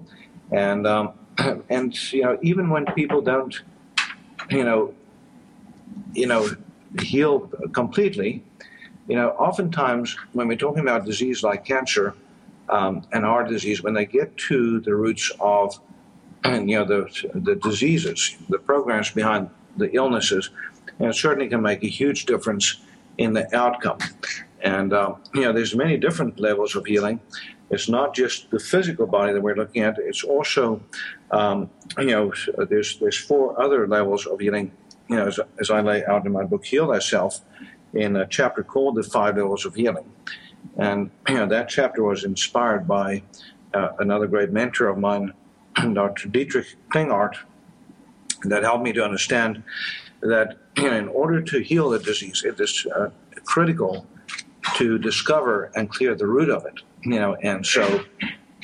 and 0.52 0.86
um, 0.86 1.12
and 1.68 2.12
you 2.12 2.22
know 2.22 2.38
even 2.42 2.70
when 2.70 2.86
people 2.86 3.20
don't, 3.20 3.62
you 4.50 4.64
know, 4.64 4.94
you 6.14 6.26
know, 6.26 6.48
heal 7.00 7.50
completely, 7.72 8.42
you 9.08 9.16
know, 9.16 9.30
oftentimes 9.30 10.16
when 10.32 10.48
we're 10.48 10.56
talking 10.56 10.80
about 10.80 11.04
disease 11.04 11.42
like 11.42 11.64
cancer 11.64 12.14
um, 12.68 13.02
and 13.12 13.24
heart 13.24 13.48
disease, 13.48 13.82
when 13.82 13.94
they 13.94 14.04
get 14.04 14.36
to 14.36 14.80
the 14.80 14.94
roots 14.94 15.32
of 15.40 15.78
and 16.44 16.70
you 16.70 16.78
know 16.78 16.84
the 16.84 17.30
the 17.34 17.56
diseases, 17.56 18.36
the 18.48 18.58
programs 18.58 19.10
behind 19.10 19.50
the 19.76 19.90
illnesses, 19.94 20.50
and 20.98 21.08
it 21.08 21.14
certainly 21.14 21.48
can 21.48 21.62
make 21.62 21.82
a 21.84 21.88
huge 21.88 22.26
difference 22.26 22.80
in 23.16 23.32
the 23.32 23.54
outcome. 23.56 23.98
And 24.62 24.92
uh, 24.92 25.14
you 25.34 25.42
know, 25.42 25.52
there's 25.52 25.74
many 25.74 25.96
different 25.96 26.40
levels 26.40 26.74
of 26.76 26.86
healing. 26.86 27.20
It's 27.70 27.88
not 27.88 28.14
just 28.14 28.50
the 28.50 28.58
physical 28.58 29.06
body 29.06 29.32
that 29.32 29.40
we're 29.40 29.56
looking 29.56 29.82
at. 29.82 29.98
It's 29.98 30.24
also, 30.24 30.80
um, 31.30 31.70
you 31.98 32.06
know, 32.06 32.32
there's 32.68 32.98
there's 32.98 33.18
four 33.18 33.60
other 33.60 33.86
levels 33.86 34.26
of 34.26 34.40
healing. 34.40 34.72
You 35.08 35.16
know, 35.16 35.26
as, 35.26 35.40
as 35.60 35.70
I 35.70 35.80
lay 35.80 36.04
out 36.04 36.26
in 36.26 36.32
my 36.32 36.44
book, 36.44 36.64
Heal 36.64 36.88
Thyself, 36.92 37.40
in 37.94 38.16
a 38.16 38.26
chapter 38.26 38.62
called 38.62 38.96
the 38.96 39.02
Five 39.02 39.36
Levels 39.36 39.64
of 39.64 39.74
Healing. 39.74 40.10
And 40.76 41.10
you 41.28 41.34
know, 41.34 41.46
that 41.46 41.68
chapter 41.68 42.02
was 42.02 42.24
inspired 42.24 42.86
by 42.86 43.22
uh, 43.74 43.90
another 43.98 44.26
great 44.26 44.50
mentor 44.50 44.88
of 44.88 44.98
mine, 44.98 45.32
Dr. 45.86 46.28
Dietrich 46.28 46.66
Klinghardt 46.90 47.36
that 48.44 48.62
helped 48.62 48.84
me 48.84 48.92
to 48.92 49.04
understand 49.04 49.62
that 50.20 50.58
in 50.76 51.08
order 51.08 51.40
to 51.42 51.60
heal 51.60 51.90
the 51.90 51.98
disease, 51.98 52.42
it 52.44 52.58
is 52.60 52.86
uh, 52.94 53.10
critical 53.44 54.06
to 54.76 54.98
discover 54.98 55.70
and 55.76 55.90
clear 55.90 56.14
the 56.14 56.26
root 56.26 56.50
of 56.50 56.66
it. 56.66 56.74
You 57.04 57.18
know, 57.20 57.34
and 57.42 57.64
so 57.64 58.04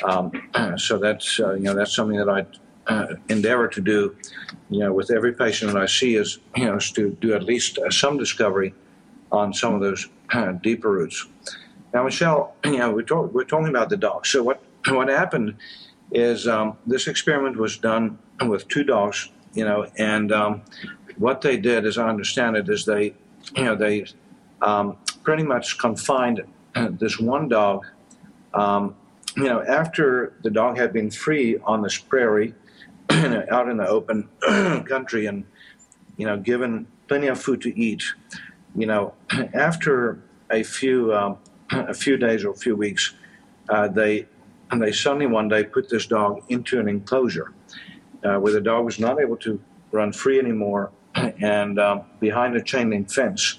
um, 0.04 0.32
so 0.76 0.98
that's 0.98 1.38
uh, 1.40 1.54
you 1.54 1.62
know 1.64 1.74
that's 1.74 1.94
something 1.94 2.16
that 2.18 2.28
I 2.28 2.46
uh, 2.92 3.14
endeavor 3.28 3.68
to 3.68 3.80
do. 3.80 4.16
You 4.70 4.80
know, 4.80 4.92
with 4.92 5.10
every 5.10 5.32
patient 5.32 5.72
that 5.72 5.80
I 5.80 5.86
see 5.86 6.16
is 6.16 6.38
you 6.56 6.66
know 6.66 6.76
is 6.76 6.90
to 6.92 7.10
do 7.20 7.34
at 7.34 7.44
least 7.44 7.78
uh, 7.78 7.90
some 7.90 8.18
discovery 8.18 8.74
on 9.32 9.52
some 9.52 9.74
of 9.74 9.80
those 9.80 10.08
uh, 10.32 10.52
deeper 10.52 10.90
roots. 10.92 11.26
Now, 11.92 12.04
Michelle, 12.04 12.54
you 12.64 12.78
know, 12.78 12.90
we're, 12.92 13.02
talk- 13.02 13.32
we're 13.32 13.44
talking 13.44 13.68
about 13.68 13.88
the 13.88 13.96
dog. 13.96 14.26
So 14.26 14.42
what 14.42 14.62
what 14.88 15.08
happened 15.08 15.56
is 16.14 16.46
um, 16.46 16.78
this 16.86 17.08
experiment 17.08 17.56
was 17.56 17.76
done 17.76 18.18
with 18.46 18.66
two 18.68 18.84
dogs, 18.84 19.30
you 19.52 19.64
know, 19.64 19.86
and 19.98 20.32
um, 20.32 20.62
what 21.18 21.40
they 21.40 21.56
did, 21.56 21.84
as 21.84 21.98
I 21.98 22.08
understand 22.08 22.56
it, 22.56 22.68
is 22.68 22.84
they, 22.84 23.14
you 23.56 23.64
know, 23.64 23.74
they 23.74 24.06
um, 24.62 24.96
pretty 25.22 25.42
much 25.42 25.76
confined 25.78 26.42
this 26.90 27.18
one 27.18 27.48
dog. 27.48 27.86
Um, 28.54 28.94
you 29.36 29.44
know, 29.44 29.62
after 29.62 30.34
the 30.42 30.50
dog 30.50 30.78
had 30.78 30.92
been 30.92 31.10
free 31.10 31.58
on 31.64 31.82
this 31.82 31.98
prairie, 31.98 32.54
out 33.10 33.68
in 33.68 33.76
the 33.76 33.86
open 33.86 34.28
country, 34.88 35.26
and 35.26 35.44
you 36.16 36.26
know, 36.26 36.36
given 36.38 36.86
plenty 37.08 37.26
of 37.26 37.40
food 37.40 37.60
to 37.62 37.76
eat, 37.78 38.04
you 38.76 38.86
know, 38.86 39.14
after 39.52 40.22
a 40.50 40.62
few 40.62 41.12
um, 41.12 41.38
a 41.70 41.94
few 41.94 42.16
days 42.16 42.44
or 42.44 42.50
a 42.50 42.56
few 42.56 42.76
weeks, 42.76 43.14
uh, 43.68 43.88
they 43.88 44.26
and 44.70 44.82
they 44.82 44.92
suddenly 44.92 45.26
one 45.26 45.48
day 45.48 45.64
put 45.64 45.88
this 45.88 46.06
dog 46.06 46.42
into 46.48 46.80
an 46.80 46.88
enclosure 46.88 47.52
uh, 48.24 48.36
where 48.36 48.52
the 48.52 48.60
dog 48.60 48.84
was 48.84 48.98
not 48.98 49.20
able 49.20 49.36
to 49.36 49.60
run 49.92 50.12
free 50.12 50.38
anymore 50.38 50.90
and 51.14 51.78
um, 51.78 52.02
behind 52.20 52.56
a 52.56 52.62
chain 52.62 52.90
link 52.90 53.10
fence. 53.10 53.58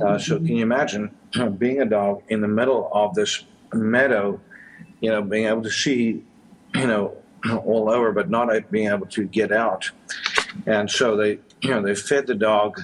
Uh, 0.00 0.18
so 0.18 0.36
can 0.36 0.48
you 0.48 0.62
imagine 0.62 1.14
being 1.58 1.80
a 1.80 1.86
dog 1.86 2.22
in 2.28 2.40
the 2.40 2.48
middle 2.48 2.90
of 2.92 3.14
this 3.14 3.44
meadow, 3.72 4.40
you 5.00 5.10
know, 5.10 5.22
being 5.22 5.46
able 5.46 5.62
to 5.62 5.70
see, 5.70 6.22
you 6.74 6.86
know, 6.86 7.16
all 7.64 7.90
over, 7.90 8.12
but 8.12 8.30
not 8.30 8.70
being 8.70 8.88
able 8.88 9.06
to 9.06 9.24
get 9.24 9.50
out. 9.50 9.90
And 10.66 10.90
so 10.90 11.16
they, 11.16 11.38
you 11.60 11.70
know, 11.70 11.82
they 11.82 11.94
fed 11.94 12.26
the 12.26 12.34
dog, 12.34 12.80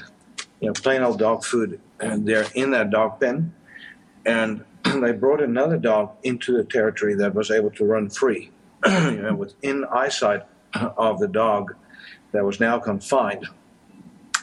you 0.61 0.69
know, 0.69 0.73
plain 0.73 1.03
old 1.03 1.19
dog 1.19 1.45
food, 1.45 1.81
and 2.01 2.27
they're 2.27 2.47
in 2.55 2.71
that 2.73 2.91
dog 2.91 3.21
pen. 3.21 3.55
And 4.27 4.65
they 5.01 5.13
brought 5.13 5.41
another 5.41 5.77
dog 5.77 6.13
into 6.23 6.57
the 6.57 6.65
territory 6.65 7.15
that 7.15 7.35
was 7.35 7.51
able 7.51 7.71
to 7.73 7.85
run 7.85 8.11
free, 8.11 8.51
you 8.87 9.35
within 9.37 9.85
eyesight 9.93 10.45
of 10.75 11.19
the 11.19 11.29
dog 11.29 11.75
that 12.33 12.45
was 12.45 12.61
now 12.61 12.79
confined 12.79 13.47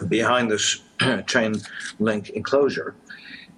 behind 0.08 0.49
this 0.49 0.81
chain 1.27 1.55
link 1.99 2.29
enclosure. 2.29 2.95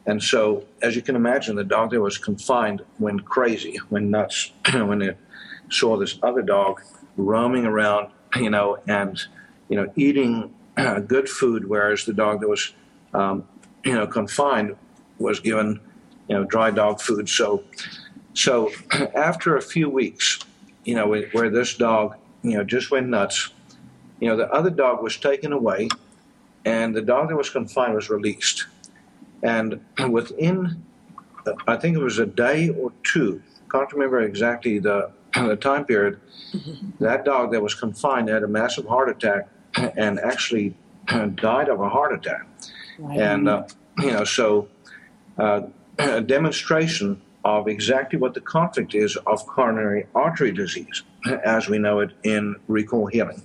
And 0.06 0.24
so, 0.24 0.64
as 0.82 0.96
you 0.96 1.02
can 1.02 1.16
imagine, 1.16 1.56
the 1.56 1.64
dog 1.64 1.92
that 1.92 2.00
was 2.00 2.18
confined 2.18 2.82
went 3.00 3.26
crazy, 3.26 3.80
went 3.90 4.06
nuts 4.06 4.52
when 4.72 5.02
it 5.02 5.18
saw 5.70 5.98
this 5.98 6.18
other 6.24 6.42
dog 6.42 6.82
roaming 7.18 7.66
around, 7.66 8.10
you 8.36 8.50
know, 8.50 8.78
and 8.88 9.22
you 9.70 9.76
know, 9.76 9.92
eating 9.96 10.54
good 11.08 11.28
food, 11.28 11.68
whereas 11.68 12.06
the 12.06 12.14
dog 12.14 12.40
that 12.42 12.48
was, 12.48 12.74
um, 13.14 13.48
you 13.84 13.94
know, 13.94 14.08
confined 14.08 14.76
was 15.18 15.40
given 15.40 15.80
you 16.28 16.36
know, 16.36 16.44
dry 16.44 16.72
dog 16.72 17.02
food. 17.02 17.30
So, 17.30 17.64
so 18.34 18.72
after 19.16 19.58
a 19.58 19.62
few 19.62 19.90
weeks, 19.90 20.40
you 20.86 20.96
know, 20.96 21.08
where 21.32 21.50
this 21.50 21.76
dog, 21.76 22.16
you 22.44 22.54
know, 22.54 22.64
just 22.64 22.92
went 22.92 23.08
nuts, 23.08 23.52
you 24.20 24.30
know, 24.30 24.36
the 24.36 24.50
other 24.52 24.70
dog 24.70 25.04
was 25.04 25.18
taken 25.18 25.52
away, 25.52 25.90
and 26.66 26.96
the 26.96 27.02
dog 27.02 27.30
that 27.30 27.36
was 27.36 27.50
confined 27.50 27.94
was 27.94 28.10
released. 28.10 28.66
And 29.44 29.80
within, 30.10 30.84
I 31.68 31.78
think 31.78 31.96
it 31.96 32.02
was 32.02 32.20
a 32.20 32.26
day 32.26 32.70
or 32.70 32.92
two, 33.04 33.42
can't 33.72 33.92
remember 33.92 34.22
exactly 34.22 34.80
the, 34.80 35.12
the 35.34 35.56
time 35.56 35.86
period, 35.86 36.20
that 37.00 37.26
dog 37.26 37.52
that 37.52 37.62
was 37.62 37.76
confined 37.76 38.30
had 38.30 38.44
a 38.44 38.48
massive 38.48 38.86
heart 38.86 39.10
attack 39.10 39.50
and 39.76 40.20
actually 40.20 40.74
died 41.36 41.70
of 41.70 41.82
a 41.82 41.90
heart 41.90 42.14
attack. 42.14 42.48
Right. 42.98 43.20
And, 43.20 43.48
uh, 43.48 43.68
you 44.00 44.12
know, 44.12 44.24
so 44.24 44.68
uh, 45.38 45.62
a 46.00 46.22
demonstration 46.22 47.22
of 47.44 47.68
exactly 47.68 48.20
what 48.20 48.34
the 48.34 48.42
conflict 48.42 48.94
is 48.94 49.16
of 49.26 49.46
coronary 49.48 50.06
artery 50.14 50.52
disease, 50.52 51.04
as 51.46 51.70
we 51.70 51.78
know 51.78 52.00
it 52.00 52.12
in 52.24 52.56
recall 52.68 53.08
healing, 53.08 53.42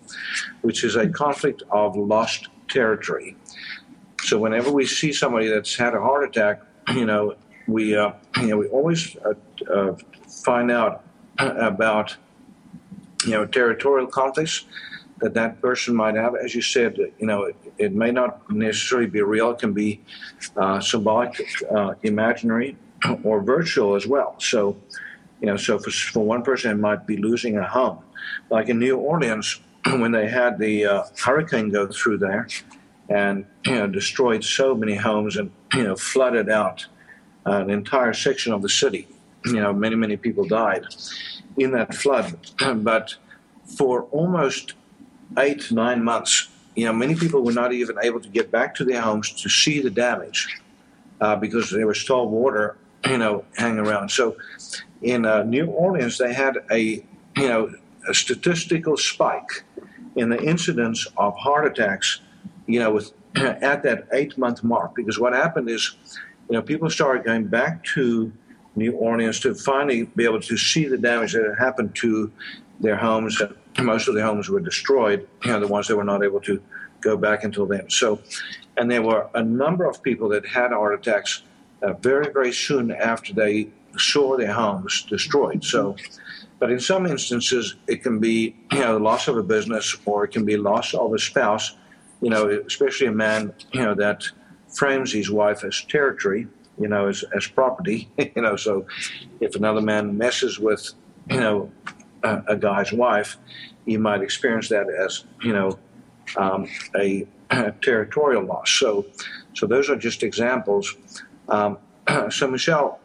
which 0.62 0.82
is 0.82 0.96
a 0.96 1.08
conflict 1.08 1.62
of 1.70 1.96
lost 1.96 2.48
territory. 2.68 3.36
So 4.22 4.38
whenever 4.38 4.72
we 4.72 4.86
see 4.86 5.12
somebody 5.12 5.48
that's 5.48 5.76
had 5.76 5.94
a 5.94 6.00
heart 6.00 6.24
attack, 6.24 6.62
you 6.94 7.06
know, 7.06 7.36
we 7.68 7.96
uh, 7.96 8.12
you 8.40 8.48
know 8.48 8.56
we 8.56 8.66
always 8.68 9.16
uh, 9.16 9.34
uh, 9.72 9.96
find 10.44 10.70
out 10.70 11.04
about 11.38 12.16
you 13.24 13.32
know 13.32 13.46
territorial 13.46 14.06
conflicts 14.06 14.64
that 15.18 15.34
that 15.34 15.60
person 15.60 15.94
might 15.94 16.16
have. 16.16 16.34
As 16.34 16.54
you 16.54 16.62
said, 16.62 16.98
you 17.18 17.26
know, 17.26 17.52
it, 17.82 17.92
may 17.94 18.10
not 18.10 18.50
necessarily 18.50 19.08
be 19.08 19.22
real. 19.22 19.50
It 19.50 19.58
can 19.58 19.72
be 19.72 20.00
uh, 20.56 20.80
symbolic, 20.80 21.40
uh, 21.70 21.94
imaginary, 22.02 22.76
or 23.24 23.42
virtual 23.42 23.94
as 23.94 24.06
well. 24.06 24.36
So, 24.38 24.76
You 25.40 25.48
know, 25.48 25.56
so 25.56 25.78
for, 25.78 25.90
for 25.90 26.24
one 26.24 26.42
person, 26.42 26.70
it 26.70 26.80
might 26.80 27.06
be 27.06 27.16
losing 27.16 27.58
a 27.58 27.66
home. 27.66 27.98
Like 28.50 28.68
in 28.68 28.78
New 28.78 28.96
Orleans, 28.96 29.60
when 29.86 30.12
they 30.12 30.28
had 30.28 30.58
the 30.58 30.86
uh, 30.86 31.02
hurricane 31.18 31.70
go 31.70 31.86
through 31.86 32.18
there 32.18 32.46
and, 33.08 33.44
you 33.66 33.74
know, 33.74 33.86
destroyed 33.86 34.44
so 34.44 34.74
many 34.74 34.94
homes 34.94 35.36
and, 35.36 35.50
you 35.74 35.84
know, 35.84 35.96
flooded 35.96 36.48
out 36.48 36.86
an 37.44 37.70
entire 37.70 38.12
section 38.12 38.52
of 38.52 38.62
the 38.62 38.68
city. 38.68 39.08
You 39.44 39.60
know, 39.60 39.72
many, 39.72 39.96
many 39.96 40.16
people 40.16 40.44
died 40.46 40.84
in 41.56 41.72
that 41.72 41.94
flood. 41.94 42.38
but 42.76 43.16
for 43.76 44.02
almost 44.04 44.74
eight, 45.38 45.72
nine 45.72 46.02
months, 46.02 46.48
you 46.74 46.86
know, 46.86 46.92
many 46.92 47.14
people 47.14 47.42
were 47.42 47.52
not 47.52 47.72
even 47.72 47.96
able 48.02 48.20
to 48.20 48.28
get 48.28 48.50
back 48.50 48.74
to 48.76 48.84
their 48.84 49.00
homes 49.00 49.30
to 49.42 49.48
see 49.48 49.80
the 49.80 49.90
damage 49.90 50.60
uh, 51.20 51.36
because 51.36 51.70
there 51.70 51.86
was 51.86 52.00
still 52.00 52.28
water, 52.28 52.76
you 53.08 53.18
know, 53.18 53.44
hanging 53.56 53.80
around. 53.80 54.10
So 54.10 54.36
in 55.02 55.26
uh, 55.26 55.42
New 55.42 55.66
Orleans, 55.66 56.18
they 56.18 56.32
had 56.32 56.58
a, 56.70 57.04
you 57.36 57.48
know, 57.48 57.72
a 58.08 58.14
statistical 58.14 58.96
spike 58.96 59.64
in 60.16 60.28
the 60.28 60.42
incidence 60.42 61.06
of 61.16 61.36
heart 61.36 61.66
attacks, 61.66 62.20
you 62.66 62.80
know, 62.80 62.92
with 62.92 63.12
at 63.36 63.82
that 63.82 64.08
eight 64.12 64.36
month 64.38 64.62
mark. 64.64 64.94
Because 64.94 65.18
what 65.18 65.32
happened 65.32 65.68
is, 65.68 65.96
you 66.48 66.54
know, 66.54 66.62
people 66.62 66.88
started 66.90 67.24
going 67.24 67.46
back 67.46 67.84
to 67.94 68.32
New 68.76 68.92
Orleans 68.92 69.40
to 69.40 69.54
finally 69.54 70.04
be 70.16 70.24
able 70.24 70.40
to 70.40 70.56
see 70.56 70.86
the 70.86 70.98
damage 70.98 71.34
that 71.34 71.44
had 71.44 71.58
happened 71.58 71.94
to 71.96 72.32
their 72.80 72.96
homes. 72.96 73.40
Most 73.78 74.08
of 74.08 74.14
the 74.14 74.22
homes 74.22 74.48
were 74.48 74.60
destroyed, 74.60 75.28
you 75.44 75.52
know, 75.52 75.60
the 75.60 75.66
ones 75.66 75.88
that 75.88 75.96
were 75.96 76.04
not 76.04 76.22
able 76.22 76.40
to 76.42 76.62
go 77.00 77.16
back 77.16 77.44
until 77.44 77.66
then. 77.66 77.88
So, 77.90 78.20
and 78.76 78.90
there 78.90 79.02
were 79.02 79.28
a 79.34 79.42
number 79.42 79.84
of 79.84 80.02
people 80.02 80.28
that 80.30 80.46
had 80.46 80.72
heart 80.72 80.94
attacks 80.94 81.42
uh, 81.82 81.94
very, 81.94 82.32
very 82.32 82.52
soon 82.52 82.90
after 82.92 83.32
they 83.32 83.68
saw 83.98 84.36
their 84.36 84.52
homes 84.52 85.02
destroyed. 85.02 85.64
So, 85.64 85.96
but 86.58 86.70
in 86.70 86.80
some 86.80 87.06
instances, 87.06 87.74
it 87.86 88.02
can 88.02 88.20
be 88.20 88.54
you 88.70 88.78
know 88.78 88.96
loss 88.96 89.28
of 89.28 89.36
a 89.36 89.42
business 89.42 89.96
or 90.04 90.24
it 90.24 90.30
can 90.32 90.44
be 90.44 90.56
loss 90.56 90.94
of 90.94 91.12
a 91.12 91.18
spouse. 91.18 91.76
You 92.20 92.30
know, 92.30 92.48
especially 92.66 93.08
a 93.08 93.12
man 93.12 93.52
you 93.72 93.82
know 93.82 93.94
that 93.94 94.24
frames 94.68 95.12
his 95.12 95.30
wife 95.30 95.64
as 95.64 95.82
territory. 95.82 96.46
You 96.78 96.88
know, 96.88 97.08
as 97.08 97.24
as 97.36 97.46
property. 97.46 98.08
You 98.36 98.42
know, 98.42 98.56
so 98.56 98.86
if 99.40 99.56
another 99.56 99.82
man 99.82 100.16
messes 100.16 100.58
with 100.58 100.88
you 101.28 101.40
know 101.40 101.70
a, 102.22 102.42
a 102.48 102.56
guy's 102.56 102.92
wife, 102.92 103.36
you 103.84 103.98
might 103.98 104.22
experience 104.22 104.68
that 104.68 104.86
as 104.88 105.24
you 105.42 105.52
know 105.52 105.78
um, 106.36 106.68
a, 106.96 107.26
a, 107.50 107.72
territorial 107.82 108.44
loss. 108.44 108.70
So, 108.70 109.06
so 109.54 109.66
those 109.66 109.90
are 109.90 109.96
just 109.96 110.22
examples. 110.22 110.96
Um, 111.48 111.78
so, 112.30 112.48
Michelle, 112.48 113.00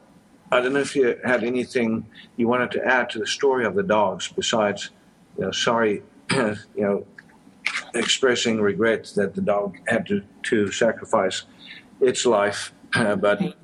I 0.52 0.62
don't 0.62 0.74
know 0.74 0.80
if 0.80 0.96
you 0.96 1.20
had 1.24 1.44
anything 1.44 2.06
you 2.38 2.48
wanted 2.48 2.72
to 2.72 2.86
add 2.86 3.10
to 3.12 3.20
the 3.20 3.28
story 3.28 3.66
of 3.66 3.76
the 3.76 3.84
dogs 3.84 4.28
besides, 4.30 4.92
you 5.38 5.46
know, 5.46 5.52
sorry, 5.52 6.04
you 6.32 6.56
know, 6.76 7.06
expressing 7.94 8.62
regret 8.62 9.12
that 9.16 9.36
the 9.36 9.42
dog 9.42 9.78
had 9.88 10.06
to, 10.08 10.24
to 10.44 10.72
sacrifice 10.72 11.44
its 12.00 12.26
life, 12.26 12.72
but 12.94 13.56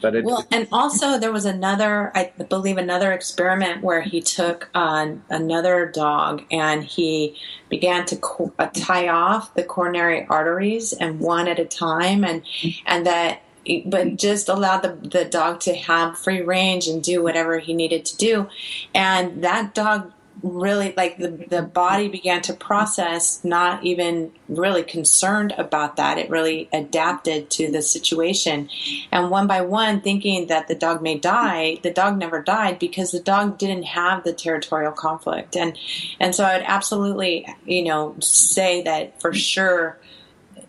but 0.00 0.14
it, 0.14 0.24
well, 0.24 0.46
and 0.50 0.68
also 0.72 1.18
there 1.18 1.32
was 1.32 1.44
another, 1.44 2.10
I 2.14 2.32
believe, 2.48 2.78
another 2.78 3.12
experiment 3.12 3.82
where 3.82 4.00
he 4.00 4.20
took 4.20 4.70
uh, 4.74 5.12
another 5.28 5.86
dog 5.86 6.44
and 6.50 6.84
he 6.84 7.36
began 7.68 8.06
to 8.06 8.16
co- 8.16 8.52
uh, 8.58 8.68
tie 8.72 9.08
off 9.08 9.54
the 9.54 9.62
coronary 9.62 10.26
arteries 10.28 10.92
and 10.92 11.20
one 11.20 11.48
at 11.48 11.58
a 11.58 11.64
time, 11.64 12.24
and 12.24 12.42
and 12.86 13.06
that 13.06 13.42
but 13.86 14.16
just 14.16 14.48
allowed 14.48 14.80
the, 14.80 15.08
the 15.08 15.24
dog 15.24 15.60
to 15.60 15.74
have 15.74 16.18
free 16.18 16.40
range 16.40 16.86
and 16.88 17.02
do 17.02 17.22
whatever 17.22 17.58
he 17.58 17.74
needed 17.74 18.04
to 18.06 18.16
do. 18.16 18.48
And 18.94 19.44
that 19.44 19.74
dog 19.74 20.12
really 20.42 20.94
like 20.96 21.18
the, 21.18 21.28
the 21.28 21.62
body 21.62 22.08
began 22.08 22.42
to 22.42 22.54
process 22.54 23.44
not 23.44 23.84
even 23.84 24.32
really 24.48 24.82
concerned 24.82 25.52
about 25.58 25.96
that. 25.96 26.18
It 26.18 26.30
really 26.30 26.68
adapted 26.72 27.50
to 27.50 27.70
the 27.70 27.82
situation. 27.82 28.68
And 29.12 29.30
one 29.30 29.46
by 29.46 29.62
one 29.62 30.00
thinking 30.00 30.46
that 30.48 30.68
the 30.68 30.74
dog 30.74 31.02
may 31.02 31.18
die 31.18 31.78
the 31.82 31.90
dog 31.90 32.18
never 32.18 32.42
died 32.42 32.78
because 32.78 33.10
the 33.10 33.20
dog 33.20 33.58
didn't 33.58 33.84
have 33.84 34.24
the 34.24 34.32
territorial 34.32 34.92
conflict. 34.92 35.56
And 35.56 35.76
and 36.18 36.34
so 36.34 36.44
i'd 36.44 36.62
absolutely 36.64 37.46
you 37.64 37.82
know 37.82 38.14
say 38.20 38.82
that 38.82 39.20
for 39.20 39.32
sure 39.32 39.98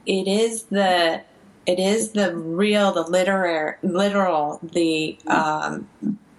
it 0.06 0.28
is 0.28 0.64
the 0.64 1.22
it 1.66 1.80
is 1.80 2.12
the 2.12 2.36
real 2.36 2.92
the 2.92 3.04
literary 3.04 3.76
literal 3.84 4.60
the 4.64 5.18
um 5.28 5.88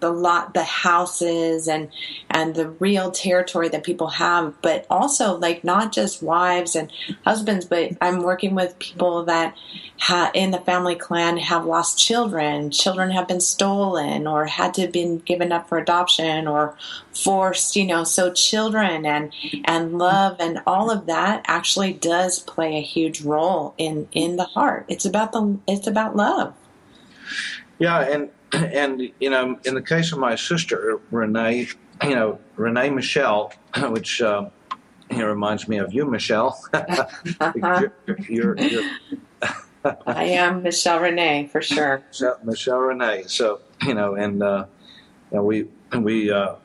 the 0.03 0.11
lot 0.11 0.53
the 0.53 0.65
houses 0.65 1.67
and 1.67 1.89
and 2.29 2.55
the 2.55 2.69
real 2.69 3.11
territory 3.11 3.71
that 3.71 3.83
people 3.83 4.09
have 4.09 4.55
but 4.61 4.87
also 4.91 5.39
like 5.39 5.65
not 5.65 5.93
just 5.93 6.23
wives 6.23 6.77
and 6.77 6.93
husbands 7.25 7.65
but 7.65 7.93
i'm 8.03 8.23
working 8.23 8.55
with 8.55 8.79
people 8.79 9.25
that 9.25 9.57
ha- 10.03 10.33
in 10.35 10.51
the 10.51 10.59
family 10.59 10.97
clan 10.97 11.37
have 11.37 11.65
lost 11.65 11.99
children. 11.99 12.71
Children 12.71 13.13
have 13.13 13.29
been 13.29 13.41
stolen 13.41 14.27
or 14.27 14.47
had 14.47 14.75
to 14.75 14.83
have 14.83 14.93
been 14.93 15.19
given 15.19 15.53
up 15.53 15.69
for 15.69 15.79
adoption 15.79 16.49
or 16.49 16.77
forced 17.13 17.77
you 17.77 17.87
know 17.87 18.05
so 18.05 18.33
children 18.33 19.07
and 19.07 19.33
and 19.65 19.99
love 19.99 20.37
and 20.41 20.61
all 20.67 20.91
of 20.91 21.07
that 21.07 21.45
actually 21.47 21.93
does 21.93 22.41
play 22.41 22.79
a 22.79 22.83
huge 22.83 23.23
role 23.23 23.75
in 23.79 24.09
in 24.13 24.37
the 24.37 24.45
heart. 24.45 24.85
It's 24.89 25.05
about 25.05 25.33
the 25.33 25.59
it's 25.69 25.87
about 25.87 26.17
love. 26.17 26.55
Yeah 27.79 28.01
and 28.01 28.29
and 28.73 29.11
you 29.21 29.31
know, 29.31 29.59
in 29.65 29.75
the 29.75 29.83
case 29.83 30.13
of 30.13 30.19
my 30.19 30.35
sister 30.35 31.01
Renee, 31.11 31.69
you 32.03 32.15
know, 32.15 32.39
Renee 32.57 32.91
Michelle, 32.91 33.53
which 33.89 34.21
uh, 34.21 34.49
you 35.11 35.19
know, 35.19 35.27
reminds 35.27 35.69
me 35.69 35.79
of 35.79 35.93
you, 35.93 36.05
Michelle. 36.07 36.59
you're, 37.55 37.93
you're, 38.29 38.59
you're 38.59 38.91
I 40.07 40.25
am 40.25 40.63
Michelle 40.63 41.01
Renee 41.01 41.49
for 41.51 41.61
sure. 41.63 42.05
Michelle, 42.09 42.39
Michelle 42.45 42.79
Renee. 42.79 43.25
So 43.27 43.61
you 43.87 43.95
know, 43.95 44.15
and 44.15 44.43
uh, 44.43 44.67
you 45.31 45.39
know, 45.39 45.45
we 45.45 45.69
we 45.99 46.31
uh, 46.31 46.57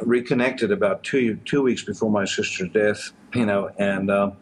reconnected 0.00 0.70
about 0.70 1.02
two 1.02 1.36
two 1.44 1.62
weeks 1.62 1.82
before 1.82 2.10
my 2.10 2.24
sister's 2.24 2.70
death. 2.70 3.12
You 3.34 3.46
know, 3.46 3.70
and 3.78 4.10
uh, 4.10 4.32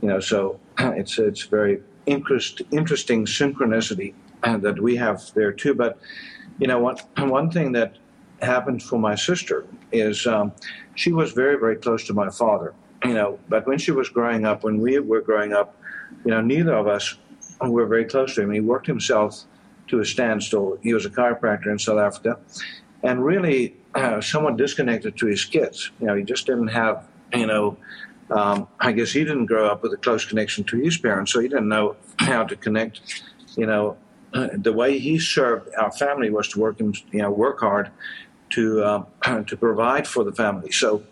you 0.00 0.08
know, 0.08 0.20
so 0.20 0.60
it's 0.78 1.18
it's 1.18 1.42
very 1.42 1.80
interest, 2.06 2.62
interesting 2.70 3.26
synchronicity 3.26 4.14
that 4.60 4.80
we 4.80 4.96
have 4.96 5.32
there 5.34 5.52
too. 5.52 5.74
But 5.74 5.98
you 6.58 6.66
know, 6.66 6.78
one 6.78 6.96
one 7.28 7.50
thing 7.50 7.72
that 7.72 7.96
happened 8.42 8.82
for 8.82 8.98
my 8.98 9.14
sister 9.14 9.66
is 9.92 10.26
um, 10.26 10.52
she 10.94 11.12
was 11.12 11.32
very 11.32 11.58
very 11.58 11.76
close 11.76 12.06
to 12.06 12.14
my 12.14 12.30
father. 12.30 12.74
You 13.04 13.14
know, 13.14 13.38
but 13.48 13.66
when 13.66 13.78
she 13.78 13.90
was 13.90 14.08
growing 14.08 14.46
up, 14.46 14.64
when 14.64 14.78
we 14.80 14.98
were 14.98 15.20
growing 15.20 15.52
up, 15.52 15.76
you 16.24 16.30
know, 16.30 16.40
neither 16.40 16.74
of 16.74 16.86
us 16.86 17.16
were 17.60 17.86
very 17.86 18.06
close 18.06 18.34
to 18.34 18.42
him. 18.42 18.50
He 18.50 18.60
worked 18.60 18.86
himself 18.86 19.44
to 19.88 20.00
a 20.00 20.04
standstill. 20.04 20.78
He 20.82 20.94
was 20.94 21.04
a 21.04 21.10
chiropractor 21.10 21.66
in 21.66 21.78
South 21.78 21.98
Africa, 21.98 22.38
and 23.02 23.24
really 23.24 23.76
uh, 23.94 24.20
somewhat 24.20 24.56
disconnected 24.56 25.16
to 25.18 25.26
his 25.26 25.44
kids. 25.44 25.90
You 26.00 26.06
know, 26.06 26.14
he 26.14 26.24
just 26.24 26.46
didn't 26.46 26.68
have, 26.68 27.06
you 27.34 27.46
know, 27.46 27.76
um, 28.30 28.68
I 28.80 28.92
guess 28.92 29.12
he 29.12 29.22
didn't 29.22 29.46
grow 29.46 29.68
up 29.68 29.82
with 29.82 29.92
a 29.92 29.98
close 29.98 30.24
connection 30.24 30.64
to 30.64 30.78
his 30.78 30.96
parents, 30.96 31.32
so 31.32 31.40
he 31.40 31.48
didn't 31.48 31.68
know 31.68 31.96
how 32.18 32.44
to 32.44 32.56
connect, 32.56 33.00
you 33.56 33.66
know, 33.66 33.98
the 34.34 34.72
way 34.72 34.98
he 34.98 35.18
served 35.18 35.72
our 35.76 35.92
family 35.92 36.30
was 36.30 36.48
to 36.48 36.58
work 36.60 36.80
him, 36.80 36.92
you 37.12 37.22
know, 37.22 37.30
work 37.30 37.60
hard 37.60 37.90
to 38.50 38.82
uh, 38.82 39.04
to 39.46 39.56
provide 39.56 40.06
for 40.06 40.24
the 40.24 40.32
family. 40.32 40.70
So, 40.72 41.02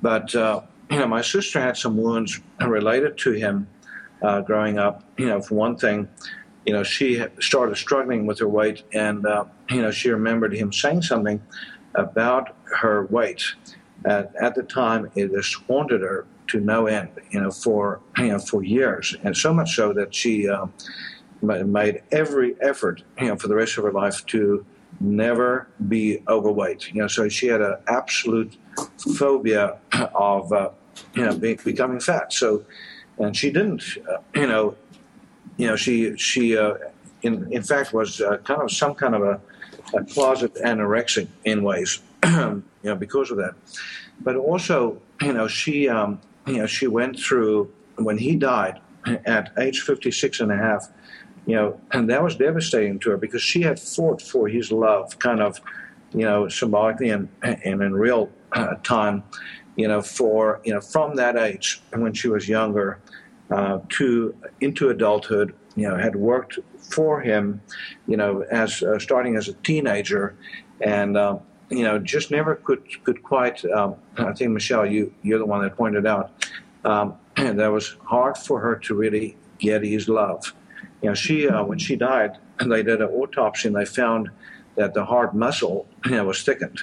but 0.00 0.34
uh, 0.34 0.62
you 0.90 0.98
know, 0.98 1.06
my 1.06 1.22
sister 1.22 1.60
had 1.60 1.76
some 1.76 1.96
wounds 1.96 2.40
related 2.60 3.18
to 3.18 3.32
him 3.32 3.66
uh, 4.22 4.40
growing 4.42 4.78
up. 4.78 5.02
You 5.16 5.26
know, 5.26 5.40
for 5.42 5.54
one 5.54 5.76
thing, 5.76 6.08
you 6.66 6.72
know, 6.72 6.84
she 6.84 7.24
started 7.40 7.76
struggling 7.76 8.26
with 8.26 8.38
her 8.38 8.48
weight, 8.48 8.84
and 8.92 9.26
uh, 9.26 9.44
you 9.70 9.82
know, 9.82 9.90
she 9.90 10.10
remembered 10.10 10.54
him 10.54 10.72
saying 10.72 11.02
something 11.02 11.42
about 11.94 12.56
her 12.64 13.06
weight. 13.06 13.42
At, 14.04 14.34
at 14.40 14.54
the 14.54 14.64
time, 14.64 15.10
it 15.14 15.30
just 15.32 15.54
haunted 15.68 16.00
her 16.00 16.26
to 16.48 16.60
no 16.60 16.86
end. 16.86 17.08
You 17.30 17.40
know, 17.40 17.50
for 17.50 18.00
you 18.18 18.28
know, 18.28 18.38
for 18.38 18.62
years, 18.62 19.16
and 19.24 19.36
so 19.36 19.52
much 19.52 19.74
so 19.74 19.92
that 19.94 20.14
she 20.14 20.48
um, 20.48 20.72
made 21.42 22.02
every 22.10 22.54
effort, 22.60 23.02
you 23.20 23.28
know, 23.28 23.36
for 23.36 23.48
the 23.48 23.54
rest 23.54 23.76
of 23.78 23.84
her 23.84 23.92
life 23.92 24.24
to 24.26 24.64
never 25.00 25.66
be 25.88 26.22
overweight. 26.28 26.92
You 26.92 27.02
know, 27.02 27.08
so 27.08 27.28
she 27.28 27.48
had 27.48 27.60
an 27.60 27.76
absolute 27.88 28.56
phobia 29.16 29.78
of, 30.14 30.52
uh, 30.52 30.70
you 31.14 31.24
know, 31.24 31.36
be, 31.36 31.54
becoming 31.54 32.00
fat. 32.00 32.32
So, 32.32 32.64
and 33.18 33.36
she 33.36 33.50
didn't, 33.50 33.82
uh, 34.08 34.18
you 34.34 34.46
know, 34.46 34.76
you 35.56 35.66
know, 35.66 35.76
she 35.76 36.16
she 36.16 36.56
uh, 36.56 36.74
in 37.22 37.52
in 37.52 37.62
fact 37.62 37.92
was 37.92 38.20
uh, 38.20 38.38
kind 38.38 38.62
of 38.62 38.70
some 38.70 38.94
kind 38.94 39.14
of 39.14 39.22
a, 39.22 39.40
a 39.94 40.04
closet 40.04 40.54
anorexic 40.54 41.28
in 41.44 41.62
ways, 41.62 42.00
you 42.24 42.62
know, 42.82 42.94
because 42.94 43.30
of 43.30 43.36
that. 43.36 43.54
But 44.20 44.36
also, 44.36 45.00
you 45.20 45.32
know, 45.32 45.48
she 45.48 45.88
um, 45.88 46.20
you 46.46 46.58
know 46.58 46.66
she 46.66 46.86
went 46.86 47.18
through 47.18 47.70
when 47.96 48.18
he 48.18 48.36
died 48.36 48.80
at 49.26 49.52
age 49.58 49.80
56 49.80 50.40
and 50.40 50.52
a 50.52 50.56
half 50.56 50.88
you 51.46 51.56
know, 51.56 51.80
and 51.92 52.08
that 52.10 52.22
was 52.22 52.36
devastating 52.36 52.98
to 53.00 53.10
her 53.10 53.16
because 53.16 53.42
she 53.42 53.62
had 53.62 53.78
fought 53.78 54.22
for 54.22 54.48
his 54.48 54.70
love 54.70 55.18
kind 55.18 55.40
of 55.40 55.60
you 56.14 56.22
know, 56.22 56.48
symbolically 56.48 57.10
and, 57.10 57.28
and 57.42 57.82
in 57.82 57.94
real 57.94 58.30
uh, 58.52 58.74
time, 58.82 59.22
you 59.76 59.88
know, 59.88 60.02
for, 60.02 60.60
you 60.64 60.72
know, 60.72 60.80
from 60.80 61.16
that 61.16 61.36
age 61.36 61.82
when 61.92 62.12
she 62.12 62.28
was 62.28 62.48
younger 62.48 63.00
uh, 63.50 63.78
to 63.88 64.34
into 64.60 64.90
adulthood, 64.90 65.54
you 65.74 65.88
know, 65.88 65.96
had 65.96 66.16
worked 66.16 66.58
for 66.78 67.20
him, 67.20 67.60
you 68.06 68.16
know, 68.16 68.42
as 68.50 68.82
uh, 68.82 68.98
starting 68.98 69.36
as 69.36 69.48
a 69.48 69.54
teenager 69.54 70.36
and, 70.80 71.16
uh, 71.16 71.38
you 71.70 71.84
know, 71.84 71.98
just 71.98 72.30
never 72.30 72.56
could 72.56 72.82
could 73.04 73.22
quite. 73.22 73.64
Um, 73.64 73.96
I 74.18 74.32
think 74.32 74.50
Michelle, 74.50 74.84
you 74.84 75.14
you're 75.22 75.38
the 75.38 75.46
one 75.46 75.62
that 75.62 75.74
pointed 75.74 76.06
out 76.06 76.44
um, 76.84 77.14
that 77.36 77.68
was 77.68 77.96
hard 78.04 78.36
for 78.36 78.60
her 78.60 78.76
to 78.76 78.94
really 78.94 79.36
get 79.58 79.82
his 79.82 80.06
love. 80.08 80.52
You 81.02 81.08
know, 81.08 81.14
she 81.14 81.48
uh, 81.48 81.64
when 81.64 81.78
she 81.78 81.96
died, 81.96 82.38
they 82.66 82.82
did 82.82 83.02
an 83.02 83.08
autopsy 83.08 83.68
and 83.68 83.76
they 83.76 83.84
found 83.84 84.30
that 84.76 84.94
the 84.94 85.04
heart 85.04 85.34
muscle 85.34 85.86
you 86.06 86.12
know, 86.12 86.24
was 86.24 86.42
thickened, 86.42 86.82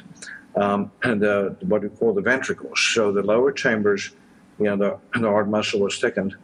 um, 0.56 0.92
and 1.04 1.22
the, 1.22 1.56
what 1.62 1.82
we 1.82 1.90
call 1.90 2.14
the 2.14 2.22
ventricles. 2.22 2.80
So 2.94 3.12
the 3.12 3.24
lower 3.24 3.52
chambers, 3.52 4.12
you 4.60 4.66
know, 4.66 4.78
the, 4.78 5.20
the 5.20 5.28
heart 5.28 5.50
muscle 5.50 5.80
was 5.80 5.98
thickened. 5.98 6.36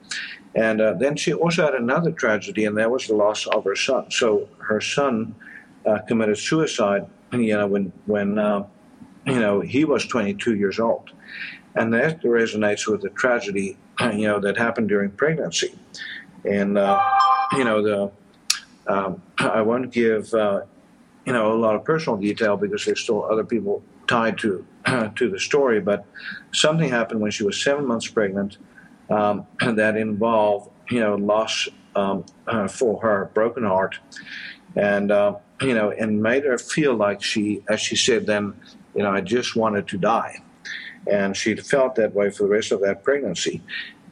And 0.56 0.80
uh, 0.80 0.94
then 0.94 1.18
she 1.18 1.34
also 1.34 1.66
had 1.66 1.76
another 1.76 2.12
tragedy, 2.12 2.66
and 2.66 2.78
that 2.78 2.90
was 2.90 3.08
the 3.08 3.16
loss 3.16 3.46
of 3.48 3.66
her 3.66 3.76
son. 3.76 4.10
So 4.10 4.48
her 4.60 4.80
son 4.80 5.36
uh, 5.86 6.00
committed 6.08 6.38
suicide, 6.38 7.06
you 7.34 7.54
know, 7.58 7.68
when 7.68 7.92
when 8.06 8.40
uh, 8.40 8.66
you 9.26 9.40
know 9.40 9.60
he 9.60 9.84
was 9.84 10.06
22 10.06 10.56
years 10.56 10.80
old, 10.80 11.12
and 11.76 11.94
that 11.94 12.24
resonates 12.24 12.88
with 12.88 13.02
the 13.02 13.10
tragedy, 13.10 13.78
you 14.02 14.28
know, 14.28 14.40
that 14.40 14.58
happened 14.58 14.88
during 14.88 15.12
pregnancy. 15.12 15.76
And 16.50 16.78
uh, 16.78 17.02
you 17.54 17.64
know, 17.64 17.82
the 17.82 18.12
um, 18.88 19.22
I 19.38 19.62
won't 19.62 19.92
give 19.92 20.34
uh, 20.34 20.62
you 21.26 21.34
know 21.34 21.54
a 21.54 21.58
lot 21.58 21.76
of 21.76 21.84
personal 21.84 22.18
detail 22.18 22.58
because 22.58 22.86
there's 22.86 23.02
still 23.02 23.26
other 23.26 23.44
people 23.44 23.84
tied 24.08 24.38
to 24.40 24.66
to 25.16 25.30
the 25.30 25.40
story. 25.40 25.82
But 25.82 26.06
something 26.54 26.90
happened 26.90 27.22
when 27.22 27.32
she 27.32 27.44
was 27.44 27.62
seven 27.62 27.86
months 27.86 28.08
pregnant 28.08 28.58
um, 29.10 29.48
that 29.60 29.98
involved 29.98 30.70
you 30.90 31.00
know 31.00 31.16
loss 31.16 31.68
um, 31.96 32.26
uh, 32.48 32.68
for 32.68 33.02
her, 33.02 33.32
broken 33.34 33.64
heart, 33.64 34.00
and 34.76 35.12
uh, 35.12 35.36
you 35.62 35.74
know, 35.74 35.92
and 35.92 36.22
made 36.22 36.44
her 36.44 36.58
feel 36.58 36.94
like 36.94 37.24
she, 37.24 37.64
as 37.70 37.80
she 37.80 37.96
said, 37.96 38.26
then 38.26 38.54
you 38.96 39.04
know, 39.04 39.12
I 39.12 39.22
just 39.22 39.56
wanted 39.56 39.88
to 39.90 39.98
die, 39.98 40.42
and 41.10 41.36
she 41.36 41.56
felt 41.56 41.96
that 41.96 42.14
way 42.14 42.30
for 42.30 42.44
the 42.44 42.50
rest 42.50 42.72
of 42.72 42.82
that 42.82 43.04
pregnancy. 43.04 43.62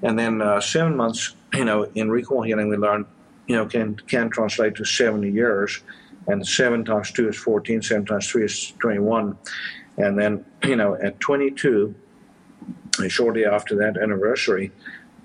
And 0.04 0.20
then 0.20 0.42
uh, 0.42 0.62
seven 0.62 0.96
months, 0.96 1.36
you 1.54 1.66
know, 1.66 1.84
in 1.96 2.12
recall 2.12 2.44
healing, 2.44 2.68
we 2.68 2.78
learned, 2.78 3.06
you 3.48 3.56
know, 3.56 3.66
can 3.66 3.96
can 3.96 4.30
translate 4.30 4.76
to 4.76 4.86
70 4.86 5.32
years 5.32 5.82
and 6.28 6.46
seven 6.48 6.86
times 6.86 7.12
two 7.12 7.30
is 7.30 7.38
14, 7.38 7.82
seven 7.82 8.06
times 8.06 8.28
three 8.30 8.46
is 8.46 8.72
21. 8.80 9.38
And 9.98 10.18
then, 10.18 10.46
you 10.64 10.76
know, 10.76 10.96
at 10.96 11.20
22, 11.20 11.94
shortly 13.08 13.46
after 13.46 13.76
that 13.76 13.98
anniversary, 13.98 14.72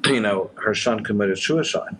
you 0.06 0.20
know, 0.20 0.50
her 0.56 0.74
son 0.74 1.04
committed 1.04 1.38
suicide, 1.38 1.96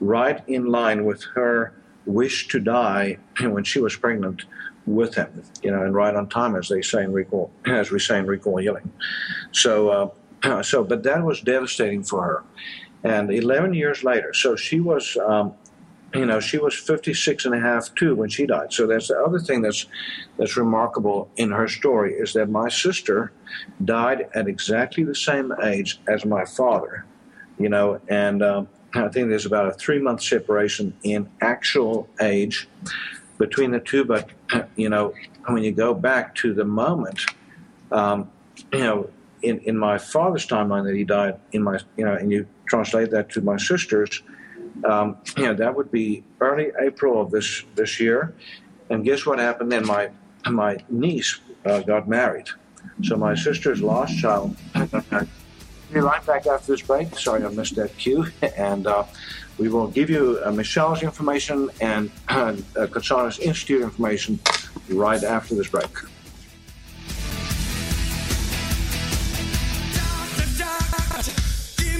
right 0.00 0.42
in 0.48 0.66
line 0.66 1.04
with 1.04 1.22
her 1.34 1.72
wish 2.06 2.48
to 2.48 2.60
die 2.60 3.18
when 3.40 3.64
she 3.64 3.80
was 3.80 3.96
pregnant 3.96 4.44
with 4.86 5.14
him, 5.14 5.42
you 5.62 5.70
know, 5.70 5.82
and 5.82 5.94
right 5.94 6.14
on 6.14 6.28
time, 6.28 6.56
as 6.56 6.68
they 6.68 6.82
say 6.82 7.04
in 7.04 7.12
recall, 7.12 7.50
as 7.66 7.90
we 7.90 7.98
say 7.98 8.18
in 8.18 8.26
recall 8.26 8.56
healing. 8.56 8.90
So, 9.52 9.88
uh, 9.88 10.08
so, 10.62 10.84
but 10.84 11.02
that 11.02 11.24
was 11.24 11.40
devastating 11.40 12.02
for 12.02 12.22
her. 12.22 12.44
And 13.02 13.32
11 13.32 13.72
years 13.74 14.04
later, 14.04 14.34
so 14.34 14.56
she 14.56 14.80
was 14.80 15.16
um, 15.26 15.54
you 16.14 16.26
know, 16.26 16.40
she 16.40 16.58
was 16.58 16.74
56 16.74 17.44
and 17.44 17.54
a 17.54 17.60
half 17.60 17.94
too 17.94 18.14
when 18.14 18.28
she 18.28 18.46
died. 18.46 18.72
So 18.72 18.86
that's 18.86 19.08
the 19.08 19.18
other 19.18 19.38
thing 19.38 19.62
that's 19.62 19.86
that's 20.36 20.56
remarkable 20.56 21.30
in 21.36 21.50
her 21.52 21.68
story 21.68 22.14
is 22.14 22.32
that 22.32 22.50
my 22.50 22.68
sister 22.68 23.32
died 23.84 24.28
at 24.34 24.48
exactly 24.48 25.04
the 25.04 25.14
same 25.14 25.52
age 25.62 26.00
as 26.08 26.24
my 26.24 26.44
father, 26.44 27.04
you 27.58 27.68
know, 27.68 28.00
and 28.08 28.42
um, 28.42 28.68
I 28.94 29.08
think 29.08 29.28
there's 29.28 29.46
about 29.46 29.68
a 29.68 29.72
three 29.72 30.00
month 30.00 30.22
separation 30.22 30.96
in 31.04 31.28
actual 31.40 32.08
age 32.20 32.68
between 33.38 33.70
the 33.70 33.80
two. 33.80 34.04
But 34.04 34.30
you 34.76 34.88
know, 34.88 35.14
when 35.46 35.62
you 35.62 35.70
go 35.70 35.94
back 35.94 36.34
to 36.36 36.52
the 36.52 36.64
moment, 36.64 37.20
um, 37.92 38.28
you 38.72 38.80
know, 38.80 39.10
in 39.42 39.58
in 39.60 39.76
my 39.76 39.98
father's 39.98 40.46
timeline 40.46 40.84
that 40.84 40.94
he 40.94 41.04
died 41.04 41.38
in 41.52 41.62
my, 41.62 41.78
you 41.96 42.04
know, 42.04 42.14
and 42.14 42.30
you 42.30 42.46
translate 42.66 43.10
that 43.10 43.30
to 43.30 43.40
my 43.40 43.56
sister's 43.56 44.22
um, 44.84 45.18
you 45.36 45.44
know, 45.44 45.54
that 45.54 45.74
would 45.74 45.90
be 45.90 46.24
early 46.40 46.72
April 46.80 47.20
of 47.20 47.30
this 47.30 47.64
this 47.74 48.00
year. 48.00 48.34
And 48.88 49.04
guess 49.04 49.26
what 49.26 49.38
happened 49.38 49.72
then? 49.72 49.86
My 49.86 50.10
my 50.48 50.78
niece 50.88 51.40
uh, 51.64 51.80
got 51.80 52.08
married. 52.08 52.48
So 53.02 53.16
my 53.16 53.34
sister's 53.34 53.82
last 53.82 54.18
child. 54.18 54.56
Be 55.92 55.98
right 55.98 56.24
back 56.24 56.46
after 56.46 56.72
this 56.72 56.82
break. 56.82 57.18
Sorry, 57.18 57.44
I 57.44 57.48
missed 57.48 57.76
that 57.76 57.96
cue. 57.98 58.26
And 58.56 58.86
uh, 58.86 59.04
we 59.58 59.68
will 59.68 59.88
give 59.88 60.08
you 60.08 60.40
uh, 60.44 60.52
Michelle's 60.52 61.02
information 61.02 61.68
and 61.80 62.10
uh, 62.28 62.54
Kotsanis 62.74 63.40
Institute 63.40 63.82
information 63.82 64.38
right 64.88 65.22
after 65.22 65.54
this 65.56 65.68
break. 65.68 65.90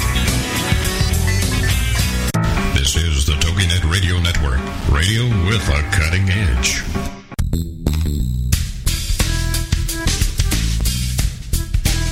This 2.75 2.97
is 2.97 3.27
the 3.27 3.35
TogiNet 3.35 3.91
Radio 3.93 4.19
Network, 4.21 4.61
radio 4.91 5.25
with 5.47 5.69
a 5.69 5.83
cutting 5.93 6.31
edge. 6.31 6.83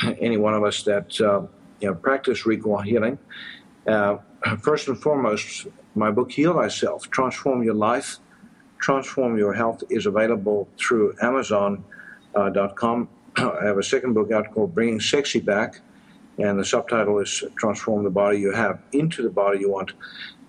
any 0.20 0.36
one 0.36 0.54
of 0.54 0.64
us 0.64 0.82
that 0.84 1.20
uh, 1.20 1.42
you 1.80 1.88
know, 1.88 1.94
practice 1.94 2.46
recall 2.46 2.78
healing, 2.78 3.18
uh, 3.86 4.16
first 4.62 4.88
and 4.88 4.98
foremost, 5.00 5.66
my 5.94 6.10
book 6.10 6.32
Heal 6.32 6.54
Thyself: 6.54 7.10
Transform 7.10 7.62
Your 7.62 7.74
Life, 7.74 8.18
Transform 8.80 9.36
Your 9.36 9.52
Health 9.52 9.82
is 9.90 10.06
available 10.06 10.68
through 10.78 11.14
Amazon.com. 11.20 13.08
I 13.36 13.64
have 13.64 13.78
a 13.78 13.82
second 13.82 14.14
book 14.14 14.32
out 14.32 14.52
called 14.52 14.74
Bringing 14.74 15.00
Sexy 15.00 15.40
Back, 15.40 15.80
and 16.38 16.58
the 16.58 16.64
subtitle 16.64 17.18
is 17.18 17.44
Transform 17.56 18.04
the 18.04 18.10
Body 18.10 18.38
You 18.38 18.52
Have 18.52 18.80
into 18.92 19.22
the 19.22 19.30
Body 19.30 19.60
You 19.60 19.70
Want. 19.70 19.92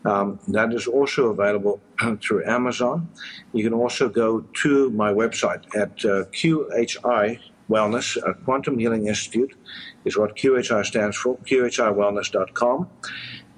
Um, 0.06 0.40
that 0.50 0.74
is 0.74 0.88
also 0.88 1.28
available 1.28 1.80
through 2.22 2.46
Amazon. 2.46 3.08
You 3.54 3.64
can 3.64 3.74
also 3.74 4.10
go 4.10 4.42
to 4.64 4.90
my 4.92 5.14
website 5.14 5.64
at 5.76 5.92
uh, 6.04 6.26
QHI 6.32 7.40
Wellness, 7.70 8.18
uh, 8.18 8.34
Quantum 8.46 8.78
Healing 8.78 9.08
Institute, 9.08 9.56
is 10.06 10.18
what 10.18 10.36
QHI 10.36 10.86
stands 10.86 11.18
for, 11.18 11.38
QHIWellness.com. 11.38 12.90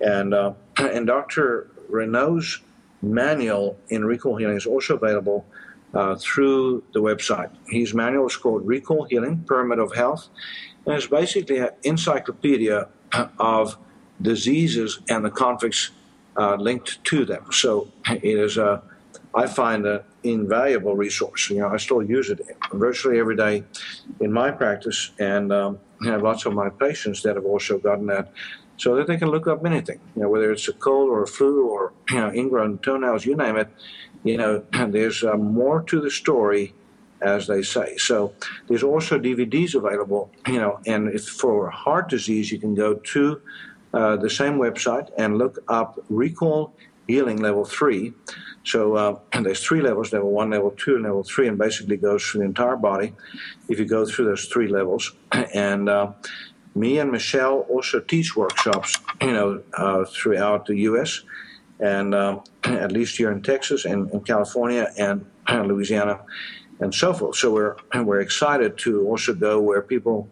And, 0.02 0.34
uh, 0.34 0.54
and 0.78 1.08
Dr. 1.08 1.68
Renaud's 1.90 2.62
manual 3.02 3.78
in 3.90 4.06
recall 4.06 4.36
healing 4.36 4.58
is 4.58 4.66
also 4.66 4.96
available 4.96 5.46
uh, 5.94 6.16
through 6.16 6.84
the 6.94 7.02
website. 7.02 7.50
His 7.68 7.94
manual 7.94 8.28
is 8.28 8.36
called 8.36 8.66
Recall 8.68 9.06
Healing 9.06 9.46
Pyramid 9.48 9.80
of 9.80 9.96
Health, 9.96 10.28
and 10.86 10.96
it's 10.96 11.08
basically 11.08 11.60
an 11.60 11.70
encyclopedia 11.84 12.88
of 13.40 13.78
diseases 14.22 15.00
and 15.10 15.24
the 15.24 15.30
conflicts 15.30 15.92
uh, 16.38 16.56
linked 16.56 17.04
to 17.06 17.26
them. 17.26 17.46
So 17.52 17.88
it 18.10 18.24
is 18.24 18.58
a, 18.58 18.82
I 19.36 19.48
find 19.48 19.86
an 19.86 20.02
invaluable 20.24 20.96
resource. 20.96 21.50
You 21.50 21.58
know, 21.58 21.68
I 21.68 21.78
still 21.78 22.02
use 22.02 22.30
it 22.30 22.40
virtually 22.72 23.20
every 23.20 23.36
day 23.36 23.64
in 24.22 24.32
my 24.32 24.50
practice, 24.52 25.12
and 25.20 25.52
um, 25.52 25.80
I 26.02 26.06
have 26.12 26.24
lots 26.24 26.46
of 26.46 26.54
my 26.54 26.70
patients 26.70 27.22
that 27.24 27.36
have 27.36 27.46
also 27.46 27.78
gotten 27.78 28.06
that, 28.08 28.32
so 28.78 28.96
that 28.96 29.08
they 29.08 29.18
can 29.18 29.30
look 29.30 29.48
up 29.48 29.66
anything. 29.66 30.00
You 30.16 30.24
know, 30.24 30.30
whether 30.30 30.52
it's 30.52 30.68
a 30.70 30.74
cold 30.74 31.10
or 31.10 31.24
a 31.24 31.28
flu 31.28 31.68
or 31.68 31.92
you 32.10 32.16
know 32.16 32.32
ingrown 32.34 32.78
toenails, 32.80 33.26
you 33.26 33.36
name 33.36 33.58
it. 33.58 33.68
You 34.24 34.38
know, 34.38 34.64
there's 34.88 35.24
uh, 35.24 35.36
more 35.36 35.82
to 35.84 36.00
the 36.00 36.12
story 36.12 36.74
as 37.22 37.48
they 37.48 37.62
say. 37.62 37.98
So 37.98 38.34
there's 38.68 38.84
also 38.84 39.18
DVDs 39.18 39.74
available, 39.74 40.32
you 40.48 40.60
know, 40.60 40.80
and 40.86 41.08
if 41.10 41.26
for 41.28 41.70
heart 41.70 42.10
disease, 42.10 42.52
you 42.52 42.60
can 42.60 42.76
go 42.76 42.96
to 42.96 43.42
uh, 43.94 44.18
the 44.18 44.30
same 44.30 44.56
website 44.56 45.10
and 45.18 45.38
look 45.38 45.58
up 45.68 45.98
recall 46.10 46.74
healing 47.08 47.38
level 47.38 47.66
three. 47.66 48.14
So 48.64 48.96
uh, 48.96 49.20
there's 49.42 49.64
three 49.64 49.82
levels: 49.82 50.14
level 50.14 50.32
one, 50.32 50.50
level 50.50 50.72
two, 50.72 50.96
and 50.96 51.04
level 51.04 51.24
three, 51.24 51.48
and 51.48 51.58
basically 51.58 51.98
goes 51.98 52.26
through 52.26 52.42
the 52.42 52.46
entire 52.46 52.76
body. 52.76 53.14
If 53.70 53.80
you 53.80 53.86
go 53.86 54.06
through 54.06 54.26
those 54.26 54.46
three 54.46 54.68
levels, 54.68 55.14
and 55.54 55.90
uh, 55.90 56.12
me 56.76 57.00
and 57.00 57.12
Michelle 57.12 57.60
also 57.70 58.00
teach 58.00 58.36
workshops, 58.36 58.98
you 59.22 59.34
know, 59.34 59.64
uh, 59.74 60.06
throughout 60.06 60.66
the 60.66 60.78
U.S. 60.90 61.22
and 61.80 62.14
uh, 62.14 62.40
at 62.64 62.92
least 62.92 63.18
here 63.18 63.32
in 63.32 63.42
Texas 63.42 63.86
and 63.86 64.10
in 64.12 64.22
California 64.22 64.92
and 64.98 65.26
Louisiana 65.50 66.22
and 66.80 66.94
so 66.94 67.14
forth. 67.14 67.38
So 67.38 67.54
we're 67.54 67.76
we're 67.94 68.22
excited 68.22 68.78
to 68.80 69.06
also 69.08 69.34
go 69.34 69.62
where 69.62 69.82
people 69.82 70.30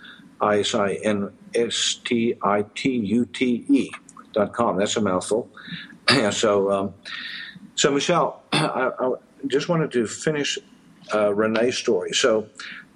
I 0.41 0.61
S 0.61 0.75
I 0.75 0.95
N 0.95 1.31
S 1.55 2.01
T 2.05 2.35
I 2.43 2.65
T 2.75 2.91
U 2.91 3.27
T 3.27 3.67
E 3.69 3.91
com. 4.53 4.79
That's 4.79 4.97
a 4.97 5.01
mouthful. 5.01 5.49
so, 6.31 6.71
um, 6.71 6.95
so 7.75 7.91
Michelle, 7.91 8.43
I, 8.53 8.91
I, 8.99 9.13
just 9.47 9.69
wanted 9.69 9.93
to 9.93 10.07
finish 10.07 10.59
uh, 11.13 11.35
Renee's 11.35 11.77
story. 11.77 12.13
So, 12.13 12.47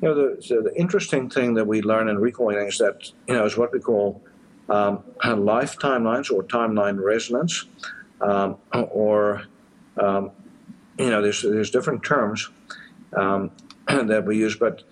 you 0.00 0.08
know, 0.08 0.14
the, 0.14 0.62
the 0.62 0.72
interesting 0.76 1.28
thing 1.28 1.54
that 1.54 1.66
we 1.66 1.82
learn 1.82 2.08
in 2.08 2.18
recall 2.18 2.50
is 2.50 2.78
that 2.78 3.10
you 3.26 3.34
know 3.34 3.44
is 3.44 3.56
what 3.56 3.72
we 3.72 3.80
call 3.80 4.22
um, 4.68 5.02
life 5.24 5.78
timelines 5.78 6.30
or 6.30 6.44
timeline 6.44 7.02
resonance, 7.02 7.64
um, 8.20 8.56
or 8.72 9.42
um, 9.96 10.30
you 10.98 11.10
know, 11.10 11.22
there's 11.22 11.42
there's 11.42 11.70
different 11.70 12.02
terms 12.02 12.48
um, 13.16 13.50
that 13.86 14.24
we 14.24 14.38
use, 14.38 14.56
but 14.56 14.82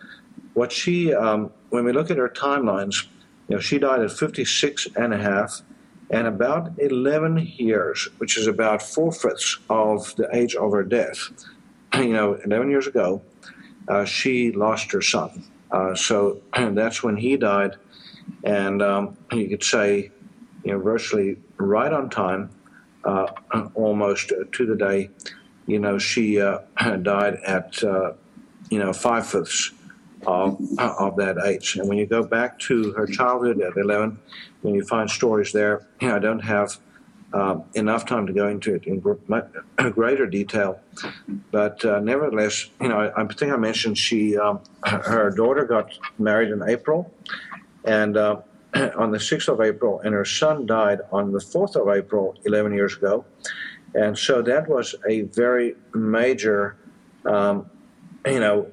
what 0.54 0.72
she 0.72 1.12
um, 1.12 1.50
when 1.70 1.84
we 1.84 1.92
look 1.92 2.10
at 2.10 2.16
her 2.16 2.28
timelines, 2.28 3.06
you 3.48 3.56
know, 3.56 3.60
she 3.60 3.78
died 3.78 4.00
at 4.00 4.10
56 4.10 4.88
and 4.96 5.12
a 5.12 5.18
half 5.18 5.62
and 6.10 6.26
about 6.26 6.70
11 6.78 7.52
years, 7.56 8.08
which 8.18 8.38
is 8.38 8.46
about 8.46 8.82
four 8.82 9.10
fifths 9.10 9.58
of 9.68 10.14
the 10.16 10.28
age 10.34 10.54
of 10.54 10.72
her 10.72 10.84
death. 10.84 11.30
You 12.06 12.12
know, 12.12 12.34
11 12.44 12.68
years 12.70 12.86
ago, 12.86 13.22
uh, 13.88 14.04
she 14.04 14.52
lost 14.52 14.92
her 14.92 15.00
son. 15.00 15.44
Uh, 15.70 15.94
so 15.94 16.42
that's 16.52 17.02
when 17.02 17.16
he 17.16 17.36
died, 17.36 17.76
and 18.44 18.82
um, 18.82 19.16
you 19.32 19.48
could 19.48 19.64
say, 19.64 20.10
you 20.64 20.72
know, 20.72 20.78
virtually 20.78 21.38
right 21.56 21.92
on 21.92 22.10
time, 22.10 22.50
uh, 23.04 23.28
almost 23.74 24.32
to 24.52 24.66
the 24.66 24.76
day. 24.76 25.10
You 25.66 25.78
know, 25.78 25.98
she 25.98 26.40
uh, 26.40 26.58
died 27.02 27.36
at 27.46 27.82
uh, 27.82 28.12
you 28.70 28.78
know 28.78 28.92
five 28.92 29.26
fifths 29.26 29.72
of, 30.26 30.60
of 30.78 31.16
that 31.16 31.38
age. 31.44 31.76
And 31.76 31.88
when 31.88 31.98
you 31.98 32.06
go 32.06 32.22
back 32.22 32.58
to 32.60 32.92
her 32.92 33.06
childhood 33.06 33.60
at 33.60 33.76
11, 33.76 34.18
when 34.62 34.74
you 34.74 34.84
find 34.84 35.10
stories 35.10 35.52
there, 35.52 35.86
you 36.00 36.08
know, 36.08 36.16
I 36.16 36.18
don't 36.18 36.40
have 36.40 36.78
uh, 37.36 37.60
enough 37.74 38.06
time 38.06 38.26
to 38.26 38.32
go 38.32 38.48
into 38.48 38.74
it 38.74 38.86
in 38.86 39.00
greater 39.92 40.26
detail. 40.26 40.80
But 41.50 41.84
uh, 41.84 42.00
nevertheless, 42.00 42.70
you 42.80 42.88
know, 42.88 42.98
I, 42.98 43.22
I, 43.22 43.26
think 43.26 43.52
I 43.52 43.56
mentioned 43.56 43.98
she, 43.98 44.38
um, 44.38 44.60
her 44.84 45.30
daughter 45.30 45.64
got 45.64 45.92
married 46.18 46.50
in 46.50 46.62
April, 46.66 47.12
and 47.84 48.16
uh, 48.16 48.40
on 48.96 49.10
the 49.10 49.18
6th 49.18 49.48
of 49.48 49.60
April, 49.60 50.00
and 50.00 50.14
her 50.14 50.24
son 50.24 50.64
died 50.64 51.00
on 51.12 51.32
the 51.32 51.38
4th 51.38 51.76
of 51.76 51.94
April, 51.94 52.34
11 52.46 52.72
years 52.72 52.96
ago. 52.96 53.26
And 53.94 54.16
so 54.16 54.40
that 54.42 54.66
was 54.66 54.94
a 55.06 55.22
very 55.22 55.74
major, 55.94 56.76
um, 57.26 57.68
you 58.24 58.40
know, 58.40 58.70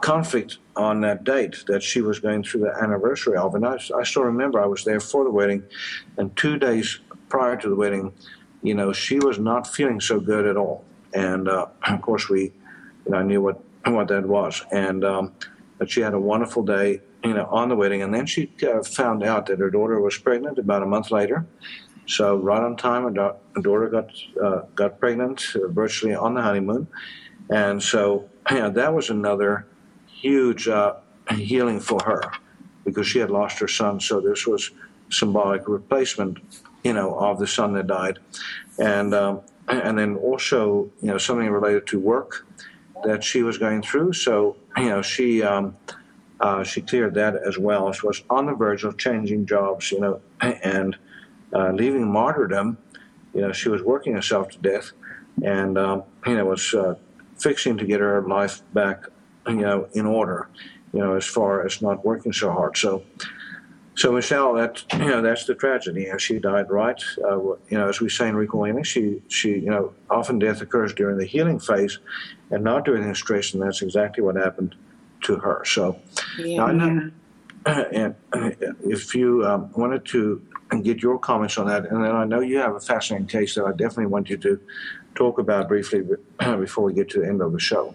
conflict 0.00 0.56
on 0.74 1.02
that 1.02 1.22
date 1.24 1.64
that 1.66 1.82
she 1.82 2.00
was 2.00 2.18
going 2.18 2.42
through 2.42 2.62
the 2.62 2.74
anniversary 2.82 3.36
of. 3.36 3.54
And 3.54 3.66
I, 3.66 3.78
I 3.94 4.04
still 4.04 4.24
remember 4.24 4.58
I 4.58 4.66
was 4.66 4.84
there 4.84 5.00
for 5.00 5.22
the 5.24 5.30
wedding, 5.30 5.62
and 6.16 6.34
two 6.34 6.58
days 6.58 7.00
prior 7.32 7.56
to 7.56 7.68
the 7.70 7.74
wedding, 7.74 8.12
you 8.62 8.74
know, 8.74 8.92
she 8.92 9.18
was 9.18 9.38
not 9.38 9.66
feeling 9.66 9.98
so 10.00 10.20
good 10.20 10.44
at 10.46 10.58
all. 10.58 10.84
And 11.14 11.48
uh, 11.48 11.66
of 11.88 12.02
course, 12.02 12.28
we, 12.28 12.42
you 12.42 13.10
know, 13.10 13.16
I 13.16 13.22
knew 13.22 13.40
what 13.40 13.58
what 13.86 14.08
that 14.08 14.26
was, 14.26 14.62
and 14.70 15.02
um, 15.04 15.32
but 15.78 15.90
she 15.90 16.02
had 16.02 16.14
a 16.14 16.20
wonderful 16.20 16.62
day, 16.62 17.00
you 17.24 17.34
know, 17.34 17.46
on 17.46 17.68
the 17.70 17.74
wedding. 17.74 18.02
And 18.02 18.14
then 18.14 18.26
she 18.26 18.52
uh, 18.62 18.82
found 18.82 19.24
out 19.24 19.46
that 19.46 19.58
her 19.58 19.70
daughter 19.70 19.98
was 19.98 20.16
pregnant 20.18 20.58
about 20.58 20.82
a 20.82 20.86
month 20.86 21.10
later. 21.10 21.46
So 22.06 22.36
right 22.36 22.62
on 22.62 22.76
time, 22.76 23.02
her, 23.04 23.10
da- 23.10 23.36
her 23.56 23.62
daughter 23.62 23.88
got 23.88 24.08
uh, 24.44 24.60
got 24.74 25.00
pregnant 25.00 25.38
uh, 25.56 25.68
virtually 25.68 26.14
on 26.14 26.34
the 26.34 26.42
honeymoon, 26.42 26.86
and 27.50 27.82
so 27.82 28.28
yeah, 28.50 28.68
that 28.68 28.92
was 28.92 29.08
another 29.08 29.66
huge 30.06 30.68
uh, 30.68 30.96
healing 31.30 31.80
for 31.80 31.98
her 32.04 32.22
because 32.84 33.06
she 33.06 33.20
had 33.20 33.30
lost 33.30 33.58
her 33.58 33.68
son. 33.68 34.00
So 34.00 34.20
this 34.20 34.46
was 34.46 34.70
symbolic 35.10 35.66
replacement, 35.68 36.38
you 36.82 36.92
know, 36.92 37.14
of 37.18 37.38
the 37.38 37.46
son 37.46 37.72
that 37.74 37.86
died, 37.86 38.18
and 38.78 39.14
um, 39.14 39.40
and 39.68 39.98
then 39.98 40.16
also 40.16 40.90
you 41.00 41.08
know 41.08 41.18
something 41.18 41.48
related 41.48 41.86
to 41.88 41.98
work 41.98 42.46
that 43.04 43.24
she 43.24 43.42
was 43.42 43.58
going 43.58 43.82
through. 43.82 44.12
So 44.12 44.56
you 44.76 44.88
know 44.88 45.02
she. 45.02 45.42
Um, 45.42 45.76
uh, 46.40 46.64
she 46.64 46.80
cleared 46.80 47.14
that 47.14 47.36
as 47.46 47.56
well. 47.56 47.92
She 47.92 48.04
was 48.04 48.24
on 48.28 48.46
the 48.46 48.52
verge 48.52 48.82
of 48.82 48.98
changing 48.98 49.46
jobs, 49.46 49.92
you 49.92 50.00
know, 50.00 50.20
and 50.40 50.96
uh, 51.52 51.70
leaving 51.70 52.10
martyrdom. 52.10 52.78
You 53.32 53.42
know, 53.42 53.52
she 53.52 53.68
was 53.68 53.80
working 53.80 54.14
herself 54.14 54.48
to 54.48 54.58
death, 54.58 54.90
and 55.44 55.78
um, 55.78 56.02
you 56.26 56.34
know 56.34 56.46
was 56.46 56.74
uh, 56.74 56.96
fixing 57.38 57.78
to 57.78 57.84
get 57.84 58.00
her 58.00 58.22
life 58.22 58.60
back 58.74 59.04
you 59.46 59.56
know, 59.56 59.88
in 59.92 60.06
order, 60.06 60.48
you 60.92 61.00
know, 61.00 61.14
as 61.14 61.26
far 61.26 61.64
as 61.64 61.82
not 61.82 62.04
working 62.04 62.32
so 62.32 62.50
hard. 62.50 62.76
So, 62.76 63.02
so 63.94 64.12
Michelle, 64.12 64.54
that 64.54 64.84
you 64.92 65.06
know, 65.06 65.20
that's 65.20 65.44
the 65.44 65.54
tragedy. 65.54 66.06
And 66.06 66.20
she 66.20 66.38
died 66.38 66.70
right. 66.70 67.02
Uh, 67.22 67.38
you 67.38 67.58
know, 67.72 67.88
as 67.88 68.00
we 68.00 68.08
say 68.08 68.28
in 68.28 68.36
Reclaiming, 68.36 68.84
she 68.84 69.22
she 69.28 69.50
you 69.50 69.70
know, 69.70 69.92
often 70.08 70.38
death 70.38 70.60
occurs 70.62 70.94
during 70.94 71.18
the 71.18 71.26
healing 71.26 71.58
phase, 71.58 71.98
and 72.50 72.64
not 72.64 72.84
during 72.84 73.06
the 73.06 73.14
stress, 73.14 73.52
and 73.52 73.62
that's 73.62 73.82
exactly 73.82 74.22
what 74.22 74.36
happened 74.36 74.74
to 75.22 75.36
her. 75.36 75.62
So, 75.64 75.98
yeah. 76.38 76.72
Know, 76.72 77.10
and 77.66 78.14
if 78.84 79.14
you 79.14 79.46
um, 79.46 79.70
wanted 79.72 80.04
to 80.06 80.42
get 80.82 81.02
your 81.02 81.18
comments 81.18 81.58
on 81.58 81.66
that, 81.66 81.86
and 81.86 82.02
then 82.02 82.16
I 82.16 82.24
know 82.24 82.40
you 82.40 82.58
have 82.58 82.74
a 82.74 82.80
fascinating 82.80 83.28
case 83.28 83.54
that 83.54 83.64
I 83.64 83.70
definitely 83.70 84.06
want 84.06 84.30
you 84.30 84.36
to 84.38 84.60
talk 85.14 85.38
about 85.38 85.68
briefly 85.68 86.02
before 86.58 86.84
we 86.84 86.94
get 86.94 87.10
to 87.10 87.20
the 87.20 87.26
end 87.26 87.42
of 87.42 87.52
the 87.52 87.60
show. 87.60 87.94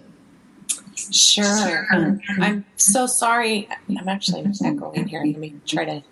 Sure. 0.97 1.87
Um, 1.91 2.21
I'm 2.39 2.65
so 2.75 3.05
sorry. 3.05 3.69
I'm 3.89 4.09
actually 4.09 4.45
echoing 4.63 5.07
here. 5.07 5.23
Let 5.23 5.37
me 5.37 5.55
try 5.65 5.85
to 5.85 6.03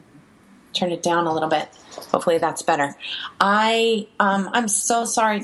turn 0.75 0.91
it 0.91 1.01
down 1.01 1.25
a 1.25 1.33
little 1.33 1.49
bit. 1.49 1.69
Hopefully 2.11 2.37
that's 2.37 2.61
better. 2.61 2.95
I 3.39 4.07
um, 4.19 4.49
I'm 4.53 4.67
so 4.67 5.05
sorry 5.05 5.43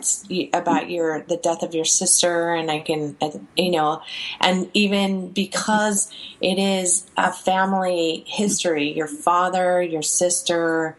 about 0.54 0.90
your 0.90 1.22
the 1.24 1.38
death 1.38 1.64
of 1.64 1.74
your 1.74 1.86
sister, 1.86 2.54
and 2.54 2.70
I 2.70 2.80
can 2.82 3.18
you 3.56 3.72
know, 3.72 4.02
and 4.42 4.70
even 4.74 5.30
because 5.30 6.12
it 6.42 6.60
is 6.60 7.06
a 7.18 7.32
family 7.32 8.24
history, 8.28 8.92
your 8.92 9.08
father, 9.08 9.82
your 9.82 10.02
sister, 10.02 10.98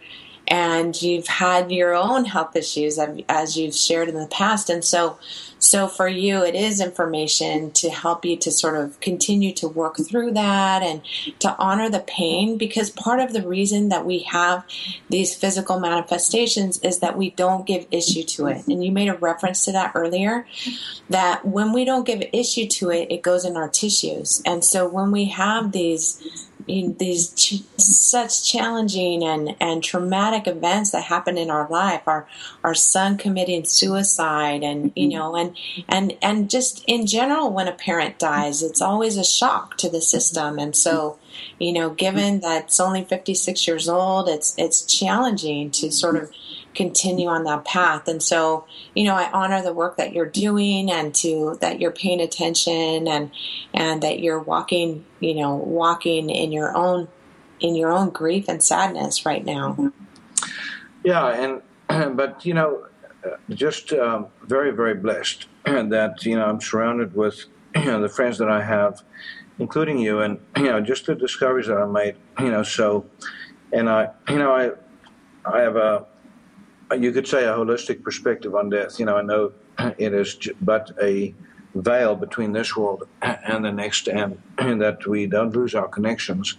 and 0.53 1.01
you've 1.01 1.29
had 1.29 1.73
your 1.73 1.95
own 1.95 2.27
health 2.27 2.55
issues 2.55 2.99
um, 2.99 3.21
as 3.27 3.57
you've 3.57 3.75
shared 3.75 4.11
in 4.11 4.15
the 4.15 4.27
past, 4.27 4.69
and 4.69 4.85
so 4.85 5.19
so 5.63 5.87
for 5.87 6.09
you, 6.09 6.43
it 6.43 6.57
is 6.57 6.81
information 6.81 7.71
to 7.71 7.89
help 7.89 8.25
you 8.25 8.37
to 8.39 8.51
sort 8.51 8.77
of 8.77 8.99
continue 8.99 9.53
to 9.55 9.69
work 9.69 9.97
through 9.97 10.33
that 10.33 10.83
and 10.83 11.03
to 11.39 11.57
honor 11.57 11.89
the 11.89 12.01
pain 12.01 12.59
because 12.59 12.91
part 12.91 13.21
of 13.21 13.33
the 13.33 13.47
reason 13.47 13.89
that 13.91 14.05
we 14.05 14.21
have 14.21 14.65
these 15.09 15.37
physical 15.37 15.79
manifestations 15.79 16.81
is 16.81 16.99
that 16.99 17.17
we 17.17 17.31
don't 17.31 17.65
give 17.65 17.87
issue 17.93 18.25
to 18.25 18.49
it. 18.49 18.67
And 18.67 18.85
you 18.85 18.91
made 18.91 19.09
a 19.09 19.15
reference 19.15 19.65
to 19.67 19.73
that 19.73 19.93
earlier 19.95 20.49
that 21.09 21.45
when 21.45 21.73
we 21.73 21.85
don't 21.85 22.07
give 22.07 22.29
issue 22.33 22.67
to 22.67 22.91
it, 22.91 23.13
it 23.13 23.23
goes 23.23 23.45
in 23.45 23.57
our 23.57 23.69
tissues. 23.69 24.43
And 24.45 24.65
so 24.65 24.89
when 24.89 25.13
we 25.13 25.27
have 25.27 25.71
these 25.71 26.51
in 26.67 26.97
these 26.99 27.33
ch- 27.35 27.63
such 27.77 28.51
challenging 28.51 29.25
and, 29.25 29.57
and 29.61 29.83
traumatic 29.83 30.47
events 30.47 30.91
that 30.91 31.05
happen 31.05 31.39
in 31.39 31.51
our 31.51 31.69
life. 31.69 32.03
Our 32.07 32.27
our 32.65 32.75
son 32.75 33.19
committing 33.19 33.65
suicide 33.65 34.63
and 34.63 34.93
you 34.95 35.09
mm-hmm. 35.09 35.19
know 35.19 35.37
and 35.37 35.57
and 35.89 36.17
and 36.23 36.51
just 36.51 36.85
in 36.87 37.07
general 37.07 37.53
when 37.53 37.69
a 37.69 37.73
parent 37.73 38.19
dies 38.19 38.63
it's 38.63 38.83
always 38.83 39.17
a 39.17 39.25
shock 39.25 39.77
to 39.79 39.89
the 39.89 40.01
system. 40.03 40.59
And 40.59 40.75
so 40.77 41.19
you 41.59 41.73
know 41.73 41.91
given 41.91 42.41
that 42.41 42.65
it's 42.65 42.81
only 42.81 43.05
56 43.05 43.67
years 43.67 43.89
old 43.89 44.29
it's 44.29 44.55
it's 44.59 44.83
challenging 44.83 45.71
to 45.73 45.91
sort 45.91 46.17
of 46.17 46.31
continue 46.75 47.29
on 47.29 47.45
that 47.45 47.65
path. 47.65 48.09
And 48.09 48.23
so, 48.23 48.67
you 48.95 49.05
know, 49.05 49.15
I 49.15 49.31
honor 49.31 49.63
the 49.63 49.73
work 49.73 49.97
that 49.97 50.13
you're 50.13 50.27
doing 50.27 50.91
and 50.91 51.15
to 51.17 51.59
that 51.61 51.81
you're 51.81 51.93
paying 51.93 52.21
attention 52.21 53.07
and 53.09 53.31
and 53.75 54.03
that 54.03 54.21
you're 54.21 54.41
walking, 54.41 55.05
you 55.21 55.35
know, 55.35 55.55
walking 55.55 56.31
in 56.31 56.53
your 56.53 56.77
own 56.77 57.09
in 57.61 57.77
your 57.77 57.93
own 57.93 58.11
grief 58.11 58.49
and 58.49 58.63
sadness 58.63 59.25
right 59.25 59.45
now. 59.45 59.93
Yeah, 61.05 61.61
and 61.89 62.17
but 62.17 62.45
you 62.45 62.55
know, 62.55 62.87
just 63.51 63.93
um, 63.93 64.27
very 64.43 64.71
very 64.71 64.95
blessed 64.95 65.47
that 65.65 66.25
you 66.25 66.37
know 66.37 66.47
I'm 66.47 66.61
surrounded 66.61 67.15
with 67.15 67.45
you 67.75 67.85
know 67.87 68.01
the 68.01 68.09
friends 68.09 68.39
that 68.39 68.49
I 68.49 68.63
have, 68.63 69.03
including 69.59 69.99
you, 69.99 70.21
and 70.21 70.41
you 70.57 70.65
know 70.65 70.81
just 70.81 71.07
the 71.07 71.15
discoveries 71.15 71.67
that 71.67 71.79
I 71.79 71.87
made. 71.87 72.17
You 72.39 72.51
know, 72.51 72.63
so 72.63 73.07
and 73.73 73.89
I 73.89 74.11
you 74.29 74.39
know 74.39 74.53
I 74.53 74.71
I 75.45 75.61
have 75.61 75.77
a 75.77 76.07
you 76.93 77.13
could 77.13 77.27
say 77.27 77.45
a 77.45 77.53
holistic 77.53 78.03
perspective 78.03 78.55
on 78.55 78.71
death. 78.71 78.99
You 78.99 79.07
know, 79.07 79.17
I 79.17 79.23
know 79.23 79.53
it 79.99 80.13
is 80.15 80.37
but 80.61 80.91
a 81.01 81.35
veil 81.75 82.15
between 82.15 82.53
this 82.53 82.77
world 82.77 83.09
and 83.23 83.65
the 83.65 83.73
next, 83.73 84.09
and, 84.09 84.41
and 84.59 84.81
that 84.83 85.07
we 85.07 85.27
don't 85.27 85.55
lose 85.55 85.75
our 85.75 85.89
connections. 85.89 86.57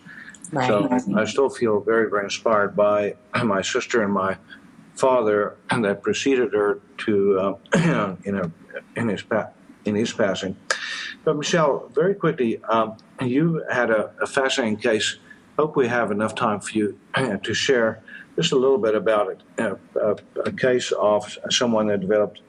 Right. 0.52 0.68
So 0.68 1.16
I 1.16 1.26
still 1.26 1.50
feel 1.50 1.80
very, 1.80 2.10
very 2.10 2.26
inspired 2.26 2.76
by 2.76 3.16
my 3.44 3.62
sister 3.62 4.04
and 4.04 4.14
my 4.14 4.38
father 4.96 5.56
that 5.70 6.04
preceded 6.04 6.54
her 6.54 6.80
to 7.00 7.40
uh, 7.40 8.16
you 8.24 8.32
know 8.32 8.52
in 8.96 9.08
his 9.08 9.24
pa- 9.24 9.50
in 9.86 9.96
his 9.96 10.14
passing. 10.14 10.56
But 11.24 11.38
Michelle, 11.38 11.90
very 11.94 12.14
quickly, 12.14 12.62
um, 12.66 12.98
you 13.22 13.64
had 13.72 13.90
a, 13.90 14.12
a 14.22 14.28
fascinating 14.28 14.78
case 14.78 15.18
hope 15.58 15.76
we 15.76 15.88
have 15.88 16.12
enough 16.12 16.36
time 16.36 16.60
for 16.60 16.78
you 16.78 17.00
to 17.16 17.54
share 17.54 18.04
just 18.36 18.52
a 18.52 18.56
little 18.56 18.78
bit 18.78 18.96
about. 18.96 19.42
Uh, 19.58 19.76
a, 19.96 20.16
a, 20.46 20.52
case 20.52 20.92
of 20.92 21.38
someone 21.50 21.88
that 21.88 22.02
developed 22.02 22.42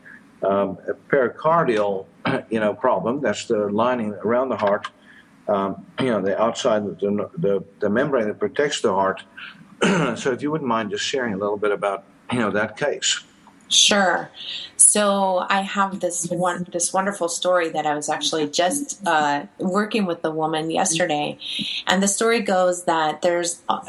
um, 0.42 0.78
a 0.88 0.94
pericardial, 0.94 2.06
you 2.50 2.60
know, 2.60 2.74
problem. 2.74 3.20
That's 3.20 3.46
the 3.46 3.68
lining 3.68 4.14
around 4.14 4.48
the 4.48 4.56
heart. 4.56 4.88
Um, 5.46 5.86
you 6.00 6.06
know, 6.06 6.22
the 6.22 6.40
outside 6.40 6.84
the, 6.84 7.30
the, 7.36 7.64
the 7.80 7.90
membrane 7.90 8.28
that 8.28 8.38
protects 8.38 8.80
the 8.80 8.92
heart. 8.92 9.22
so, 9.82 10.32
if 10.32 10.40
you 10.40 10.50
wouldn't 10.50 10.68
mind 10.68 10.90
just 10.90 11.04
sharing 11.04 11.34
a 11.34 11.36
little 11.36 11.58
bit 11.58 11.70
about 11.70 12.04
you 12.32 12.38
know 12.38 12.50
that 12.50 12.76
case. 12.76 13.22
Sure. 13.68 14.30
So 14.76 15.44
I 15.48 15.62
have 15.62 16.00
this 16.00 16.28
one 16.28 16.68
this 16.70 16.92
wonderful 16.92 17.28
story 17.28 17.68
that 17.70 17.86
I 17.86 17.94
was 17.94 18.08
actually 18.08 18.48
just 18.48 19.04
uh, 19.06 19.46
working 19.58 20.04
with 20.04 20.22
the 20.22 20.30
woman 20.30 20.70
yesterday, 20.70 21.38
and 21.86 22.02
the 22.02 22.06
story 22.06 22.40
goes 22.40 22.84
that 22.84 23.22
there's 23.22 23.62
uh, 23.68 23.80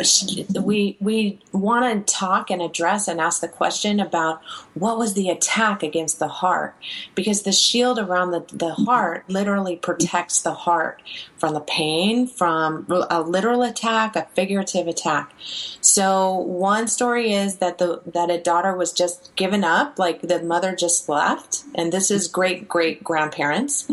we 0.64 0.98
we 1.00 1.40
want 1.52 2.08
to 2.08 2.14
talk 2.14 2.50
and 2.50 2.62
address 2.62 3.08
and 3.08 3.20
ask 3.20 3.42
the 3.42 3.48
question 3.48 4.00
about 4.00 4.42
what 4.74 4.98
was 4.98 5.14
the 5.14 5.30
attack 5.30 5.84
against 5.84 6.20
the 6.20 6.28
heart? 6.28 6.76
Because 7.14 7.44
the 7.44 7.52
shield 7.52 8.00
around 8.00 8.32
the, 8.32 8.46
the 8.54 8.74
heart 8.74 9.26
literally 9.28 9.76
protects 9.76 10.42
the 10.42 10.54
heart 10.54 11.02
from 11.38 11.54
the 11.54 11.60
pain 11.60 12.26
from 12.26 12.88
a 13.10 13.22
literal 13.22 13.62
attack 13.62 14.16
a 14.16 14.26
figurative 14.34 14.88
attack. 14.88 15.34
So 15.82 16.34
one 16.34 16.88
story 16.88 17.34
is 17.34 17.58
that 17.58 17.78
the 17.78 18.02
that 18.14 18.30
a 18.30 18.42
daughter 18.42 18.76
was 18.76 18.92
just 18.94 19.36
given 19.36 19.64
up 19.66 20.00
like 20.00 20.22
the 20.22 20.42
mother 20.42 20.76
just 20.76 21.10
left 21.10 21.64
and 21.76 21.92
this 21.92 22.10
is 22.10 22.28
great 22.28 22.68
great 22.70 23.04
grandparents. 23.04 23.90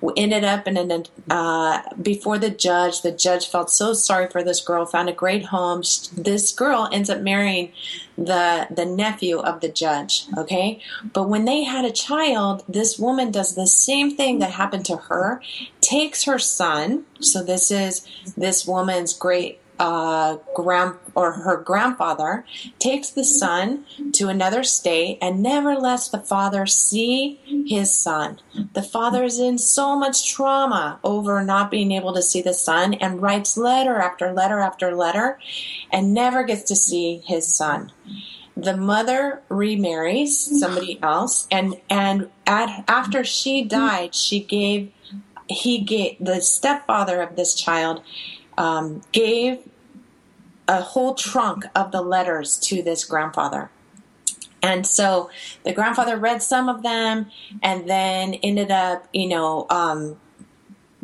We 0.00 0.12
ended 0.16 0.44
up 0.44 0.66
in 0.66 0.76
an 0.76 1.04
uh, 1.28 1.82
before 2.00 2.38
the 2.38 2.50
judge 2.50 3.02
the 3.02 3.12
judge 3.12 3.48
felt 3.48 3.70
so 3.70 3.92
sorry 3.92 4.28
for 4.28 4.42
this 4.42 4.60
girl 4.60 4.86
found 4.86 5.08
a 5.08 5.12
great 5.12 5.46
home. 5.46 5.82
This 6.12 6.52
girl 6.52 6.88
ends 6.92 7.10
up 7.10 7.20
marrying 7.20 7.72
the 8.16 8.68
the 8.70 8.86
nephew 8.86 9.38
of 9.38 9.60
the 9.60 9.68
judge 9.68 10.26
okay? 10.38 10.80
But 11.12 11.28
when 11.28 11.44
they 11.44 11.64
had 11.64 11.84
a 11.84 11.92
child 11.92 12.64
this 12.68 12.98
woman 12.98 13.30
does 13.30 13.54
the 13.54 13.66
same 13.66 14.16
thing 14.16 14.38
that 14.38 14.52
happened 14.52 14.86
to 14.86 14.96
her 14.96 15.42
takes 15.80 16.24
her 16.24 16.38
son 16.38 17.04
so 17.20 17.42
this 17.42 17.70
is 17.70 18.06
this 18.36 18.66
woman's 18.66 19.12
great 19.12 19.60
uh, 19.78 20.36
grand 20.54 20.94
or 21.14 21.32
her 21.32 21.56
grandfather 21.56 22.44
takes 22.78 23.10
the 23.10 23.24
son 23.24 23.84
to 24.12 24.28
another 24.28 24.62
state 24.62 25.18
and 25.20 25.42
never 25.42 25.74
lets 25.74 26.08
the 26.08 26.18
father 26.18 26.66
see 26.66 27.40
his 27.66 27.94
son. 27.94 28.40
The 28.72 28.82
father 28.82 29.24
is 29.24 29.38
in 29.38 29.58
so 29.58 29.96
much 29.96 30.32
trauma 30.32 30.98
over 31.04 31.42
not 31.42 31.70
being 31.70 31.92
able 31.92 32.14
to 32.14 32.22
see 32.22 32.42
the 32.42 32.54
son 32.54 32.94
and 32.94 33.20
writes 33.20 33.56
letter 33.56 33.96
after 33.96 34.32
letter 34.32 34.60
after 34.60 34.94
letter 34.94 35.38
and 35.92 36.14
never 36.14 36.44
gets 36.44 36.62
to 36.64 36.76
see 36.76 37.22
his 37.26 37.54
son. 37.54 37.92
The 38.56 38.76
mother 38.76 39.42
remarries 39.50 40.60
somebody 40.60 40.98
else 41.02 41.46
and 41.50 41.76
and 41.90 42.30
at, 42.46 42.84
after 42.88 43.22
she 43.22 43.62
died 43.62 44.14
she 44.14 44.40
gave 44.40 44.90
he 45.48 45.78
gave 45.78 46.16
the 46.18 46.40
stepfather 46.40 47.20
of 47.20 47.36
this 47.36 47.54
child 47.54 48.02
um, 48.58 49.02
gave 49.12 49.58
a 50.68 50.80
whole 50.80 51.14
trunk 51.14 51.64
of 51.74 51.92
the 51.92 52.02
letters 52.02 52.58
to 52.58 52.82
this 52.82 53.04
grandfather. 53.04 53.70
And 54.62 54.86
so 54.86 55.30
the 55.64 55.72
grandfather 55.72 56.16
read 56.16 56.42
some 56.42 56.68
of 56.68 56.82
them 56.82 57.30
and 57.62 57.88
then 57.88 58.34
ended 58.34 58.70
up, 58.70 59.06
you 59.12 59.28
know, 59.28 59.66
um, 59.70 60.16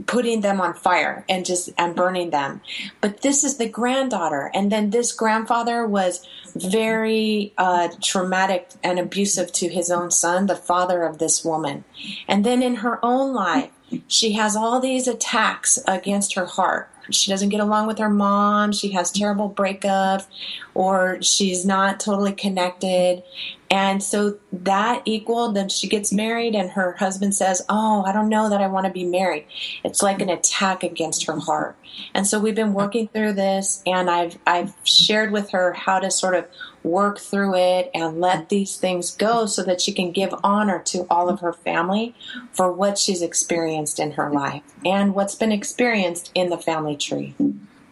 putting 0.07 0.41
them 0.41 0.61
on 0.61 0.75
fire 0.75 1.25
and 1.29 1.45
just 1.45 1.71
and 1.79 1.95
burning 1.95 2.31
them. 2.31 2.61
But 3.01 3.21
this 3.21 3.45
is 3.45 3.59
the 3.59 3.69
granddaughter, 3.69 4.51
and 4.55 4.73
then 4.73 4.91
this 4.91 5.13
grandfather 5.13 5.87
was 5.87 6.27
very 6.55 7.53
uh, 7.57 7.89
traumatic 8.01 8.71
and 8.83 8.99
abusive 8.99 9.53
to 9.53 9.69
his 9.69 9.91
own 9.91 10.11
son, 10.11 10.47
the 10.47 10.57
father 10.57 11.05
of 11.05 11.19
this 11.19 11.45
woman. 11.45 11.85
And 12.27 12.45
then 12.45 12.63
in 12.63 12.77
her 12.77 13.05
own 13.05 13.33
life, 13.33 13.71
she 14.09 14.33
has 14.33 14.57
all 14.57 14.81
these 14.81 15.07
attacks 15.07 15.79
against 15.87 16.35
her 16.35 16.47
heart 16.47 16.91
she 17.11 17.31
doesn't 17.31 17.49
get 17.49 17.61
along 17.61 17.87
with 17.87 17.99
her 17.99 18.09
mom, 18.09 18.73
she 18.73 18.91
has 18.93 19.11
terrible 19.11 19.51
breakups, 19.51 20.27
or 20.75 21.21
she's 21.23 21.65
not 21.65 22.01
totally 22.01 22.33
connected. 22.33 23.23
And 23.71 24.03
so 24.03 24.39
that 24.53 25.03
equaled, 25.05 25.57
then 25.57 25.69
she 25.69 25.89
gets 25.89 26.13
married, 26.13 26.55
and 26.55 26.71
her 26.71 26.93
husband 26.93 27.35
says, 27.35 27.63
Oh, 27.69 28.03
I 28.05 28.13
don't 28.13 28.29
know 28.29 28.51
that 28.51 28.61
I 28.61 28.67
want 28.67 28.87
to 28.87 28.93
be 28.93 29.05
married. 29.05 29.47
It's 29.83 30.03
like 30.03 30.21
an 30.21 30.29
attack 30.29 30.83
against 30.83 31.25
her 31.27 31.39
heart. 31.39 31.77
And 32.15 32.27
so 32.27 32.39
we've 32.39 32.55
been 32.55 32.75
working 32.75 33.09
through 33.09 33.33
this, 33.33 33.83
and 33.87 34.11
I've, 34.11 34.39
I've 34.47 34.75
shared 34.85 35.33
with 35.33 35.51
her 35.51 35.73
how 35.73 35.99
to 36.01 36.11
sort 36.11 36.35
of 36.35 36.47
work 36.83 37.19
through 37.19 37.55
it 37.55 37.91
and 37.95 38.21
let 38.21 38.49
these 38.49 38.77
things 38.77 39.15
go 39.17 39.47
so 39.47 39.63
that 39.63 39.81
she 39.81 39.93
can 39.93 40.13
give 40.13 40.35
honor 40.43 40.81
to 40.81 41.07
all 41.09 41.29
of 41.29 41.41
her 41.41 41.53
family 41.53 42.15
for 42.53 42.73
what 42.73 42.99
she's 42.99 43.23
experienced 43.23 43.99
in 43.99 44.13
her 44.13 44.31
life 44.31 44.63
and 44.85 45.15
what's 45.15 45.35
been 45.35 45.53
experienced 45.53 46.31
in 46.35 46.51
the 46.51 46.59
family 46.59 46.97
tree. 46.97 47.35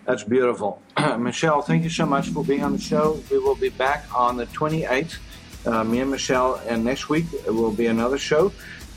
That's 0.04 0.24
beautiful. 0.24 0.82
Michelle, 1.18 1.62
thank 1.62 1.84
you 1.84 1.90
so 1.90 2.06
much 2.06 2.28
for 2.30 2.44
being 2.44 2.64
on 2.64 2.72
the 2.72 2.80
show. 2.80 3.22
We 3.30 3.38
will 3.38 3.54
be 3.54 3.68
back 3.68 4.06
on 4.14 4.36
the 4.36 4.46
28th. 4.46 5.18
Uh, 5.66 5.84
me 5.84 6.00
and 6.00 6.10
Michelle, 6.10 6.54
and 6.66 6.82
next 6.82 7.08
week 7.08 7.26
will 7.46 7.70
be 7.70 7.86
another 7.86 8.16
show. 8.16 8.50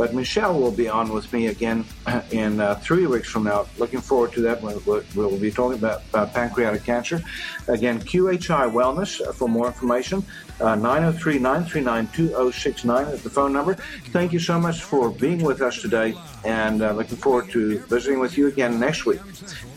But 0.04 0.14
Michelle 0.14 0.60
will 0.60 0.74
be 0.74 0.90
on 0.90 1.14
with 1.14 1.32
me 1.32 1.48
again 1.48 1.86
in 2.32 2.60
uh, 2.60 2.76
three 2.76 3.08
weeks 3.08 3.30
from 3.30 3.46
now. 3.46 3.68
Looking 3.78 4.02
forward 4.02 4.34
to 4.34 4.42
that. 4.42 4.62
We'll, 4.62 5.02
we'll 5.16 5.40
be 5.40 5.50
talking 5.50 5.80
about, 5.80 6.02
pancreatic 6.34 6.84
cancer. 6.84 7.24
Again, 7.70 8.02
QHI 8.02 8.70
Wellness 8.70 9.26
uh, 9.26 9.32
for 9.32 9.48
more 9.48 9.68
information. 9.68 10.22
Uh, 10.60 10.76
903 10.76 11.40
939 11.40 12.08
2069 12.14 13.08
is 13.08 13.24
the 13.24 13.30
phone 13.30 13.54
number. 13.54 13.76
Thank 14.12 14.34
you 14.34 14.40
so 14.40 14.60
much 14.60 14.84
for 14.84 15.10
being 15.10 15.42
with 15.42 15.62
us 15.62 15.82
today 15.82 16.16
and 16.44 16.82
uh, 16.82 16.92
looking 16.92 17.18
forward 17.18 17.50
to 17.52 17.80
visiting 17.80 18.20
with 18.20 18.38
you 18.38 18.48
again 18.48 18.82
next 18.82 19.06
week. 19.06 19.22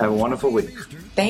Have 0.01 0.11
a 0.11 0.15
wonderful 0.15 0.51
week. 0.51 0.71
Thank 1.15 1.25